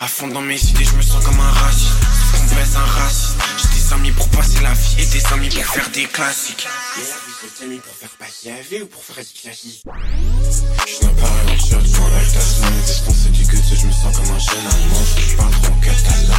À 0.00 0.06
fond 0.06 0.28
dans 0.28 0.42
mes 0.42 0.62
idées, 0.62 0.84
je 0.84 0.92
me 0.92 1.00
sens 1.00 1.24
comme 1.24 1.40
un 1.40 1.50
raciste. 1.50 1.88
Sauf 2.30 2.40
qu'on 2.40 2.54
baisse 2.54 2.76
un 2.76 2.84
raciste. 2.84 3.36
J'ai 3.56 3.80
des 3.80 3.92
amis 3.94 4.10
pour 4.10 4.28
passer 4.28 4.60
la 4.60 4.74
vie 4.74 4.96
et 4.98 5.06
des 5.06 5.26
amis 5.32 5.48
pour 5.48 5.64
faire 5.64 5.88
des 5.94 6.04
classiques. 6.04 6.68
Des 6.96 7.64
amis 7.64 7.80
pour 7.80 7.94
faire 7.94 8.10
la 8.44 8.60
vie 8.60 8.82
ou 8.82 8.86
pour 8.86 9.02
faire 9.02 9.24
du 9.24 9.40
classique. 9.40 9.82
Je 9.86 11.06
n'ai 11.06 11.12
pas 11.14 11.28
rien 11.46 11.78
devant 11.78 12.08
la 12.08 12.20
tasse. 12.20 12.60
Mon 12.60 12.78
existence 12.80 13.16
c'est 13.22 13.32
du 13.32 13.46
que 13.46 13.56
je 13.56 13.86
me 13.86 13.92
sens 13.92 14.14
comme 14.14 14.30
un 14.30 14.38
jeune 14.38 14.58
allemand. 14.58 15.04
Je 15.16 15.36
parle 15.36 15.52
trop 15.52 15.74
catalan. 15.80 16.36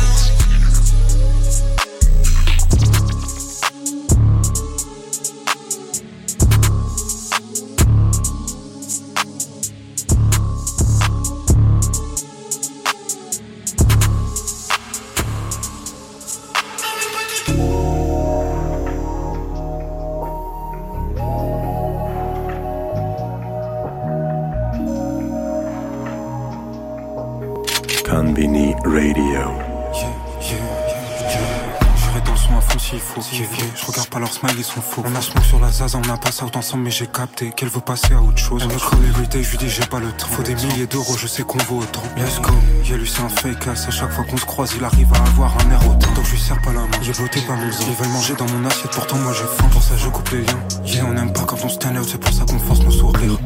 Sont 34.74 34.82
faux. 34.82 35.04
On 35.06 35.16
a 35.16 35.22
smoke 35.22 35.46
sur 35.46 35.60
la 35.60 35.72
zaza, 35.72 35.98
on 35.98 36.10
a 36.10 36.18
passé 36.18 36.44
out 36.44 36.56
ensemble, 36.56 36.84
mais 36.84 36.92
j'ai 36.92 37.08
capté 37.08 37.52
qu'elle 37.52 37.70
veut 37.70 37.82
passer 37.82 38.14
à 38.14 38.22
autre 38.22 38.38
chose. 38.38 38.62
Elle 38.64 38.74
me 38.74 38.80
call 38.80 39.06
everyday, 39.06 39.44
je 39.44 39.52
lui 39.52 39.58
dis 39.58 39.70
j'ai 39.70 39.86
pas 39.86 40.00
le 40.00 40.12
temps. 40.12 40.28
Faut 40.28 40.44
des 40.44 40.56
milliers 40.56 40.88
d'euros, 40.88 41.16
je 41.18 41.28
sais 41.28 41.44
qu'on 41.44 41.60
vaut 41.60 41.80
autant. 41.80 42.04
Let's 42.18 42.40
go. 42.42 42.54
Yeah, 42.86 42.98
lui 42.98 43.08
c'est 43.08 43.22
un 43.22 43.30
fake 43.30 43.68
ass. 43.68 43.88
À 43.88 43.92
chaque 43.92 44.12
fois 44.12 44.24
qu'on 44.26 44.38
se 44.38 44.46
croise, 44.46 44.74
il 44.78 44.84
arrive 44.84 45.12
à 45.14 45.28
avoir 45.30 45.56
un 45.60 45.72
air 45.72 45.82
autant. 45.88 46.12
Donc 46.14 46.26
je 46.26 46.32
lui 46.32 46.40
serre 46.40 46.62
pas 46.62 46.74
la 46.74 46.82
main. 46.82 47.00
J'ai 47.02 47.12
voté 47.12 47.42
pas 47.42 47.56
mon 47.56 47.68
Ils 47.68 47.96
veulent 47.96 48.08
manger 48.10 48.36
dans 48.36 48.48
mon 48.48 48.66
assiette, 48.66 48.92
pourtant 48.92 49.18
moi 49.18 49.34
j'ai 49.34 49.46
faim. 49.58 49.70
Pour 49.72 49.84
ça 49.84 49.96
je 49.98 50.10
coupe 50.10 50.30
les 50.30 50.42
liens. 50.42 50.60
Yeah, 50.86 51.06
on 51.06 51.18
aime 51.18 51.34
pas 51.34 51.44
quand 51.46 51.58
on 51.64 51.70
stand 51.70 51.98
out, 51.98 52.08
c'est 52.10 52.20
pour 52.20 52.34
ça 52.34 52.46
qu'on 52.46 52.60
force 52.60 52.82
nos 52.82 52.92
sourires. 52.92 53.38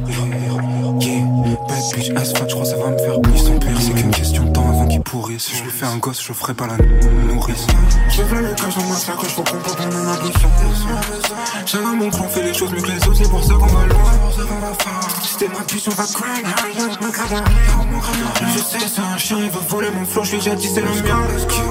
Yeah, 0.99 1.25
bad 1.67 1.83
bitch, 1.95 2.09
ass 2.15 2.33
fat, 2.33 2.47
je 2.47 2.53
crois 2.53 2.65
ça 2.65 2.77
va 2.77 2.89
me 2.89 2.97
faire 2.97 3.21
plus 3.21 3.37
son 3.37 3.59
père. 3.59 3.77
C'est 3.79 3.93
qu'une 3.93 4.11
question 4.11 4.43
de 4.45 4.51
Si 5.39 5.55
je 5.55 5.63
lui 5.63 5.71
fais 5.71 5.85
un 5.85 5.97
gosse, 5.97 6.21
je 6.23 6.33
ferai 6.33 6.53
pas 6.53 6.67
la 6.67 6.77
nourrice. 6.77 7.67
Je 8.09 8.21
veux 8.23 8.41
le 8.41 8.53
cash 8.55 8.75
dans 8.75 8.83
ma 8.83 8.95
sac, 8.95 9.15
je 9.27 9.35
comprends 9.35 9.57
pas 9.57 9.71
qu'on 9.71 9.83
en 9.83 10.11
a 10.11 10.17
besoin. 10.17 10.49
Chacun 11.65 11.93
mon 11.93 12.09
clan 12.09 12.27
fait 12.29 12.43
les 12.43 12.53
choses 12.53 12.71
mieux 12.71 12.81
que 12.81 12.87
les 12.87 13.07
autres, 13.07 13.15
c'est 13.15 13.29
pour 13.29 13.43
ça 13.43 13.53
qu'on 13.53 13.65
va 13.67 13.85
loin. 13.85 14.11
Si 15.23 15.37
t'es 15.37 15.47
ma 15.47 15.61
puce, 15.61 15.87
on 15.87 15.91
va 15.91 16.03
mon 17.01 17.11
cadavre. 17.11 17.49
Je 18.53 18.59
sais, 18.59 18.87
c'est 18.87 19.01
un 19.01 19.17
chien, 19.17 19.37
il 19.39 19.49
veut 19.49 19.59
voler 19.69 19.91
mon 19.91 20.05
flow, 20.05 20.23
je 20.23 20.31
lui 20.31 20.37
ai 20.37 20.39
déjà 20.39 20.55
dit 20.55 20.67
c'est 20.67 20.81
le 20.81 20.89
mien. 20.89 21.21
Let's 21.33 21.47
go, 21.47 21.63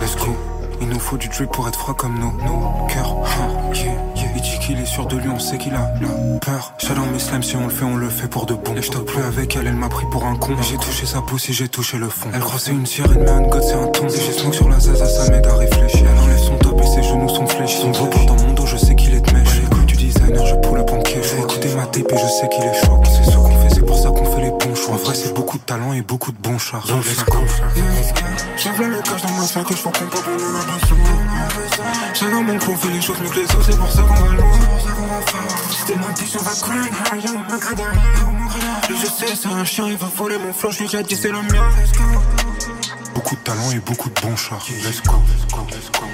let's 0.00 0.16
go. 0.16 0.36
Il 0.80 0.88
nous 0.88 1.00
faut 1.00 1.16
du 1.16 1.28
drip 1.28 1.50
pour 1.50 1.66
être 1.68 1.78
froid 1.78 1.94
comme 1.94 2.18
nos, 2.18 2.32
nos 2.32 2.86
cœurs. 2.86 3.16
Yeah. 3.74 4.07
Il 4.38 4.42
dit 4.42 4.58
qu'il 4.60 4.78
est 4.78 4.86
sûr 4.86 5.04
de 5.06 5.16
lui, 5.16 5.28
on 5.30 5.40
sait 5.40 5.58
qu'il 5.58 5.74
a 5.74 5.92
peur. 6.40 6.72
Shadow 6.78 7.02
mes 7.12 7.18
slimes, 7.18 7.42
si 7.42 7.56
on 7.56 7.64
le 7.64 7.72
fait, 7.72 7.84
on 7.84 7.96
le 7.96 8.08
fait 8.08 8.28
pour 8.28 8.46
de 8.46 8.54
bon. 8.54 8.72
Et 8.76 8.82
je 8.82 8.90
plus 8.92 9.22
avec 9.24 9.56
elle, 9.56 9.66
elle 9.66 9.74
m'a 9.74 9.88
pris 9.88 10.06
pour 10.12 10.24
un 10.26 10.36
con. 10.36 10.54
J'ai 10.62 10.76
touché 10.76 11.06
sa 11.06 11.22
pousse 11.22 11.50
et 11.50 11.52
j'ai 11.52 11.66
touché 11.66 11.98
le 11.98 12.08
fond. 12.08 12.28
Elle 12.32 12.38
croit 12.38 12.60
c'est 12.60 12.70
une 12.70 12.86
sirène, 12.86 13.18
mais 13.24 13.30
un 13.30 13.48
god 13.48 13.64
c'est 13.64 13.74
un 13.74 13.88
ton. 13.88 14.06
Et 14.06 14.10
j'ai 14.10 14.32
smoke 14.32 14.54
sur 14.54 14.68
la 14.68 14.78
zaza, 14.78 15.06
ça 15.06 15.28
m'aide 15.32 15.44
à 15.44 15.56
réfléchir. 15.56 16.06
Elle 16.08 16.22
enlève 16.22 16.38
son 16.38 16.56
top 16.58 16.80
et 16.80 16.86
ses 16.86 17.02
genoux 17.02 17.28
sont 17.28 17.48
fléchis. 17.48 17.80
Son 17.80 17.90
pour 17.90 18.26
dans 18.26 18.36
mon 18.36 18.52
dos, 18.52 18.66
je 18.66 18.76
sais 18.76 18.94
qu'il 18.94 19.12
est 19.12 19.20
de 19.20 19.32
mèche. 19.32 19.60
L'écoute 19.60 19.86
du 19.86 19.96
designer, 19.96 20.46
je 20.46 20.54
pull 20.54 20.78
up 20.78 20.90
en. 20.92 21.02
J'ai 21.04 21.38
écouté 21.40 21.74
ma 21.74 21.86
tape 21.86 22.12
et 22.12 22.16
je 22.16 22.28
sais 22.28 22.48
qu'il 22.48 22.62
est 22.62 22.74
chaud. 22.74 23.02
En 24.88 24.96
vrai, 24.96 25.14
c'est 25.14 25.34
beaucoup 25.34 25.58
de 25.58 25.62
talent 25.62 25.92
et 25.92 26.00
beaucoup 26.00 26.32
de 26.32 26.38
bons 26.38 26.58
chars. 26.58 26.86
Donc, 26.86 27.04
let's 27.04 27.24
go. 27.24 27.38
Je 28.56 28.68
veux 28.70 28.88
le 28.88 29.02
cash 29.02 29.22
dans 29.22 29.32
ma 29.34 29.42
sac, 29.44 29.66
je 29.70 29.82
comprends 29.82 30.06
pas 30.06 30.18
qu'on 30.22 30.32
en 30.32 30.60
a 30.60 30.64
besoin. 30.64 30.98
Chacun 32.14 32.42
mon 32.42 32.58
fait 32.58 32.88
les 32.88 33.00
choses 33.00 33.20
mieux 33.20 33.28
que 33.28 33.40
les 33.40 33.44
autres, 33.44 33.64
c'est 33.70 33.76
pour 33.76 33.90
ça 33.90 34.02
qu'on 34.02 34.14
va 34.14 34.34
loin. 34.34 34.58
T'es 35.86 35.94
ma 35.94 36.06
puce, 36.06 36.36
on 36.36 36.42
va 36.42 36.52
grind 36.62 36.86
high, 37.12 37.30
mon 37.32 37.58
cadavre. 37.58 37.92
Je 38.90 39.06
sais, 39.06 39.36
c'est 39.36 39.48
un 39.48 39.64
chien, 39.64 39.86
il 39.88 39.96
va 39.96 40.08
voler 40.16 40.38
mon 40.38 40.52
flow, 40.52 40.70
je 40.70 40.78
lui 40.78 40.84
ai 40.84 40.88
déjà 40.88 41.02
dit 41.02 41.16
c'est 41.16 41.30
le 41.30 41.42
mien. 41.42 41.68
Beaucoup 43.14 43.36
de 43.36 43.40
talent 43.40 43.70
et 43.72 43.78
beaucoup 43.80 44.08
de 44.08 44.20
bons 44.20 44.36
chars. 44.36 44.64
Let's 44.84 45.02
go, 45.02 45.22
let's 45.28 45.46
go, 45.52 45.66
let's 45.70 45.90
go, 45.90 46.06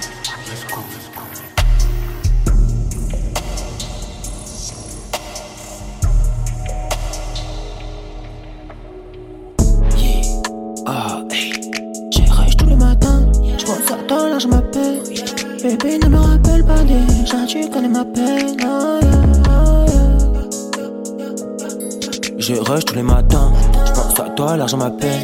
Je 22.46 22.56
rush 22.56 22.84
tous 22.84 22.94
les 22.94 23.02
matins. 23.02 23.50
Je 23.86 23.92
pense 23.92 24.20
à 24.20 24.28
toi, 24.28 24.54
l'argent 24.58 24.76
m'appelle. 24.76 25.22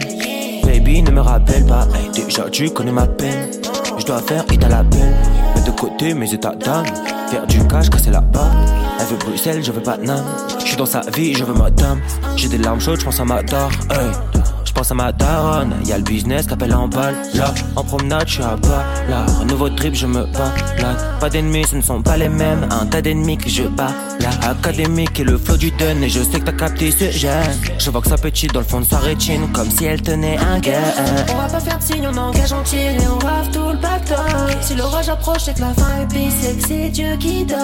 Baby, 0.65 1.03
ne 1.03 1.11
me 1.11 1.21
rappelle 1.21 1.67
pas. 1.67 1.87
Déjà, 2.15 2.49
tu 2.49 2.71
connais 2.71 2.93
ma 2.93 3.07
peine. 3.07 3.51
Je 3.99 4.07
dois 4.07 4.23
faire 4.23 4.43
et 4.51 4.57
t'as 4.57 4.71
la 4.71 4.83
peine. 4.83 5.15
Mettre 5.55 5.67
de 5.67 5.79
côté 5.79 6.15
mes 6.15 6.33
états 6.33 6.55
d'âme. 6.55 6.87
Faire 7.29 7.47
du 7.47 7.63
cash, 7.67 7.91
casser 7.91 8.11
la 8.11 8.23
barre. 8.23 8.57
Elle 8.99 9.07
veut 9.07 9.19
Bruxelles, 9.19 9.63
je 9.63 9.71
veux 9.71 9.83
Patnam. 9.83 10.25
Je 10.61 10.65
suis 10.65 10.77
dans 10.79 10.87
sa 10.87 11.03
vie, 11.15 11.35
je 11.35 11.45
veux 11.45 11.53
madame. 11.53 12.01
J'ai 12.37 12.49
des 12.49 12.57
larmes 12.57 12.81
chaudes, 12.81 13.01
je 13.01 13.05
pense 13.05 13.21
à 13.21 13.27
ma 13.27 13.43
dar. 13.43 13.69
Hey. 13.91 14.40
Pense 14.81 14.93
à 14.93 14.95
ma 14.95 15.13
daronne, 15.13 15.75
y'a 15.85 15.99
le 15.99 16.03
business 16.05 16.47
qu'appelle 16.47 16.73
en 16.75 16.89
balle. 16.89 17.15
Là, 17.35 17.53
en 17.77 17.85
promenade, 17.85 18.27
je 18.27 18.33
suis 18.33 18.43
à 18.43 18.57
bas. 18.57 18.83
Là, 19.11 19.27
nouveau 19.45 19.69
trip, 19.69 19.95
je 19.95 20.07
me 20.07 20.25
bats. 20.25 20.55
Là, 20.79 20.97
pas 21.21 21.29
d'ennemis, 21.29 21.67
ce 21.71 21.77
ne 21.77 21.83
sont 21.83 22.01
pas 22.01 22.17
les 22.17 22.31
mêmes. 22.31 22.67
Un 22.71 22.87
tas 22.87 23.03
d'ennemis 23.03 23.37
que 23.37 23.51
je 23.51 23.65
bats. 23.65 23.93
Là, 24.21 24.31
académique 24.49 25.21
et 25.21 25.25
le 25.25 25.37
flow 25.37 25.59
du 25.59 25.71
dun. 25.73 26.01
Et 26.01 26.09
je 26.09 26.23
sais 26.23 26.41
que 26.41 26.47
t'as 26.47 26.53
capté 26.53 26.91
ce 26.93 27.11
gène. 27.11 27.59
Je 27.79 27.91
vois 27.91 28.01
que 28.01 28.09
ça 28.09 28.17
petite 28.17 28.55
dans 28.55 28.61
le 28.61 28.65
fond 28.65 28.81
de 28.81 28.87
sa 28.87 29.01
rétine, 29.01 29.53
comme 29.53 29.69
si 29.71 29.85
elle 29.85 30.01
tenait 30.01 30.39
un 30.39 30.59
gain. 30.61 30.81
On 31.29 31.37
va 31.37 31.47
pas 31.47 31.61
faire 31.61 31.77
de 31.77 31.83
signe, 31.83 32.09
on 32.11 32.17
engage 32.17 32.53
en 32.55 32.63
tir 32.63 32.79
et 32.81 33.07
on 33.07 33.19
rave 33.19 33.51
tout 33.53 33.69
le 33.69 33.77
bataille. 33.77 34.57
Si 34.63 34.75
l'orage 34.77 35.11
approche, 35.11 35.43
c'est 35.45 35.57
que 35.57 35.61
la 35.61 35.75
fin 35.75 36.01
est 36.01 36.07
pire, 36.11 36.33
c'est 36.41 36.57
que 36.57 36.67
c'est 36.67 36.89
Dieu 36.89 37.17
qui 37.19 37.45
donne. 37.45 37.59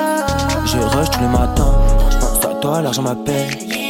Je 0.66 0.76
rush 0.76 1.10
tous 1.12 1.20
les 1.20 1.28
matins. 1.28 1.78
Je 2.10 2.16
pense 2.18 2.44
à 2.44 2.54
toi, 2.60 2.82
l'argent 2.82 3.00
m'appelle. 3.00 3.85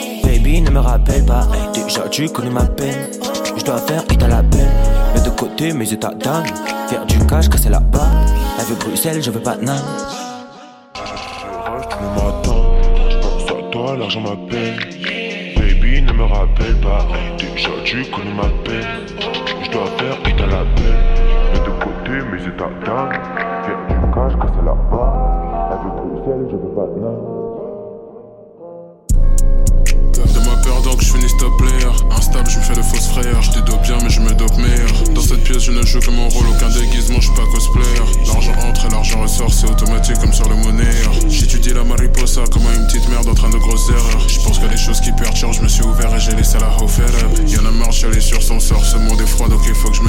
Baby, 0.46 0.60
ne 0.60 0.70
me 0.70 0.78
rappelle 0.78 1.26
pas. 1.26 1.42
Hey, 1.52 1.72
déjà, 1.74 2.08
tu 2.08 2.28
connais 2.28 2.50
ma 2.50 2.64
peine. 2.64 3.10
Je 3.56 3.64
dois 3.64 3.78
faire 3.78 4.04
et 4.08 4.16
t'as 4.16 4.28
la 4.28 4.44
peine. 4.44 4.70
Mets 5.12 5.20
de 5.20 5.30
côté 5.30 5.72
mes 5.72 5.92
états 5.92 6.14
d'âme. 6.14 6.44
Faire 6.88 7.04
du 7.04 7.18
cash, 7.26 7.48
casser 7.48 7.68
la 7.68 7.80
barre. 7.80 8.12
Elle 8.56 8.66
veut 8.66 8.76
Bruxelles, 8.76 9.20
je 9.20 9.32
veux 9.32 9.40
Patnam. 9.40 9.76
le 10.94 12.06
matin, 12.14 12.62
je 13.10 13.16
pense 13.16 13.50
à 13.50 13.70
toi, 13.72 13.96
l'argent 13.96 14.20
m'appelle. 14.20 14.78
Baby, 15.56 16.02
ne 16.02 16.12
me 16.12 16.22
rappelle 16.22 16.76
pas, 16.80 17.04
hey, 17.10 17.36
déjà 17.38 17.70
tu 17.84 18.04
connais 18.04 18.34
ma 18.34 18.48
peine. 18.62 18.86
Je 19.64 19.70
dois 19.72 19.86
faire 19.98 20.16
et 20.28 20.36
t'as 20.36 20.46
la 20.46 20.64
peine. 20.76 21.02
Mets 21.54 21.58
de 21.58 21.72
côté 21.82 22.22
mes 22.30 22.42
états 22.46 22.70
d'âme. 22.86 23.10
Faire 23.64 23.80
du 23.88 24.14
cash, 24.14 24.32
casser 24.40 24.64
la 24.64 24.74
barre. 24.92 25.72
Elle 25.72 25.78
veut 25.82 26.14
Bruxelles, 26.14 26.46
je 26.52 26.56
veux 26.56 26.72
pas 26.72 26.86
De 26.86 27.45
donc 30.96 31.04
je 31.04 31.12
finis 31.12 31.36
top 31.38 31.56
player 31.58 31.92
Instable 32.10 32.48
je 32.48 32.58
me 32.58 32.62
fais 32.62 32.74
de 32.74 32.82
fausses 32.82 33.08
frayeurs. 33.08 33.42
Je 33.42 33.60
dope 33.60 33.82
bien 33.82 33.98
mais 34.02 34.08
je 34.08 34.20
me 34.20 34.32
dope 34.32 34.56
meilleur. 34.56 34.92
Dans 35.14 35.20
cette 35.20 35.42
pièce 35.44 35.62
je 35.62 35.72
ne 35.72 35.84
joue 35.84 36.00
que 36.00 36.10
mon 36.10 36.28
rôle. 36.28 36.46
Aucun 36.48 36.70
déguisement 36.70 37.20
je 37.20 37.26
suis 37.26 37.36
pas 37.36 37.46
cosplayer. 37.52 38.00
L'argent 38.26 38.52
entre 38.66 38.86
et 38.86 38.88
l'argent 38.90 39.20
ressort 39.20 39.52
C'est 39.52 39.68
automatique 39.68 40.18
comme 40.18 40.32
sur 40.32 40.48
le 40.48 40.56
monnaie 40.56 40.84
J'étudie 41.28 41.74
la 41.74 41.84
mariposa 41.84 42.44
comme 42.50 42.62
une 42.62 42.86
petite 42.86 43.08
merde 43.08 43.28
en 43.28 43.34
train 43.34 43.50
de 43.50 43.58
grosses 43.58 43.90
erreurs 43.90 44.28
Je 44.28 44.40
pense 44.40 44.58
a 44.58 44.68
des 44.68 44.76
choses 44.76 45.00
qui 45.00 45.12
perturbent 45.12 45.52
Je 45.52 45.62
me 45.62 45.68
suis 45.68 45.82
ouvert 45.82 46.14
et 46.14 46.20
j'ai 46.20 46.32
laissé 46.32 46.58
la 46.58 46.70
hoe 46.80 46.88
fed 46.88 47.04
up. 47.04 47.38
Y'en 47.46 47.66
a 47.66 47.70
marre 47.70 47.92
j'allais 47.92 48.20
sur 48.20 48.42
son 48.42 48.58
sort. 48.58 48.84
Ce 48.84 48.96
monde 48.96 49.20
est 49.20 49.26
froid 49.26 49.48
donc 49.48 49.60
il 49.66 49.74
faut 49.74 49.90
que 49.90 49.96
je 49.96 50.02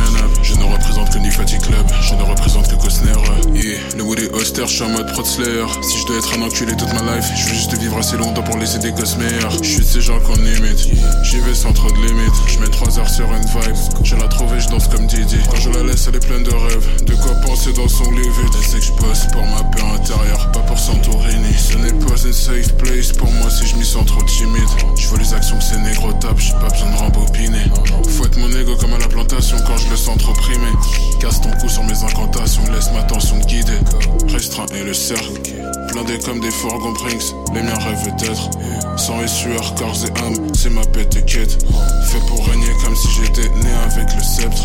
Je 0.43 0.55
ne 0.55 0.63
représente 0.63 1.09
que 1.11 1.19
Nifati 1.19 1.57
Club. 1.57 1.85
Je 2.01 2.15
ne 2.15 2.23
représente 2.23 2.67
que 2.69 2.75
Cosner 2.81 3.11
Yeah 3.53 3.79
le 3.97 4.03
Woody 4.03 4.27
Oster 4.33 4.63
je 4.67 4.73
suis 4.73 4.83
en 4.83 4.89
mode 4.89 5.11
prod 5.11 5.25
slayer. 5.25 5.65
Si 5.81 5.97
je 5.99 6.05
dois 6.07 6.17
être 6.17 6.37
un 6.37 6.41
enculé 6.43 6.75
toute 6.77 6.93
ma 6.93 7.15
life 7.15 7.25
Je 7.35 7.47
veux 7.49 7.55
juste 7.55 7.77
vivre 7.77 7.97
assez 7.97 8.15
longtemps 8.15 8.43
pour 8.43 8.57
laisser 8.57 8.79
des 8.79 8.91
gosses 8.91 9.17
meilleurs. 9.17 9.51
Je 9.61 9.69
suis 9.69 9.79
de 9.79 9.85
ces 9.85 10.01
gens 10.01 10.19
qu'on 10.19 10.37
J'y 11.23 11.39
vais 11.39 11.55
sans 11.55 11.73
trop 11.73 11.89
de 11.91 11.97
limites. 11.97 12.33
Je 12.47 12.59
mets 12.59 12.67
3 12.67 12.99
heures 12.99 13.09
sur 13.09 13.25
une 13.25 13.45
vibe. 13.45 13.75
Je 14.03 14.15
la 14.15 14.27
trouve 14.27 14.53
et 14.53 14.59
je 14.59 14.69
danse 14.69 14.87
comme 14.87 15.07
Didi. 15.07 15.37
Quand 15.49 15.59
je 15.59 15.69
la 15.69 15.83
laisse 15.83 16.07
elle 16.07 16.15
est 16.15 16.25
pleine 16.25 16.43
de 16.43 16.53
rêves. 16.53 17.03
De 17.05 17.15
quoi 17.15 17.33
penser 17.45 17.73
dans 17.73 17.87
son 17.87 18.09
lit 18.11 18.21
vide. 18.21 18.53
Elle 18.53 18.79
que 18.79 18.85
je 18.85 18.91
bosse 18.93 19.25
pour 19.33 19.45
ma 19.45 19.63
paix 19.63 19.81
intérieure. 19.93 20.51
Pas 20.51 20.59
pour 20.59 20.77
Santorini. 20.77 21.53
Ce 21.57 21.77
n'est 21.77 21.93
pas 22.05 22.15
une 22.25 22.33
safe 22.33 22.73
place 22.77 23.11
pour 23.11 23.31
moi 23.31 23.49
si 23.49 23.65
je 23.67 23.75
m'y 23.75 23.85
sens 23.85 24.05
trop 24.05 24.21
timide. 24.23 24.69
Je 24.95 25.07
vois 25.07 25.17
les 25.19 25.33
actions 25.33 25.57
que 25.57 25.63
ces 25.63 25.77
négros 25.77 26.13
tapent 26.13 26.39
J'ai 26.39 26.53
pas 26.53 26.69
besoin 26.69 26.91
de 26.91 26.97
rembobiner. 26.97 27.65
Fouette 28.09 28.37
mon 28.37 28.49
ego 28.51 28.75
comme 28.79 28.93
à 28.93 28.97
la 28.99 29.07
plantation 29.07 29.57
Quand 29.65 29.77
je 29.77 29.89
le 29.89 29.97
sens 29.97 30.17
trop 30.17 30.33
primé. 30.33 30.71
Casse 31.19 31.41
ton 31.41 31.51
cou 31.59 31.67
sur 31.67 31.83
mes 31.83 32.03
incantations. 32.03 32.63
Laisse 32.71 32.91
ma 32.93 33.03
tension 33.03 33.39
te 33.41 33.47
guider. 33.47 33.79
Restreint 34.29 34.67
et 34.73 34.83
le 34.83 34.93
cercle. 34.93 35.33
Blindé 35.91 36.19
comme 36.19 36.39
des 36.39 36.51
fourgons 36.51 36.93
Brinks. 36.93 37.33
Les 37.53 37.63
miens 37.63 37.79
rêvent 37.79 38.15
d'être. 38.17 38.49
Sang 38.97 39.21
et 39.21 39.27
sueur, 39.27 39.75
corps 39.75 39.95
et 40.05 40.19
âme 40.21 40.51
C'est 40.67 40.73
ma 40.73 40.85
pète 40.85 41.15
et 41.15 41.21
quête. 41.21 41.65
Fait 42.03 42.19
pour 42.27 42.45
régner 42.45 42.67
comme 42.83 42.93
si 42.93 43.07
j'étais 43.11 43.47
né 43.47 43.71
avec 43.89 44.13
le 44.13 44.21
sceptre. 44.21 44.63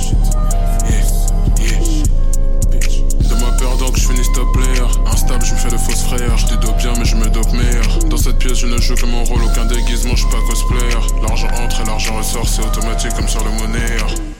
De 3.20 3.34
ma 3.36 3.52
peur 3.52 3.76
donc 3.76 3.96
je 3.96 4.08
finis 4.08 4.26
top 4.34 4.52
player. 4.52 4.82
Instable 5.06 5.44
je 5.44 5.54
me 5.54 5.58
fais 5.58 5.70
de 5.70 5.76
fausses 5.76 6.02
frayeurs. 6.02 6.38
Je 6.38 6.56
dope 6.56 6.76
bien 6.78 6.92
mais 6.98 7.04
je 7.04 7.14
me 7.14 7.28
dope 7.28 7.52
meilleur. 7.52 7.98
Dans 8.10 8.16
cette 8.16 8.38
pièce 8.38 8.58
je 8.58 8.66
ne 8.66 8.78
joue 8.78 8.96
que 8.96 9.06
mon 9.06 9.22
rôle. 9.22 9.44
Aucun 9.44 9.64
déguisement 9.66 10.16
je 10.16 10.22
suis 10.22 10.30
pas 10.30 10.42
cosplayer. 10.48 10.92
L'argent 11.22 11.48
entre 11.62 11.82
et 11.82 11.84
l'argent 11.84 12.16
ressort 12.16 12.48
C'est 12.48 12.62
automatique 12.62 13.14
comme 13.14 13.28
sur 13.28 13.44
le 13.44 13.50
monnaie 13.52 14.31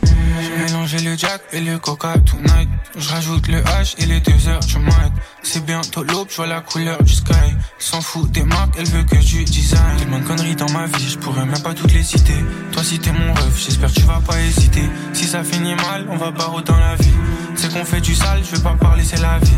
J'ai 0.52 0.64
mélangé 0.64 0.98
le 0.98 1.16
jack 1.16 1.40
et 1.52 1.60
le 1.60 1.78
coca 1.78 2.14
tonight. 2.18 2.68
Je 2.96 3.08
rajoute 3.08 3.48
le 3.48 3.58
H 3.58 3.94
et 3.98 4.06
les 4.06 4.20
deux 4.20 4.48
heures 4.48 4.60
du 4.60 4.78
mat. 4.78 5.10
C'est 5.42 5.64
bientôt 5.64 6.02
l'aube, 6.02 6.28
je 6.30 6.36
vois 6.36 6.46
la 6.46 6.60
couleur 6.60 7.02
du 7.02 7.12
sky. 7.12 7.32
S'en 7.78 8.00
fout 8.00 8.30
des 8.30 8.42
marques, 8.42 8.74
elle 8.78 8.86
veut 8.86 9.02
que 9.04 9.16
du 9.16 9.44
design. 9.44 9.96
Tellement 9.98 10.18
de 10.18 10.24
conneries 10.24 10.56
dans 10.56 10.70
ma 10.70 10.86
vie, 10.86 11.08
je 11.08 11.18
pourrais 11.18 11.46
même 11.46 11.62
pas 11.62 11.72
toutes 11.72 11.92
les 11.92 12.02
citer. 12.02 12.36
Toi, 12.72 12.84
si 12.84 12.98
t'es 12.98 13.12
mon 13.12 13.32
rêve, 13.32 13.56
j'espère 13.56 13.92
tu 13.92 14.02
vas 14.02 14.20
pas 14.20 14.40
hésiter. 14.40 14.88
Si 15.14 15.24
ça 15.24 15.42
finit 15.42 15.74
mal, 15.74 16.06
on 16.10 16.16
va 16.16 16.30
barreau 16.30 16.60
dans 16.60 16.78
la 16.78 16.96
vie. 16.96 17.14
C'est 17.54 17.72
qu'on 17.72 17.84
fait 17.84 18.00
du 18.00 18.14
sale, 18.14 18.42
je 18.44 18.56
veux 18.56 18.62
pas 18.62 18.74
parler, 18.74 19.04
c'est 19.04 19.20
la 19.20 19.38
vie. 19.38 19.52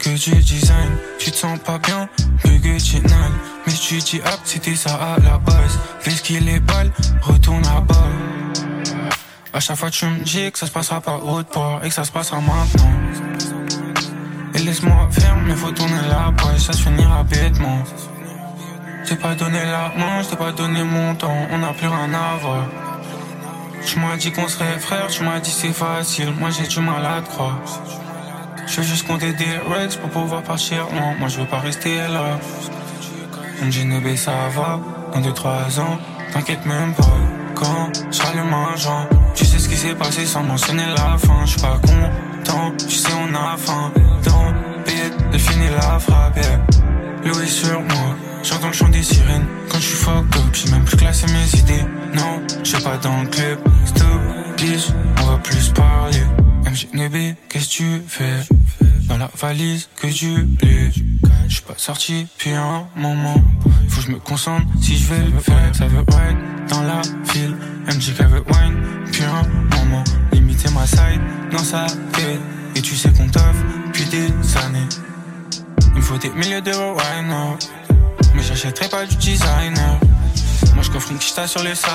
Que 0.00 0.10
du 0.10 0.42
design, 0.42 0.90
tu 1.18 1.30
te 1.30 1.36
sens 1.36 1.58
pas 1.60 1.78
bien, 1.78 2.08
que 2.42 2.82
tu. 2.82 2.96
Mais 3.66 3.72
tu 3.74 3.98
dis 3.98 4.20
hop, 4.24 4.40
c'était 4.44 4.74
ça 4.74 4.94
à 4.94 5.20
la 5.20 5.38
base. 5.38 5.78
Fais 6.00 6.10
ce 6.10 6.22
qu'il 6.22 6.48
est 6.48 6.60
balle, 6.60 6.90
retourne 7.22 7.64
à 7.66 7.80
balle. 7.80 8.39
À 9.52 9.58
chaque 9.58 9.76
fois 9.76 9.90
tu 9.90 10.06
me 10.06 10.20
dis 10.20 10.50
que 10.52 10.58
ça 10.58 10.66
se 10.66 10.70
passera 10.70 11.00
pas 11.00 11.16
haute 11.16 11.58
et 11.82 11.88
que 11.88 11.94
ça 11.94 12.04
se 12.04 12.12
passera 12.12 12.40
maintenant. 12.40 12.90
Et 14.54 14.58
laisse-moi 14.58 15.08
faire, 15.10 15.36
mais 15.44 15.54
faut 15.54 15.72
tourner 15.72 16.00
la 16.08 16.32
page, 16.32 16.60
ça 16.60 16.72
se 16.72 16.82
finira 16.82 17.24
bêtement. 17.24 17.82
T'ai 19.06 19.16
pas 19.16 19.34
donné 19.34 19.58
la 19.64 19.92
main, 19.98 20.22
t'ai 20.22 20.36
pas 20.36 20.52
donné 20.52 20.84
mon 20.84 21.14
temps, 21.16 21.46
on 21.50 21.58
n'a 21.58 21.72
plus 21.72 21.88
rien 21.88 22.14
à 22.14 22.36
voir. 22.40 22.64
Tu 23.84 23.98
m'as 23.98 24.16
dit 24.16 24.30
qu'on 24.30 24.46
serait 24.46 24.78
frères, 24.78 25.08
tu 25.08 25.24
m'as 25.24 25.40
dit 25.40 25.50
c'est 25.50 25.72
facile, 25.72 26.32
moi 26.38 26.50
j'ai 26.50 26.66
du 26.68 26.80
mal 26.80 27.04
à 27.04 27.20
te 27.20 27.28
croire. 27.28 27.58
Je 28.66 28.76
veux 28.76 28.82
juste 28.86 29.06
compter 29.06 29.32
des 29.32 29.58
rex 29.68 29.96
pour 29.96 30.10
pouvoir 30.10 30.42
partir, 30.42 30.86
non, 30.92 31.16
moi 31.18 31.28
je 31.28 31.40
veux 31.40 31.46
pas 31.46 31.58
rester 31.58 31.96
là. 31.96 32.38
Dit 33.62 34.16
ça 34.16 34.32
va, 34.54 34.80
dans 35.12 35.20
2-3 35.20 35.80
ans, 35.80 35.98
t'inquiète 36.32 36.64
même 36.66 36.94
pas. 36.94 37.18
Quand 37.54 37.90
j'allume 38.10 38.54
un 38.54 38.76
genre, 38.76 39.06
tu 39.40 39.46
sais 39.46 39.58
ce 39.58 39.68
qui 39.70 39.76
s'est 39.76 39.94
passé 39.94 40.26
sans 40.26 40.42
mentionner 40.42 40.84
la 40.84 41.16
fin, 41.16 41.46
je 41.46 41.52
suis 41.52 41.60
pas 41.60 41.78
content, 41.78 42.72
tu 42.76 42.94
sais 42.94 43.08
on 43.14 43.34
a 43.34 43.56
faim. 43.56 43.90
Dans 44.24 44.52
elle 45.32 45.38
finit 45.38 45.70
la 45.70 45.98
frappe, 45.98 46.38
L'eau 47.24 47.40
est 47.40 47.46
sur 47.46 47.80
moi, 47.80 48.16
j'entends 48.42 48.66
le 48.66 48.72
chant 48.72 48.88
des 48.88 49.02
sirènes. 49.02 49.46
Quand 49.70 49.78
je 49.78 49.86
suis 49.86 49.96
fucked 49.96 50.36
up, 50.36 50.52
j'ai 50.52 50.70
même 50.72 50.84
plus 50.84 50.96
classé 50.96 51.26
mes 51.28 51.58
idées. 51.58 51.84
Non, 52.14 52.42
je 52.62 52.76
pas 52.76 52.98
dans 52.98 53.22
le 53.22 53.28
club, 53.28 53.58
stop, 53.86 54.06
please, 54.56 54.92
on 55.22 55.24
va 55.24 55.38
plus 55.38 55.70
parler. 55.70 56.22
MGNB, 56.66 57.34
qu'est-ce 57.48 57.64
que 57.64 57.70
tu 57.70 58.02
fais? 58.06 58.40
Dans 59.10 59.18
la 59.18 59.28
valise 59.34 59.88
que 59.96 60.06
tu 60.06 60.46
plais 60.56 60.92
Je 61.48 61.54
suis 61.54 61.64
pas 61.64 61.74
sorti 61.76 62.28
depuis 62.32 62.52
un 62.52 62.86
moment. 62.94 63.34
Faut 63.88 64.02
que 64.02 64.06
je 64.06 64.12
me 64.12 64.20
concentre 64.20 64.64
si 64.80 64.96
je 64.96 65.12
vais 65.12 65.24
le 65.24 65.40
faire 65.40 65.74
Ça 65.74 65.88
veut 65.88 65.98
ride 65.98 66.38
dans 66.68 66.82
la 66.82 67.02
file 67.24 67.56
MJ 67.88 68.12
veut 68.12 68.44
wine 68.52 68.80
depuis 69.04 69.24
un 69.24 69.42
moment. 69.76 70.04
Limiter 70.30 70.70
ma 70.70 70.86
side 70.86 71.20
dans 71.50 71.58
sa 71.58 71.86
tête 72.12 72.38
Et 72.76 72.82
tu 72.82 72.94
sais 72.94 73.10
qu'on 73.10 73.26
t'offre 73.26 73.64
depuis 73.88 74.04
des 74.04 74.28
années. 74.58 74.88
Il 75.88 75.96
me 75.96 76.02
faut 76.02 76.16
des 76.16 76.30
milliers 76.30 76.60
d'euros 76.60 76.94
right 76.94 77.26
now 77.26 77.58
Mais 78.36 78.44
j'achèterai 78.44 78.88
pas 78.90 79.06
du 79.06 79.16
designer. 79.16 79.98
Moi 80.74 80.84
je 80.84 80.90
coffre 80.90 81.10
une 81.10 81.18
kista 81.18 81.48
sur 81.48 81.64
les 81.64 81.74
sides 81.74 81.90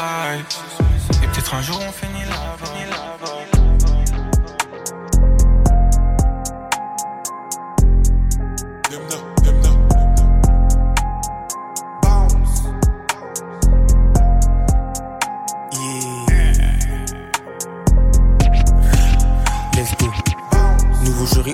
Et 1.23 1.27
peut-être 1.27 1.55
un 1.55 1.61
jour 1.61 1.79
on 1.79 1.91
finit 1.93 2.25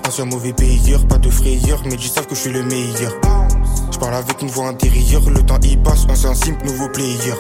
ancien 0.08 0.26
mauvais 0.26 0.54
payeur, 0.54 1.06
pas 1.08 1.18
de 1.18 1.30
frayeur, 1.30 1.82
mais 1.86 1.96
ils 1.96 2.10
savent 2.10 2.28
que 2.28 2.36
je 2.36 2.42
suis 2.42 2.52
le 2.52 2.64
meilleur. 2.64 3.12
Je 3.92 3.98
parle 3.98 4.16
avec 4.16 4.42
une 4.42 4.48
voix 4.48 4.68
intérieure, 4.68 5.22
le 5.30 5.42
temps 5.44 5.60
y 5.64 5.76
passe, 5.78 6.06
on 6.08 6.12
un 6.12 6.34
simple 6.34 6.66
nouveau 6.66 6.88
player. 6.90 7.34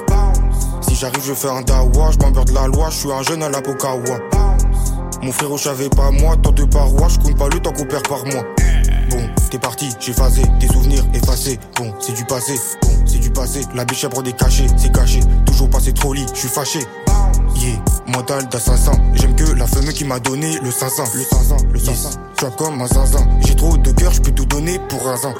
Si 0.82 0.96
j'arrive, 0.96 1.24
je 1.26 1.34
fais 1.34 1.50
un 1.50 1.62
dawa, 1.62 2.12
je 2.12 2.18
de 2.18 2.54
la 2.54 2.68
loi, 2.68 2.90
je 2.90 2.98
suis 2.98 3.12
un 3.12 3.24
jeune 3.24 3.44
à 3.44 3.50
la 3.50 3.62
Pokawa. 3.62 4.20
Mon 5.22 5.32
frère, 5.32 5.56
je 5.56 5.64
savais 5.64 5.90
pas 5.90 6.12
moi, 6.12 6.36
tant 6.42 6.52
de 6.52 6.66
parois, 6.66 7.08
je 7.08 7.20
compte 7.20 7.38
pas 7.38 7.48
le 7.48 7.60
temps 7.60 7.72
qu'on 7.72 7.86
perd 7.86 8.08
par 8.08 8.26
mois. 8.26 8.44
Bon, 9.10 9.30
t'es 9.50 9.60
parti, 9.60 9.90
j'ai 10.00 10.14
phasé, 10.14 10.42
tes 10.60 10.68
souvenirs 10.68 11.06
effacés. 11.14 11.60
Bon, 11.78 11.94
c'est 12.00 12.14
du 12.14 12.26
passé, 12.26 12.54
bon, 12.82 12.90
c'est 13.06 13.20
du 13.20 13.30
passé. 13.30 13.62
La 13.76 13.86
biche 13.86 14.08
prend 14.08 14.22
des 14.22 14.34
cachets, 14.34 14.68
c'est 14.78 14.92
caché. 14.92 15.20
Toujours 15.46 15.70
passé 15.70 15.94
trop 15.94 16.14
lit, 16.14 16.26
je 16.34 16.40
suis 16.40 16.50
fâché. 16.50 16.80
Yeah, 17.56 17.78
mental 18.12 18.48
d'assassin. 18.50 18.94
J'aime 19.14 19.36
que 19.36 19.52
la 19.54 19.66
femme 19.66 19.88
qui 19.90 20.06
m'a 20.06 20.20
donné 20.20 20.60
le 20.60 20.72
500. 20.72 21.04
Le 21.16 21.24
500, 21.24 21.58
le 21.72 21.80
500. 21.80 22.10
Tu 22.38 22.46
comme 22.58 22.82
un 22.82 22.88
zinzin. 22.88 23.28
J'ai 23.46 23.56
trop 23.56 23.78
de 23.78 23.92
cœur, 23.92 24.12
je 24.12 24.22
peux 24.22 24.32
tout 24.32 24.46
donner 24.46 24.80
pour 24.90 25.08
un 25.08 25.18
zin. 25.18 25.34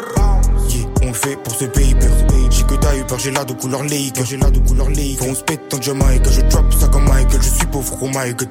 Yeah, 0.70 0.86
on 1.02 1.08
le 1.08 1.14
fait 1.14 1.36
pour 1.36 1.54
ce 1.54 1.66
paper. 1.66 2.08
J'ai 2.50 2.64
que 2.64 2.76
t'as 2.76 2.96
eu 2.96 3.04
peur, 3.04 3.20
j'ai 3.20 3.32
là 3.32 3.44
de 3.44 3.54
couleur 3.54 3.84
lake. 3.84 4.22
J'ai 4.24 4.38
là 4.38 4.50
de 4.50 4.60
couleur 4.60 4.90
lake. 4.90 5.20
Faut 5.20 5.26
on 5.30 5.36
se 5.36 5.44
pète 5.44 5.74
en 5.74 5.82
Jamaïque. 5.82 6.30
Je 6.30 6.42
drop 6.42 6.74
ça 6.74 6.88
comme 6.88 7.06
Michael. 7.06 7.42
Je 7.42 7.50
suis 7.50 7.68
pauvre, 7.68 7.98
oh 8.02 8.08
my 8.08 8.34
god. 8.34 8.50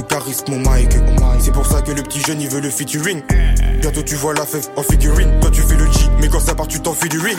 Ce 0.00 0.06
charisme, 0.06 0.44
mon 0.48 0.70
Mike. 0.70 0.96
C'est 1.40 1.52
pour 1.52 1.66
ça 1.66 1.82
que 1.82 1.92
le 1.92 2.02
petit 2.02 2.20
jeune 2.20 2.40
il 2.40 2.48
veut 2.48 2.60
le 2.60 2.70
featuring. 2.70 3.20
Bientôt 3.82 4.02
tu 4.02 4.14
vois 4.14 4.32
la 4.32 4.46
fève 4.46 4.66
en 4.76 4.82
figurine. 4.82 5.30
Toi 5.42 5.50
tu 5.50 5.60
fais 5.60 5.76
le 5.76 5.84
G, 5.92 6.08
mais 6.20 6.28
quand 6.28 6.40
ça 6.40 6.54
part 6.54 6.68
tu 6.68 6.80
t'enfuis 6.80 7.10
du 7.10 7.20
ring. 7.20 7.36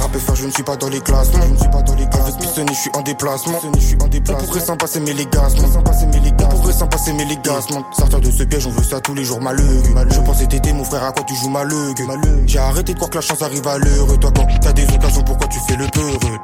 Rap 0.00 0.16
faire, 0.18 0.34
je 0.34 0.46
ne 0.46 0.50
suis 0.50 0.64
pas 0.64 0.74
dans 0.74 0.88
les 0.88 0.98
classements. 0.98 1.40
Je 1.44 1.52
ne 1.52 1.56
suis 1.56 1.68
pas 1.68 1.82
dans 1.82 1.94
les 1.94 2.06
classements. 2.06 2.26
Avec 2.26 2.68
je 2.68 2.74
suis 2.74 2.90
en 2.94 3.02
déplacement. 3.02 3.60
Je 3.76 3.80
suis 3.80 3.96
en 4.02 4.08
déplacement. 4.08 4.42
On 4.42 4.46
pourrait 4.46 4.60
s'en 4.60 4.76
passer 4.76 4.98
mes 4.98 5.12
légassements. 5.12 5.68
On 5.68 6.56
pourrait 6.56 6.72
s'en 6.72 6.88
passer 6.88 7.12
mes 7.12 7.24
légassements. 7.26 7.84
Sortir 7.92 8.20
de 8.20 8.30
ce 8.32 8.42
piège, 8.42 8.66
on 8.66 8.70
veut 8.70 8.82
ça 8.82 9.00
tous 9.00 9.14
les 9.14 9.24
jours 9.24 9.40
malheureux. 9.40 9.82
Je 10.10 10.20
pensais 10.20 10.46
t'aider, 10.46 10.72
mon 10.72 10.82
frère, 10.82 11.04
à 11.04 11.12
quoi 11.12 11.22
tu 11.22 11.36
joues 11.36 11.50
malheureux. 11.50 11.94
J'ai 12.46 12.58
arrêté 12.58 12.94
de 12.94 12.98
croire 12.98 13.10
que 13.10 13.18
la 13.18 13.20
chance 13.20 13.40
arrive 13.40 13.68
à 13.68 13.78
l'heure. 13.78 14.18
Toi, 14.18 14.32
quand 14.34 14.48
t'as 14.60 14.72
des 14.72 14.86
occasions, 14.92 15.22
pourquoi 15.22 15.46
tu 15.46 15.60
fais 15.68 15.76
le 15.76 15.86
peureux? 15.86 16.38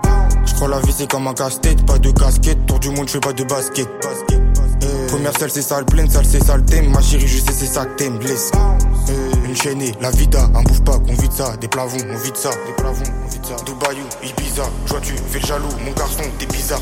Je 0.47 0.55
crois 0.55 0.69
la 0.69 0.79
vie 0.79 0.95
c'est 0.97 1.11
comme 1.11 1.27
un 1.27 1.35
casse-tête, 1.35 1.85
pas 1.87 1.99
de 1.99 2.13
casquette. 2.13 2.67
Tour 2.67 2.79
du 2.79 2.91
monde, 2.91 3.09
je 3.09 3.15
fais 3.15 3.21
pas 3.21 3.33
de 3.33 3.43
basket. 3.43 3.89
Première 5.11 5.37
salle, 5.37 5.51
c'est 5.51 5.63
sale 5.63 5.85
pleine, 5.87 6.09
salle, 6.09 6.25
c'est 6.25 6.43
sale 6.43 6.65
thème. 6.65 6.89
Ma 6.93 7.03
chérie, 7.03 7.27
je 7.27 7.39
sais, 7.39 7.53
c'est 7.53 7.67
ça 7.67 7.85
que 7.85 7.97
t'aimes, 7.97 8.19
blesse. 8.19 8.53
Une 9.45 9.57
chaîne, 9.57 9.83
la 10.01 10.13
vida, 10.13 10.49
un 10.55 10.63
bouffe 10.63 10.83
pas, 10.83 10.99
qu'on 11.01 11.15
vide 11.15 11.33
ça. 11.33 11.57
Des 11.57 11.67
plavons, 11.67 11.99
on 12.09 12.17
vide 12.17 12.37
ça. 12.37 12.51
Des 12.51 12.73
plavons, 12.75 13.03
on 13.25 13.29
vide 13.29 13.45
ça. 13.45 13.57
Ibiza. 14.23 14.63
Toi, 14.87 15.01
tu 15.03 15.15
fais 15.17 15.41
le 15.41 15.47
jaloux, 15.47 15.67
mon 15.85 15.91
garçon, 15.93 16.23
t'es 16.39 16.47
bizarre. 16.47 16.81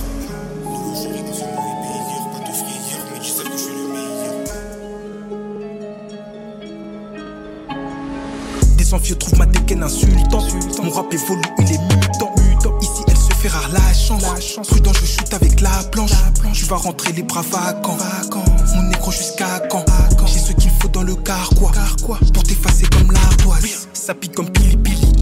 Des 8.76 8.95
envieux 8.95 9.16
trouvent 9.16 9.39
ma 9.39 9.47
dégaine 9.47 9.83
insultante. 9.83 10.55
Mon 10.83 10.91
rap 10.91 11.12
évolue, 11.14 11.41
il 11.61 11.72
est 11.72 11.79
mutant. 11.79 12.35
Se 13.39 13.43
fait 13.43 13.49
rare 13.51 13.70
la 13.72 13.95
chance. 13.95 14.24
Prudent, 14.66 14.93
je 14.95 15.07
chute 15.07 15.32
avec 15.32 15.61
la 15.61 15.70
planche. 15.93 16.11
Tu 16.53 16.64
vas 16.64 16.74
rentrer 16.74 17.12
les 17.12 17.22
bras 17.22 17.43
vacants. 17.43 17.97
Mon 18.74 18.82
négro 18.82 19.12
jusqu'à 19.12 19.61
quand? 19.70 19.84
J'ai 20.26 20.41
ce 20.41 20.53
qu'il 20.55 20.72
faut 20.80 20.89
dans 20.89 21.05
le 21.05 21.14
carquois. 21.14 21.70
Pour 22.05 22.43
t'effacer 22.43 22.86
comme 22.86 23.12
l'ardoise. 23.12 23.86
Ça 23.93 24.14
pique 24.14 24.34
comme 24.34 24.51
pili 24.51 24.76
pili. 24.78 25.12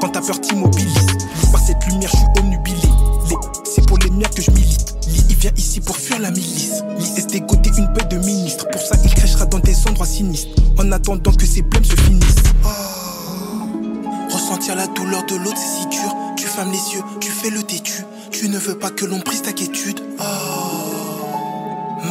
Quand 0.00 0.08
t'as 0.08 0.22
peur, 0.22 0.40
t'immobilises. 0.40 1.16
Par 1.52 1.60
cette 1.60 1.84
lumière, 1.86 2.08
je 2.10 2.16
suis 2.16 2.26
omnubilé. 2.40 2.88
C'est 3.64 3.86
pour 3.86 3.98
les 3.98 4.08
miens 4.08 4.28
que 4.34 4.40
je 4.40 4.50
milite. 4.50 4.94
Il 5.06 5.36
vient 5.36 5.52
ici 5.54 5.80
pour 5.80 5.98
fuir 5.98 6.20
la 6.20 6.30
milice. 6.30 6.82
Est 7.18 7.30
dégoté 7.30 7.70
une 7.76 7.92
paix 7.92 8.06
de 8.06 8.16
ministre. 8.24 8.66
Pour 8.70 8.80
ça, 8.80 8.96
il 9.04 9.12
crèchera 9.12 9.44
dans 9.44 9.58
des 9.58 9.76
endroits 9.86 10.06
sinistres. 10.06 10.48
En 10.78 10.90
attendant 10.92 11.32
que 11.32 11.44
ses 11.44 11.60
blèmes 11.60 11.84
se 11.84 11.96
finissent. 11.96 12.42
Ressentir 14.32 14.76
la 14.76 14.86
douleur 14.86 15.26
de 15.26 15.34
l'autre, 15.36 15.58
c'est 15.58 15.82
si 15.82 15.86
dur. 15.88 16.10
Fermes 16.54 16.70
les 16.70 16.94
yeux, 16.94 17.02
tu 17.20 17.32
fais 17.32 17.50
le 17.50 17.64
têtu. 17.64 18.04
Tu 18.30 18.48
ne 18.48 18.58
veux 18.58 18.78
pas 18.78 18.90
que 18.90 19.04
l'on 19.04 19.18
prise 19.18 19.42
ta 19.42 19.52
quiétude. 19.52 19.98
Oh. 20.20 20.24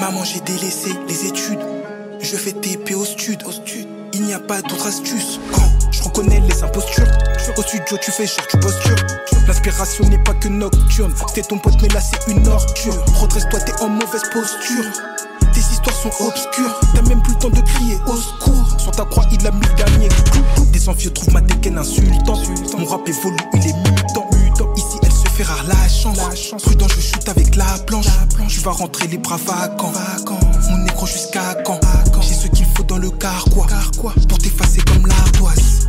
Maman, 0.02 0.26
j'ai 0.26 0.42
délaissé 0.42 0.90
les 1.08 1.28
études. 1.28 1.62
Je 2.20 2.36
fais 2.36 2.52
TP 2.52 2.94
au 2.94 3.06
stud. 3.06 3.42
Au 3.46 3.52
stud. 3.54 3.88
Il 4.12 4.24
n'y 4.24 4.34
a 4.34 4.40
pas 4.40 4.62
d'autre 4.62 4.88
astuce. 4.88 5.40
je 5.92 6.04
reconnais 6.04 6.42
les 6.42 6.62
impostures. 6.62 7.08
Au 7.56 7.62
studio, 7.62 7.98
tu 8.02 8.12
fais 8.12 8.28
cher, 8.28 8.46
tu 8.48 8.58
postures. 8.58 8.98
L'inspiration 9.48 10.10
n'est 10.10 10.24
pas 10.24 10.34
que 10.34 10.50
nocturne. 10.50 11.14
C'est 11.34 11.48
ton 11.48 11.58
pote, 11.58 11.82
mais 11.82 11.88
là, 11.90 12.02
c'est 12.02 12.30
une 12.30 12.46
ordure. 12.46 13.06
Redresse-toi, 13.22 13.62
t'es 13.62 13.82
en 13.82 13.88
mauvaise 13.88 14.24
posture. 14.34 15.13
Histoires 15.86 16.14
sont 16.14 16.26
obscures. 16.28 16.80
T'as 16.96 17.02
même 17.02 17.22
plus 17.22 17.34
le 17.34 17.40
temps 17.40 17.50
de 17.50 17.60
crier 17.60 17.98
au 18.08 18.16
secours. 18.16 18.80
Sur 18.80 18.92
ta 18.92 19.04
croix, 19.04 19.26
il 19.32 19.46
a 19.46 19.52
mis 19.52 19.66
le 19.68 19.74
dernier 19.74 20.08
Des 20.72 20.88
envieux 20.88 21.12
trouvent 21.12 21.34
ma 21.34 21.42
dégaine 21.42 21.78
insultante. 21.78 22.40
Mon 22.78 22.86
rap 22.86 23.08
évolue, 23.08 23.36
il 23.54 23.68
est 23.68 23.74
mutant. 23.74 24.30
Ici, 24.78 24.98
elle 25.04 25.12
se 25.12 25.28
fait 25.28 25.44
rare 25.44 25.66
la 25.68 25.90
chance. 25.90 26.20
Prudent, 26.64 26.88
je 26.88 27.02
chute 27.02 27.28
avec 27.28 27.56
la 27.56 27.66
planche. 27.86 28.08
Tu 28.48 28.62
vas 28.62 28.72
rentrer 28.72 29.08
les 29.08 29.18
bras 29.18 29.38
vacants. 29.38 29.92
Mon 30.70 30.78
négro 30.78 31.06
jusqu'à 31.06 31.56
quand? 31.66 31.80
J'ai 32.22 32.34
ce 32.34 32.48
qu'il 32.48 32.66
faut 32.66 32.84
dans 32.84 32.98
le 32.98 33.10
carquois. 33.10 33.68
Pour 34.30 34.38
t'effacer 34.38 34.82
comme 34.82 35.06
l'ardoise. 35.06 35.83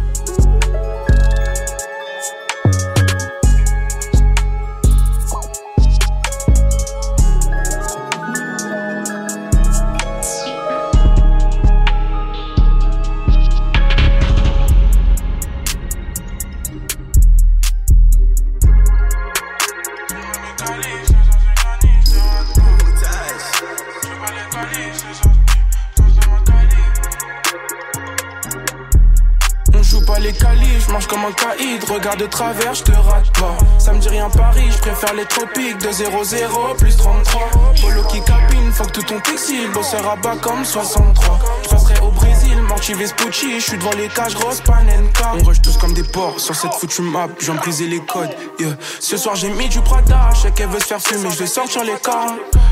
Regarde 31.82 32.20
de 32.20 32.26
travers, 32.26 32.72
je 32.74 32.84
te 32.84 32.92
rate 32.92 33.30
pas. 33.38 33.56
Ça 33.78 33.92
me 33.92 33.98
dit 33.98 34.08
rien 34.08 34.30
Paris, 34.30 34.70
je 34.70 34.78
préfère 34.78 35.12
les 35.14 35.24
tropiques. 35.26 35.78
De 35.78 35.88
0-0 35.88 36.76
plus 36.78 36.96
33. 36.96 37.50
Polo 37.80 38.02
qui 38.04 38.20
capine, 38.22 38.72
faut 38.72 38.84
que 38.84 38.90
tout 38.92 39.02
ton 39.02 39.20
textile. 39.20 39.70
Bosseur 39.72 40.08
à 40.08 40.16
bas 40.16 40.36
comme 40.40 40.64
63. 40.64 41.38
Je 41.64 41.68
passerai 41.68 41.94
au 42.00 42.10
Brésil, 42.10 42.43
Morty 42.62 42.94
Vespucci. 42.94 43.60
Je 43.60 43.64
suis 43.64 43.78
devant 43.78 43.92
les 43.92 44.08
cages 44.08 44.34
grosses, 44.34 44.60
panenka. 44.60 45.32
On 45.40 45.44
rush 45.44 45.62
tous 45.62 45.76
comme 45.76 45.94
des 45.94 46.04
porcs 46.04 46.40
sur 46.40 46.54
cette 46.54 46.74
foutue 46.74 47.02
map. 47.02 47.28
J'en 47.40 47.54
briser 47.54 47.86
les 47.86 48.00
codes. 48.00 48.34
Yeah. 48.58 48.76
Ce 49.00 49.16
soir 49.16 49.36
j'ai 49.36 49.50
mis 49.50 49.68
du 49.68 49.80
Prada. 49.80 50.30
Je 50.34 50.42
sais 50.42 50.66
veut 50.66 50.80
se 50.80 50.86
faire 50.86 51.00
fumer, 51.00 51.30
je 51.30 51.38
vais 51.38 51.46
sortir 51.46 51.84
les 51.84 51.96
cas. 51.96 52.26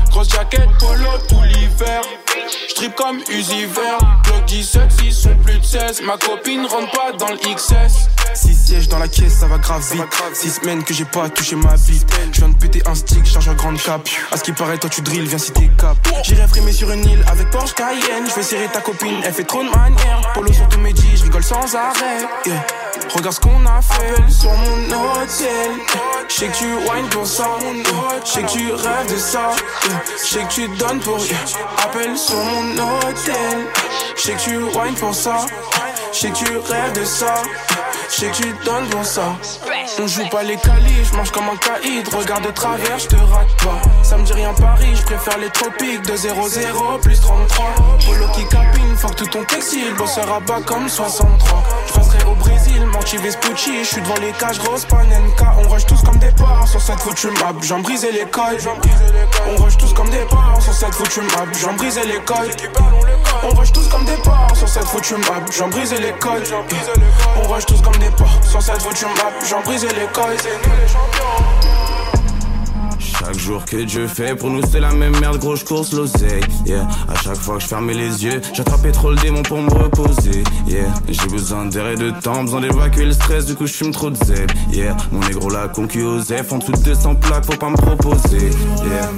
Grosse 0.09 0.29
jaquette, 0.29 0.69
polo 0.79 1.09
tout 1.27 1.41
l'hiver. 1.43 2.01
J'trip 2.69 2.95
comme 2.95 3.19
Usiver. 3.29 3.97
Bloc 4.23 4.45
17, 4.47 4.91
6 4.91 5.11
sont 5.11 5.35
plus 5.37 5.59
de 5.59 5.65
16. 5.65 6.01
Ma 6.01 6.17
copine 6.17 6.65
rentre 6.65 6.91
pas 6.91 7.11
dans 7.17 7.29
le 7.29 7.37
XS. 7.37 8.09
6 8.35 8.55
sièges 8.55 8.87
dans 8.87 8.99
la 8.99 9.07
caisse, 9.07 9.39
ça 9.39 9.47
va 9.47 9.57
grave 9.57 9.83
vite. 9.91 10.03
6 10.33 10.49
semaines 10.61 10.83
que 10.83 10.93
j'ai 10.93 11.05
pas 11.05 11.29
touché 11.29 11.55
ma 11.55 11.75
bite. 11.75 12.07
Je 12.31 12.39
viens 12.39 12.51
péter 12.51 12.81
un 12.85 12.95
stick, 12.95 13.25
charge 13.25 13.47
un 13.49 13.53
grande 13.53 13.81
cap. 13.81 14.07
À 14.31 14.37
ce 14.37 14.43
qui 14.43 14.51
paraît, 14.51 14.77
toi 14.77 14.89
tu 14.89 15.01
drilles, 15.01 15.25
viens 15.25 15.37
si 15.37 15.51
t'es 15.51 15.69
cap. 15.79 15.97
J'irai 16.23 16.47
frimer 16.47 16.71
sur 16.71 16.91
une 16.91 17.05
île 17.07 17.23
avec 17.27 17.49
Porsche 17.51 17.73
Cayenne. 17.73 18.27
Je 18.29 18.35
vais 18.35 18.43
serrer 18.43 18.67
ta 18.67 18.81
copine, 18.81 19.21
elle 19.23 19.33
fait 19.33 19.43
trop 19.43 19.63
de 19.63 19.69
manière. 19.77 20.21
Polo 20.33 20.51
sur 20.51 20.67
tous 20.69 20.79
mes 20.79 20.93
je 20.95 21.23
rigole 21.23 21.43
sans 21.43 21.75
arrêt. 21.75 22.27
Regarde 23.13 23.35
ce 23.35 23.39
qu'on 23.39 23.65
a 23.65 23.81
fait 23.81 24.31
sur 24.31 24.51
mon 24.51 24.85
hôtel. 24.85 25.71
Je 26.27 26.33
sais 26.33 26.47
que 26.47 26.57
tu 26.57 26.73
whines 26.73 27.09
pour 27.09 27.27
ça. 27.27 27.47
Je 28.25 28.41
que 28.41 28.51
tu 28.51 28.71
rêves 28.71 29.13
de 29.13 29.17
ça. 29.17 29.51
Je 30.25 30.39
que 30.39 30.47
tu 30.47 30.67
donnes 30.77 30.99
pour. 30.99 31.19
Appelle 31.83 32.17
sur 32.17 32.37
mon 32.37 32.71
hôtel. 32.71 33.67
Je 34.15 34.21
sais 34.21 34.33
que 34.33 34.39
tu 34.39 34.57
whines 34.57 34.95
pour 34.95 35.13
ça. 35.13 35.45
Je 36.11 36.27
que 36.27 36.33
tu 36.33 36.57
rêves 36.57 36.93
de 36.93 37.05
ça. 37.05 37.35
Je 38.09 38.15
sais 38.15 38.27
que 38.27 38.35
tu 38.35 38.53
donnes. 38.65 38.83
On 39.99 40.07
joue 40.07 40.27
pas 40.29 40.43
les 40.43 40.57
calis, 40.57 41.03
je 41.03 41.15
mange 41.15 41.31
comme 41.31 41.49
un 41.49 41.57
caïd. 41.57 42.07
Regarde 42.13 42.45
de 42.45 42.51
travers, 42.51 42.99
je 42.99 43.07
te 43.07 43.15
rate 43.15 43.55
pas. 43.63 43.81
Ça 44.01 44.17
me 44.17 44.25
dit 44.25 44.33
rien 44.33 44.53
Paris, 44.53 44.95
je 44.95 45.03
préfère 45.03 45.37
les 45.37 45.49
tropiques. 45.49 46.01
De 46.03 46.13
0-0 46.13 46.99
plus 47.01 47.19
33. 47.19 47.65
Polo 48.05 48.27
qui 48.33 48.47
capine, 48.47 48.95
fuck 48.97 49.15
tout 49.15 49.25
ton 49.27 49.43
textile. 49.43 49.93
Bosseur 49.97 50.31
à 50.31 50.39
bas 50.39 50.61
comme 50.65 50.89
63. 50.89 51.63
Je 51.87 51.93
passerai 51.93 52.23
au 52.29 52.35
Brésil, 52.35 52.85
Morty 52.87 53.17
Vespucci. 53.17 53.83
Je 53.83 53.89
suis 53.89 54.01
devant 54.01 54.19
les 54.21 54.31
cages 54.33 54.59
grosses, 54.59 54.85
panenka. 54.85 55.55
On 55.63 55.69
rush 55.69 55.85
tous 55.85 56.01
comme 56.01 56.17
des 56.17 56.31
parents 56.31 56.65
sur 56.65 56.81
cette 56.81 56.99
foutue 56.99 57.27
map. 57.27 57.53
J'en 57.61 57.79
brisé 57.79 58.11
les 58.11 58.25
codes. 58.25 58.59
On 59.47 59.63
rush 59.63 59.77
tous 59.77 59.93
comme 59.93 60.09
des 60.09 60.25
parents 60.29 60.59
sur 60.59 60.73
cette 60.73 60.95
foutue 60.95 61.21
map. 61.21 61.45
J'en 61.61 61.73
brisé 61.73 62.01
les 62.05 62.19
codes. 62.21 62.55
On 63.43 63.55
rush 63.55 63.71
tous 63.71 63.87
comme 63.89 64.05
des 64.05 64.17
parents 64.23 64.55
sur 64.55 64.67
cette 64.67 64.85
foutue 64.85 65.15
map. 65.15 65.45
J'en 65.51 65.67
brisé 65.67 65.97
les 65.99 66.13
codes. 66.13 66.47
On 67.43 67.47
rush 67.47 67.65
tous 67.65 67.81
comme 67.81 67.92
parents 68.17 68.41
sur 68.43 68.61
cette. 68.61 68.81
J'en 69.49 69.59
les 69.71 70.07
codes. 70.13 70.37
Chaque 72.99 73.37
jour 73.37 73.63
que 73.63 73.77
Dieu 73.77 74.07
fait, 74.07 74.35
pour 74.35 74.49
nous 74.49 74.61
c'est 74.69 74.79
la 74.79 74.91
même 74.91 75.17
merde, 75.19 75.37
grosse 75.37 75.63
course 75.63 75.93
l'oseille. 75.93 76.43
Yeah, 76.65 76.87
à 77.07 77.15
chaque 77.15 77.37
fois 77.37 77.55
que 77.55 77.61
je 77.61 77.67
fermais 77.67 77.93
les 77.93 78.25
yeux, 78.25 78.41
j'attrapais 78.53 78.91
trop 78.91 79.11
le 79.11 79.17
démon 79.17 79.43
pour 79.43 79.61
me 79.61 79.69
reposer. 79.69 80.43
Yeah, 80.67 80.93
j'ai 81.07 81.27
besoin 81.27 81.65
d'air 81.65 81.87
et 81.87 81.95
de 81.95 82.11
temps, 82.21 82.43
besoin 82.43 82.61
d'évacuer 82.61 83.05
le 83.05 83.13
stress, 83.13 83.45
du 83.45 83.55
coup 83.55 83.65
je 83.65 83.73
fume 83.73 83.91
trop 83.91 84.09
de 84.09 84.17
zèbre. 84.25 84.53
Yeah, 84.71 84.97
mon 85.11 85.19
négro 85.19 85.49
l'a 85.49 85.69
conquis 85.69 86.01
aux 86.01 86.21
F, 86.21 86.51
en 86.51 86.57
dessous 86.57 86.73
de 86.73 86.83
200 86.83 87.15
plaques, 87.15 87.45
faut 87.45 87.57
pas 87.57 87.69
me 87.69 87.77
proposer. 87.77 88.49
Yeah, 88.85 89.09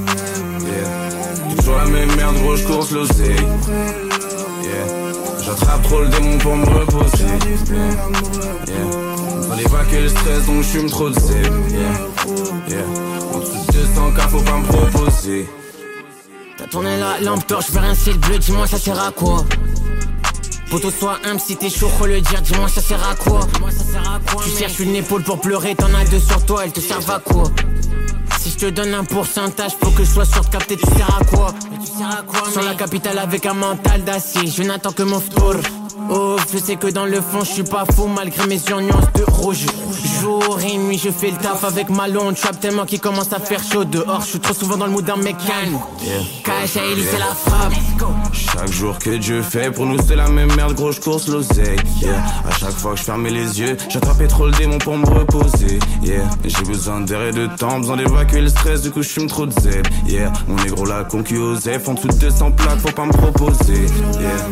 yeah, 0.62 1.56
toujours 1.56 1.78
la 1.78 1.86
même 1.86 2.16
merde, 2.16 2.36
grosse 2.44 2.62
course 2.64 2.92
l'oseille. 2.92 3.48
Yeah, 4.62 5.05
j'attrape 5.46 5.84
trop 5.84 6.02
le 6.02 6.08
démon 6.10 6.38
pour 6.40 6.56
me 6.56 6.66
reposer. 6.66 7.26
Yeah, 8.68 8.86
besoin 9.38 9.56
d'évacuer 9.58 10.02
le 10.02 10.10
stress, 10.10 10.46
donc 10.46 10.58
je 10.64 10.68
fume 10.68 10.90
trop 10.90 11.10
de 11.10 11.20
zèbre. 11.20 11.56
Yeah, 11.70 12.78
yeah. 12.78 12.86
200 13.72 14.12
cas, 14.16 14.28
faut 14.28 14.42
pas 14.42 14.58
me 14.58 14.66
proposer. 14.66 15.48
T'as 16.58 16.68
tourné 16.68 16.98
la 16.98 17.20
lampe 17.22 17.46
torche 17.48 17.70
vers 17.72 17.84
un 17.84 17.96
ciel 17.96 18.18
bleu, 18.18 18.38
dis-moi 18.40 18.66
ça 18.68 18.78
sert 18.78 19.00
à 19.00 19.12
quoi? 19.12 19.46
Poto 20.72 20.90
soit 20.90 21.20
humble 21.26 21.40
si 21.40 21.56
t'es 21.58 21.70
chaud, 21.70 21.90
faut 21.90 22.08
le 22.08 22.22
dire, 22.22 22.42
dis-moi 22.42 22.68
ça 22.68 22.82
sert 22.82 23.08
à 23.08 23.16
quoi? 23.16 23.42
Tu 24.44 24.50
cherches 24.50 24.80
une 24.80 24.96
épaule 24.96 25.24
pour 25.24 25.40
pleurer, 25.40 25.76
t'en 25.76 25.94
as 25.94 26.06
deux 26.06 26.20
sur 26.20 26.44
toi, 26.46 26.66
elles 26.66 26.72
te 26.72 26.80
servent 26.80 27.12
à 27.12 27.20
quoi? 27.20 27.44
Si 28.46 28.52
je 28.52 28.58
te 28.58 28.70
donne 28.70 28.94
un 28.94 29.04
pourcentage, 29.04 29.72
faut 29.82 29.90
que 29.90 30.04
je 30.04 30.12
sois 30.12 30.26
sûr 30.26 30.44
de 30.44 30.50
capter, 30.50 30.78
tu 30.78 30.86
sers 30.86 31.18
à 31.20 31.24
quoi 31.24 31.52
Sur 32.52 32.62
la 32.62 32.76
capitale 32.76 33.18
avec 33.18 33.44
un 33.48 33.56
mental 33.56 34.04
d'acier, 34.04 34.46
je 34.46 34.62
n'attends 34.62 34.92
que 34.92 35.02
mon 35.02 35.20
tour. 35.20 35.56
Oh, 36.10 36.36
je 36.54 36.60
sais 36.60 36.76
que 36.76 36.88
dans 36.88 37.06
le 37.06 37.20
fond, 37.22 37.44
je 37.44 37.52
suis 37.52 37.64
pas 37.64 37.86
fou 37.86 38.08
malgré 38.08 38.46
mes 38.46 38.60
nuances 38.70 39.12
de 39.16 39.24
rouge. 39.24 39.66
Jour 40.22 40.60
et 40.62 40.78
nuit, 40.78 41.02
je 41.04 41.10
fais 41.10 41.32
le 41.32 41.38
taf 41.38 41.64
avec 41.64 41.90
ma 41.90 42.08
longue 42.08 42.36
trap 42.36 42.60
tellement 42.60 42.86
qu'il 42.86 43.00
commence 43.00 43.34
à 43.34 43.40
faire 43.40 43.62
chaud 43.64 43.86
dehors. 43.86 44.22
Je 44.22 44.28
suis 44.28 44.40
trop 44.40 44.54
souvent 44.54 44.78
dans 44.78 44.86
le 44.86 44.92
mood 44.92 45.04
d'un 45.04 45.16
mec 45.16 45.36
calme. 45.38 45.80
Yeah. 46.04 46.68
c'est 46.68 47.18
la 47.18 47.34
frappe. 47.34 47.74
Chaque 48.34 48.72
jour 48.72 49.00
que 49.00 49.12
Dieu 49.12 49.42
fait, 49.42 49.72
pour 49.72 49.86
nous 49.86 49.98
c'est 50.06 50.16
la 50.16 50.30
même 50.30 50.54
merde, 50.56 50.74
grosse 50.74 51.00
course 51.00 51.28
l'oseille. 51.28 51.80
Yeah. 52.02 52.24
À 52.48 52.52
chaque 52.52 52.72
fois 52.72 52.94
que 52.94 53.00
je 53.00 53.04
fermais 53.04 53.32
les 53.32 53.60
yeux, 53.60 53.78
j'attrapais 53.90 54.28
trop 54.28 54.46
le 54.46 54.52
démon 54.52 54.78
pour 54.78 54.98
me 54.98 55.06
reposer. 55.06 55.80
Yeah. 56.04 56.30
J'ai 56.44 56.64
besoin 56.66 57.02
d'air 57.02 57.22
et 57.24 57.32
de 57.32 57.48
temps, 57.48 57.80
besoin 57.80 57.98
d'évacuer 57.98 58.35
le 58.42 58.50
stress, 58.50 58.82
du 58.82 58.92
coup 58.92 59.02
je 59.02 59.10
fume 59.10 59.28
trop 59.28 59.46
de 59.46 59.52
zèbre. 59.60 59.90
Yeah. 60.08 60.32
Mon 60.48 60.56
négro 60.64 60.86
l'a 60.86 61.04
conquis 61.04 61.38
aux 61.38 61.56
F, 61.56 61.88
en 61.88 61.94
dessous 61.94 62.08
de 62.08 62.18
200 62.18 62.52
plaques, 62.52 62.80
faut 62.80 62.92
pas 62.92 63.06
me 63.06 63.12
proposer. 63.12 63.74
Yeah. 63.74 64.48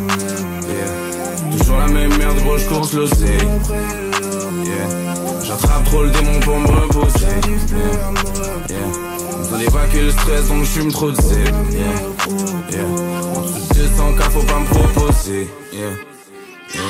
Yeah. 0.67 1.57
Toujours 1.57 1.77
la 1.77 1.87
même 1.87 2.17
merde, 2.17 2.37
grosse 2.43 2.63
course 2.65 2.93
l'oseille. 2.93 3.47
Yeah. 4.65 4.87
J'attrape 5.43 5.83
trop 5.85 6.03
le 6.03 6.09
démon 6.09 6.39
pour 6.41 6.59
me 6.59 6.67
reposer. 6.67 7.25
Yeah. 7.25 8.77
Yeah. 8.77 9.37
Besoin 9.39 9.57
d'évacuer 9.59 10.01
le 10.01 10.11
stress, 10.11 10.47
donc 10.47 10.63
je 10.63 10.69
fume 10.69 10.91
trop 10.91 11.11
de 11.11 11.21
zèbre. 11.21 11.57
Yeah. 11.71 11.81
Yeah. 12.71 12.87
200 13.75 14.13
cas, 14.17 14.29
faut 14.29 14.41
pas 14.41 14.59
me 14.59 14.65
proposer. 14.65 15.49
Yeah. 15.73 15.81
Yeah. 16.73 16.81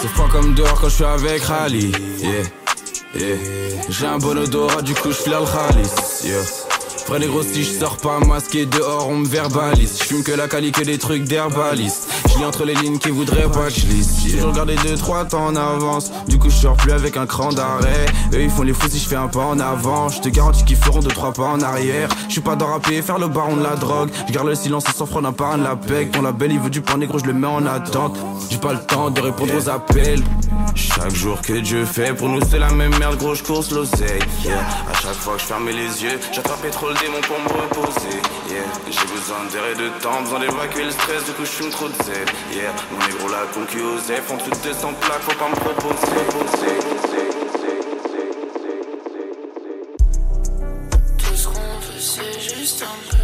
C'est 0.00 0.08
fort 0.08 0.28
comme 0.28 0.54
dehors 0.54 0.80
quand 0.80 0.88
je 0.88 0.94
suis 0.94 1.04
avec 1.04 1.42
Rally. 1.44 1.92
Yeah. 2.20 2.44
Yeah. 3.16 3.36
J'ai 3.88 4.06
un 4.06 4.18
bon 4.18 4.36
odorat, 4.36 4.82
du 4.82 4.94
coup 4.94 5.10
je 5.10 5.16
file 5.16 5.34
le. 5.34 5.94
Yeah. 6.24 6.42
Vrai 7.06 7.18
négro 7.20 7.42
si 7.42 7.62
je 7.62 7.78
sors 7.78 7.96
pas 7.98 8.18
masqué 8.18 8.66
dehors 8.66 9.08
on 9.08 9.18
me 9.18 9.28
verbalise 9.28 9.98
Je 9.98 10.04
que 10.22 10.32
la 10.32 10.48
qualité 10.48 10.82
que 10.82 10.84
des 10.84 10.98
trucs 10.98 11.24
d'herbaliste 11.24 12.08
Je 12.34 12.40
lis 12.40 12.44
entre 12.46 12.64
les 12.64 12.74
lignes 12.74 12.98
qui 12.98 13.10
voudraient 13.10 13.48
pas 13.48 13.68
que 13.68 13.80
je 13.80 13.86
lise 13.86 14.32
Toujours 14.32 14.52
gardé 14.52 14.74
2-3 14.74 15.28
temps 15.28 15.46
en 15.46 15.56
avance. 15.56 16.10
Du 16.26 16.38
coup 16.38 16.50
je 16.50 16.56
sors 16.56 16.76
plus 16.76 16.90
avec 16.90 17.16
un 17.16 17.26
cran 17.26 17.52
d'arrêt. 17.52 18.06
Eux 18.32 18.42
ils 18.42 18.50
font 18.50 18.62
les 18.62 18.72
fous 18.72 18.88
si 18.88 18.98
je 18.98 19.08
fais 19.08 19.16
un 19.16 19.28
pas 19.28 19.44
en 19.44 19.60
avant. 19.60 20.08
Je 20.08 20.20
te 20.20 20.28
garantis 20.28 20.64
qu'ils 20.64 20.76
feront 20.76 21.00
2-3 21.00 21.34
pas 21.34 21.44
en 21.44 21.60
arrière. 21.60 22.08
Je 22.26 22.32
suis 22.32 22.40
pas 22.40 22.56
dans 22.56 22.80
faire 22.80 23.18
le 23.18 23.28
baron 23.28 23.56
de 23.56 23.62
la 23.62 23.76
drogue. 23.76 24.10
Je 24.26 24.32
garde 24.32 24.48
le 24.48 24.54
silence 24.54 24.84
sans 24.84 25.06
froid 25.06 25.22
d'un 25.22 25.32
parrain 25.32 25.58
de 25.58 25.64
la 25.64 25.76
PEC. 25.76 26.12
Ton 26.12 26.22
label 26.22 26.52
il 26.52 26.58
veut 26.58 26.70
du 26.70 26.80
pain 26.80 26.96
négro 26.96 27.18
je 27.18 27.26
le 27.26 27.34
mets 27.34 27.46
en 27.46 27.66
attente. 27.66 28.16
J'ai 28.50 28.58
pas 28.58 28.72
le 28.72 28.80
temps 28.80 29.10
de 29.10 29.20
répondre 29.20 29.54
aux 29.56 29.68
appels. 29.68 30.22
Chaque 30.74 31.14
jour 31.14 31.40
que 31.40 31.52
Dieu 31.52 31.84
fait 31.84 32.14
pour 32.14 32.28
nous 32.28 32.40
c'est 32.50 32.58
la 32.58 32.70
même 32.70 32.96
merde 32.98 33.16
gros 33.16 33.34
je 33.34 33.44
course 33.44 33.70
l'oseille. 33.70 34.22
Yeah. 34.44 34.58
À 34.90 34.94
chaque 35.00 35.14
fois 35.14 35.34
que 35.34 35.40
je 35.40 35.46
fermais 35.46 35.72
les 35.72 36.02
yeux 36.02 36.18
j'attrapais 36.32 36.70
trop 36.70 36.88
le 36.88 36.94
démon 36.94 37.20
pour 37.22 37.38
me 37.38 37.60
reposer. 37.62 38.18
Yeah, 38.50 38.64
j'ai 38.86 39.06
besoin 39.06 39.36
et 39.72 39.76
de 39.76 39.88
temps, 40.02 40.20
besoin 40.22 40.40
d'évacuer 40.40 40.84
le 40.84 40.90
stress, 40.90 41.24
du 41.24 41.32
coup 41.32 41.44
je 41.44 41.50
fume 41.50 41.70
trop 41.70 41.88
de 41.88 41.94
tête, 42.24 42.34
yeah 42.52 42.72
Mon 42.90 42.98
négro 43.06 43.28
la 43.28 43.46
conquis 43.52 43.78
Joseph 43.78 44.30
En 44.30 44.36
dessous 44.36 44.50
de 44.50 44.56
200 44.56 44.92
faut 45.20 45.38
pas 45.38 45.48
me 45.48 45.54
proposer. 45.54 46.06
Tout 51.18 51.34
ce 51.34 51.46
qu'on 51.46 51.52
veut 51.52 52.00
c'est 52.00 52.40
juste 52.56 52.82
un 52.82 53.23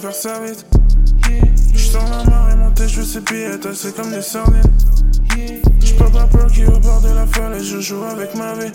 Ça 0.00 0.40
vite. 0.40 0.64
Je 1.74 1.78
sens 1.78 2.10
la 2.10 2.24
marée 2.24 2.56
monter, 2.56 2.88
je 2.88 3.02
sais 3.02 3.20
être 3.20 3.72
c'est 3.74 3.94
comme 3.94 4.10
des 4.10 4.22
sardines. 4.22 4.62
Je 5.36 5.92
pas 5.94 6.26
peur 6.26 6.46
qui 6.46 6.64
au 6.64 6.78
bord 6.78 7.02
de 7.02 7.10
la 7.10 7.26
falaise, 7.26 7.64
je 7.64 7.80
joue 7.80 8.02
avec 8.04 8.34
ma 8.34 8.54
vie. 8.54 8.72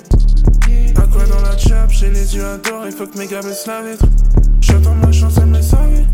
À 0.96 1.02
quoi 1.02 1.24
dans 1.26 1.42
la 1.42 1.58
chape, 1.58 1.90
j'ai 1.90 2.12
les 2.12 2.36
yeux 2.36 2.46
adorés, 2.46 2.92
faut 2.92 3.08
que 3.08 3.18
mes 3.18 3.26
gars 3.26 3.42
baissent 3.42 3.66
la 3.66 3.82
vitre. 3.82 4.06
J'attends 4.62 4.94
ma 4.94 5.12
chance, 5.12 5.34
elle 5.38 5.48
me 5.48 5.62
savait. 5.62 6.06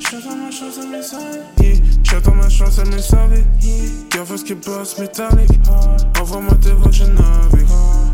J'attends 0.00 0.36
ma 0.36 0.50
chance, 0.50 0.80
elle 0.82 0.88
me 0.88 1.02
savait. 1.02 1.82
J'attends 2.02 2.34
ma 2.34 2.48
chance, 2.48 2.78
elle 2.78 2.92
me 2.92 2.98
savait. 2.98 3.44
Gaffe 4.10 4.42
qui 4.44 4.54
bosse 4.54 4.98
métallique. 4.98 5.60
Envoie-moi 6.20 6.54
tes 6.60 6.72
voix, 6.72 6.90
je. 6.90 7.04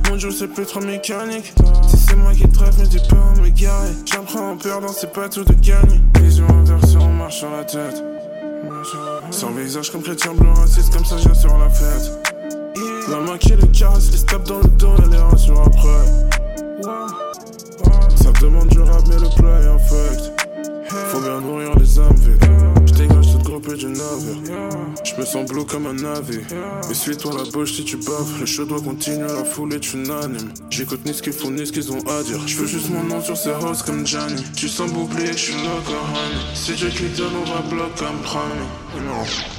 Mon 0.09 0.19
jeu 0.19 0.31
c'est 0.31 0.49
plus 0.49 0.67
trop 0.67 0.81
mécanique. 0.81 1.53
Si 1.89 1.97
c'est 1.97 2.17
moi 2.17 2.33
qui 2.33 2.49
trêve 2.49 2.75
mais 2.79 2.89
tu 2.89 2.99
peux 3.09 3.43
me 3.43 3.49
garer. 3.49 3.91
J'apprends 4.07 4.53
en 4.53 4.57
perdant 4.57 4.89
c'est 4.89 5.13
pas 5.13 5.29
tout 5.29 5.45
de 5.45 5.53
gagner. 5.55 6.01
Vision 6.21 6.47
inversée 6.49 6.99
on 7.01 7.13
marche 7.13 7.39
sur 7.39 7.51
la 7.51 7.65
tête. 7.65 8.03
Sans 9.31 9.51
visage 9.51 9.91
comme 9.91 10.03
chrétien 10.03 10.35
blanc 10.35 10.55
raciste 10.55 10.93
comme 10.93 11.05
ça 11.05 11.17
j'ai 11.17 11.35
sur 11.35 11.57
la 11.59 11.69
fête. 11.69 12.13
La 13.11 13.19
main 13.19 13.39
qui 13.39 13.55
les 13.55 13.69
caresse 13.69 14.11
les 14.13 14.25
tape 14.25 14.45
dans 14.45 14.61
le 14.61 14.69
dos 14.69 14.95
et 15.05 15.11
les 15.11 15.19
rassure 15.19 15.61
après. 15.61 16.07
Ça 18.17 18.31
demande 18.41 18.69
du 18.69 18.81
rap 18.81 19.03
mais 19.09 19.17
le 19.17 19.29
play 19.37 19.65
est 19.65 19.69
infect. 19.69 20.33
Faut 20.89 21.21
bien 21.21 21.41
nourrir 21.41 21.77
les 21.79 21.99
âmes 21.99 22.15
vides 22.17 22.45
du 23.61 23.87
navire. 23.87 24.37
Je 25.05 25.21
me 25.21 25.25
sens 25.25 25.49
bleu 25.51 25.65
comme 25.65 25.87
un 25.87 25.95
navire. 25.95 26.43
Essuie-toi 26.91 27.33
la 27.37 27.51
bouche 27.51 27.75
si 27.75 27.85
tu 27.85 27.97
baves. 27.97 28.41
Le 28.41 28.47
show 28.47 28.65
doit 28.65 28.81
continuer, 28.81 29.27
la 29.27 29.45
foule 29.45 29.75
est 29.75 29.93
unanime. 29.93 30.53
J'écoute 30.71 31.05
ni 31.05 31.15
ce 31.15 31.23
qu'ils 31.23 31.33
font 31.33 31.51
ni 31.51 31.67
ce 31.67 31.73
qu'ils 31.73 31.91
ont 31.93 32.01
à 32.09 32.23
dire. 32.23 32.41
Je 32.47 32.57
veux 32.57 32.67
juste 32.67 32.91
mon 32.91 33.05
nom 33.05 33.21
sur 33.21 33.37
ces 33.37 33.53
roses 33.53 33.83
comme 33.83 34.07
Johnny. 34.07 34.43
Tu 34.57 34.69
sens 34.69 34.93
boucler, 34.93 35.33
je 35.33 35.37
suis 35.37 35.53
là, 35.55 35.71
honey. 35.89 36.55
Si 36.55 36.75
qui 36.75 37.09
donne, 37.17 37.33
on 37.43 37.51
va 37.51 37.61
bloquer 37.69 38.05
comme 38.05 38.21
promis. 38.23 39.54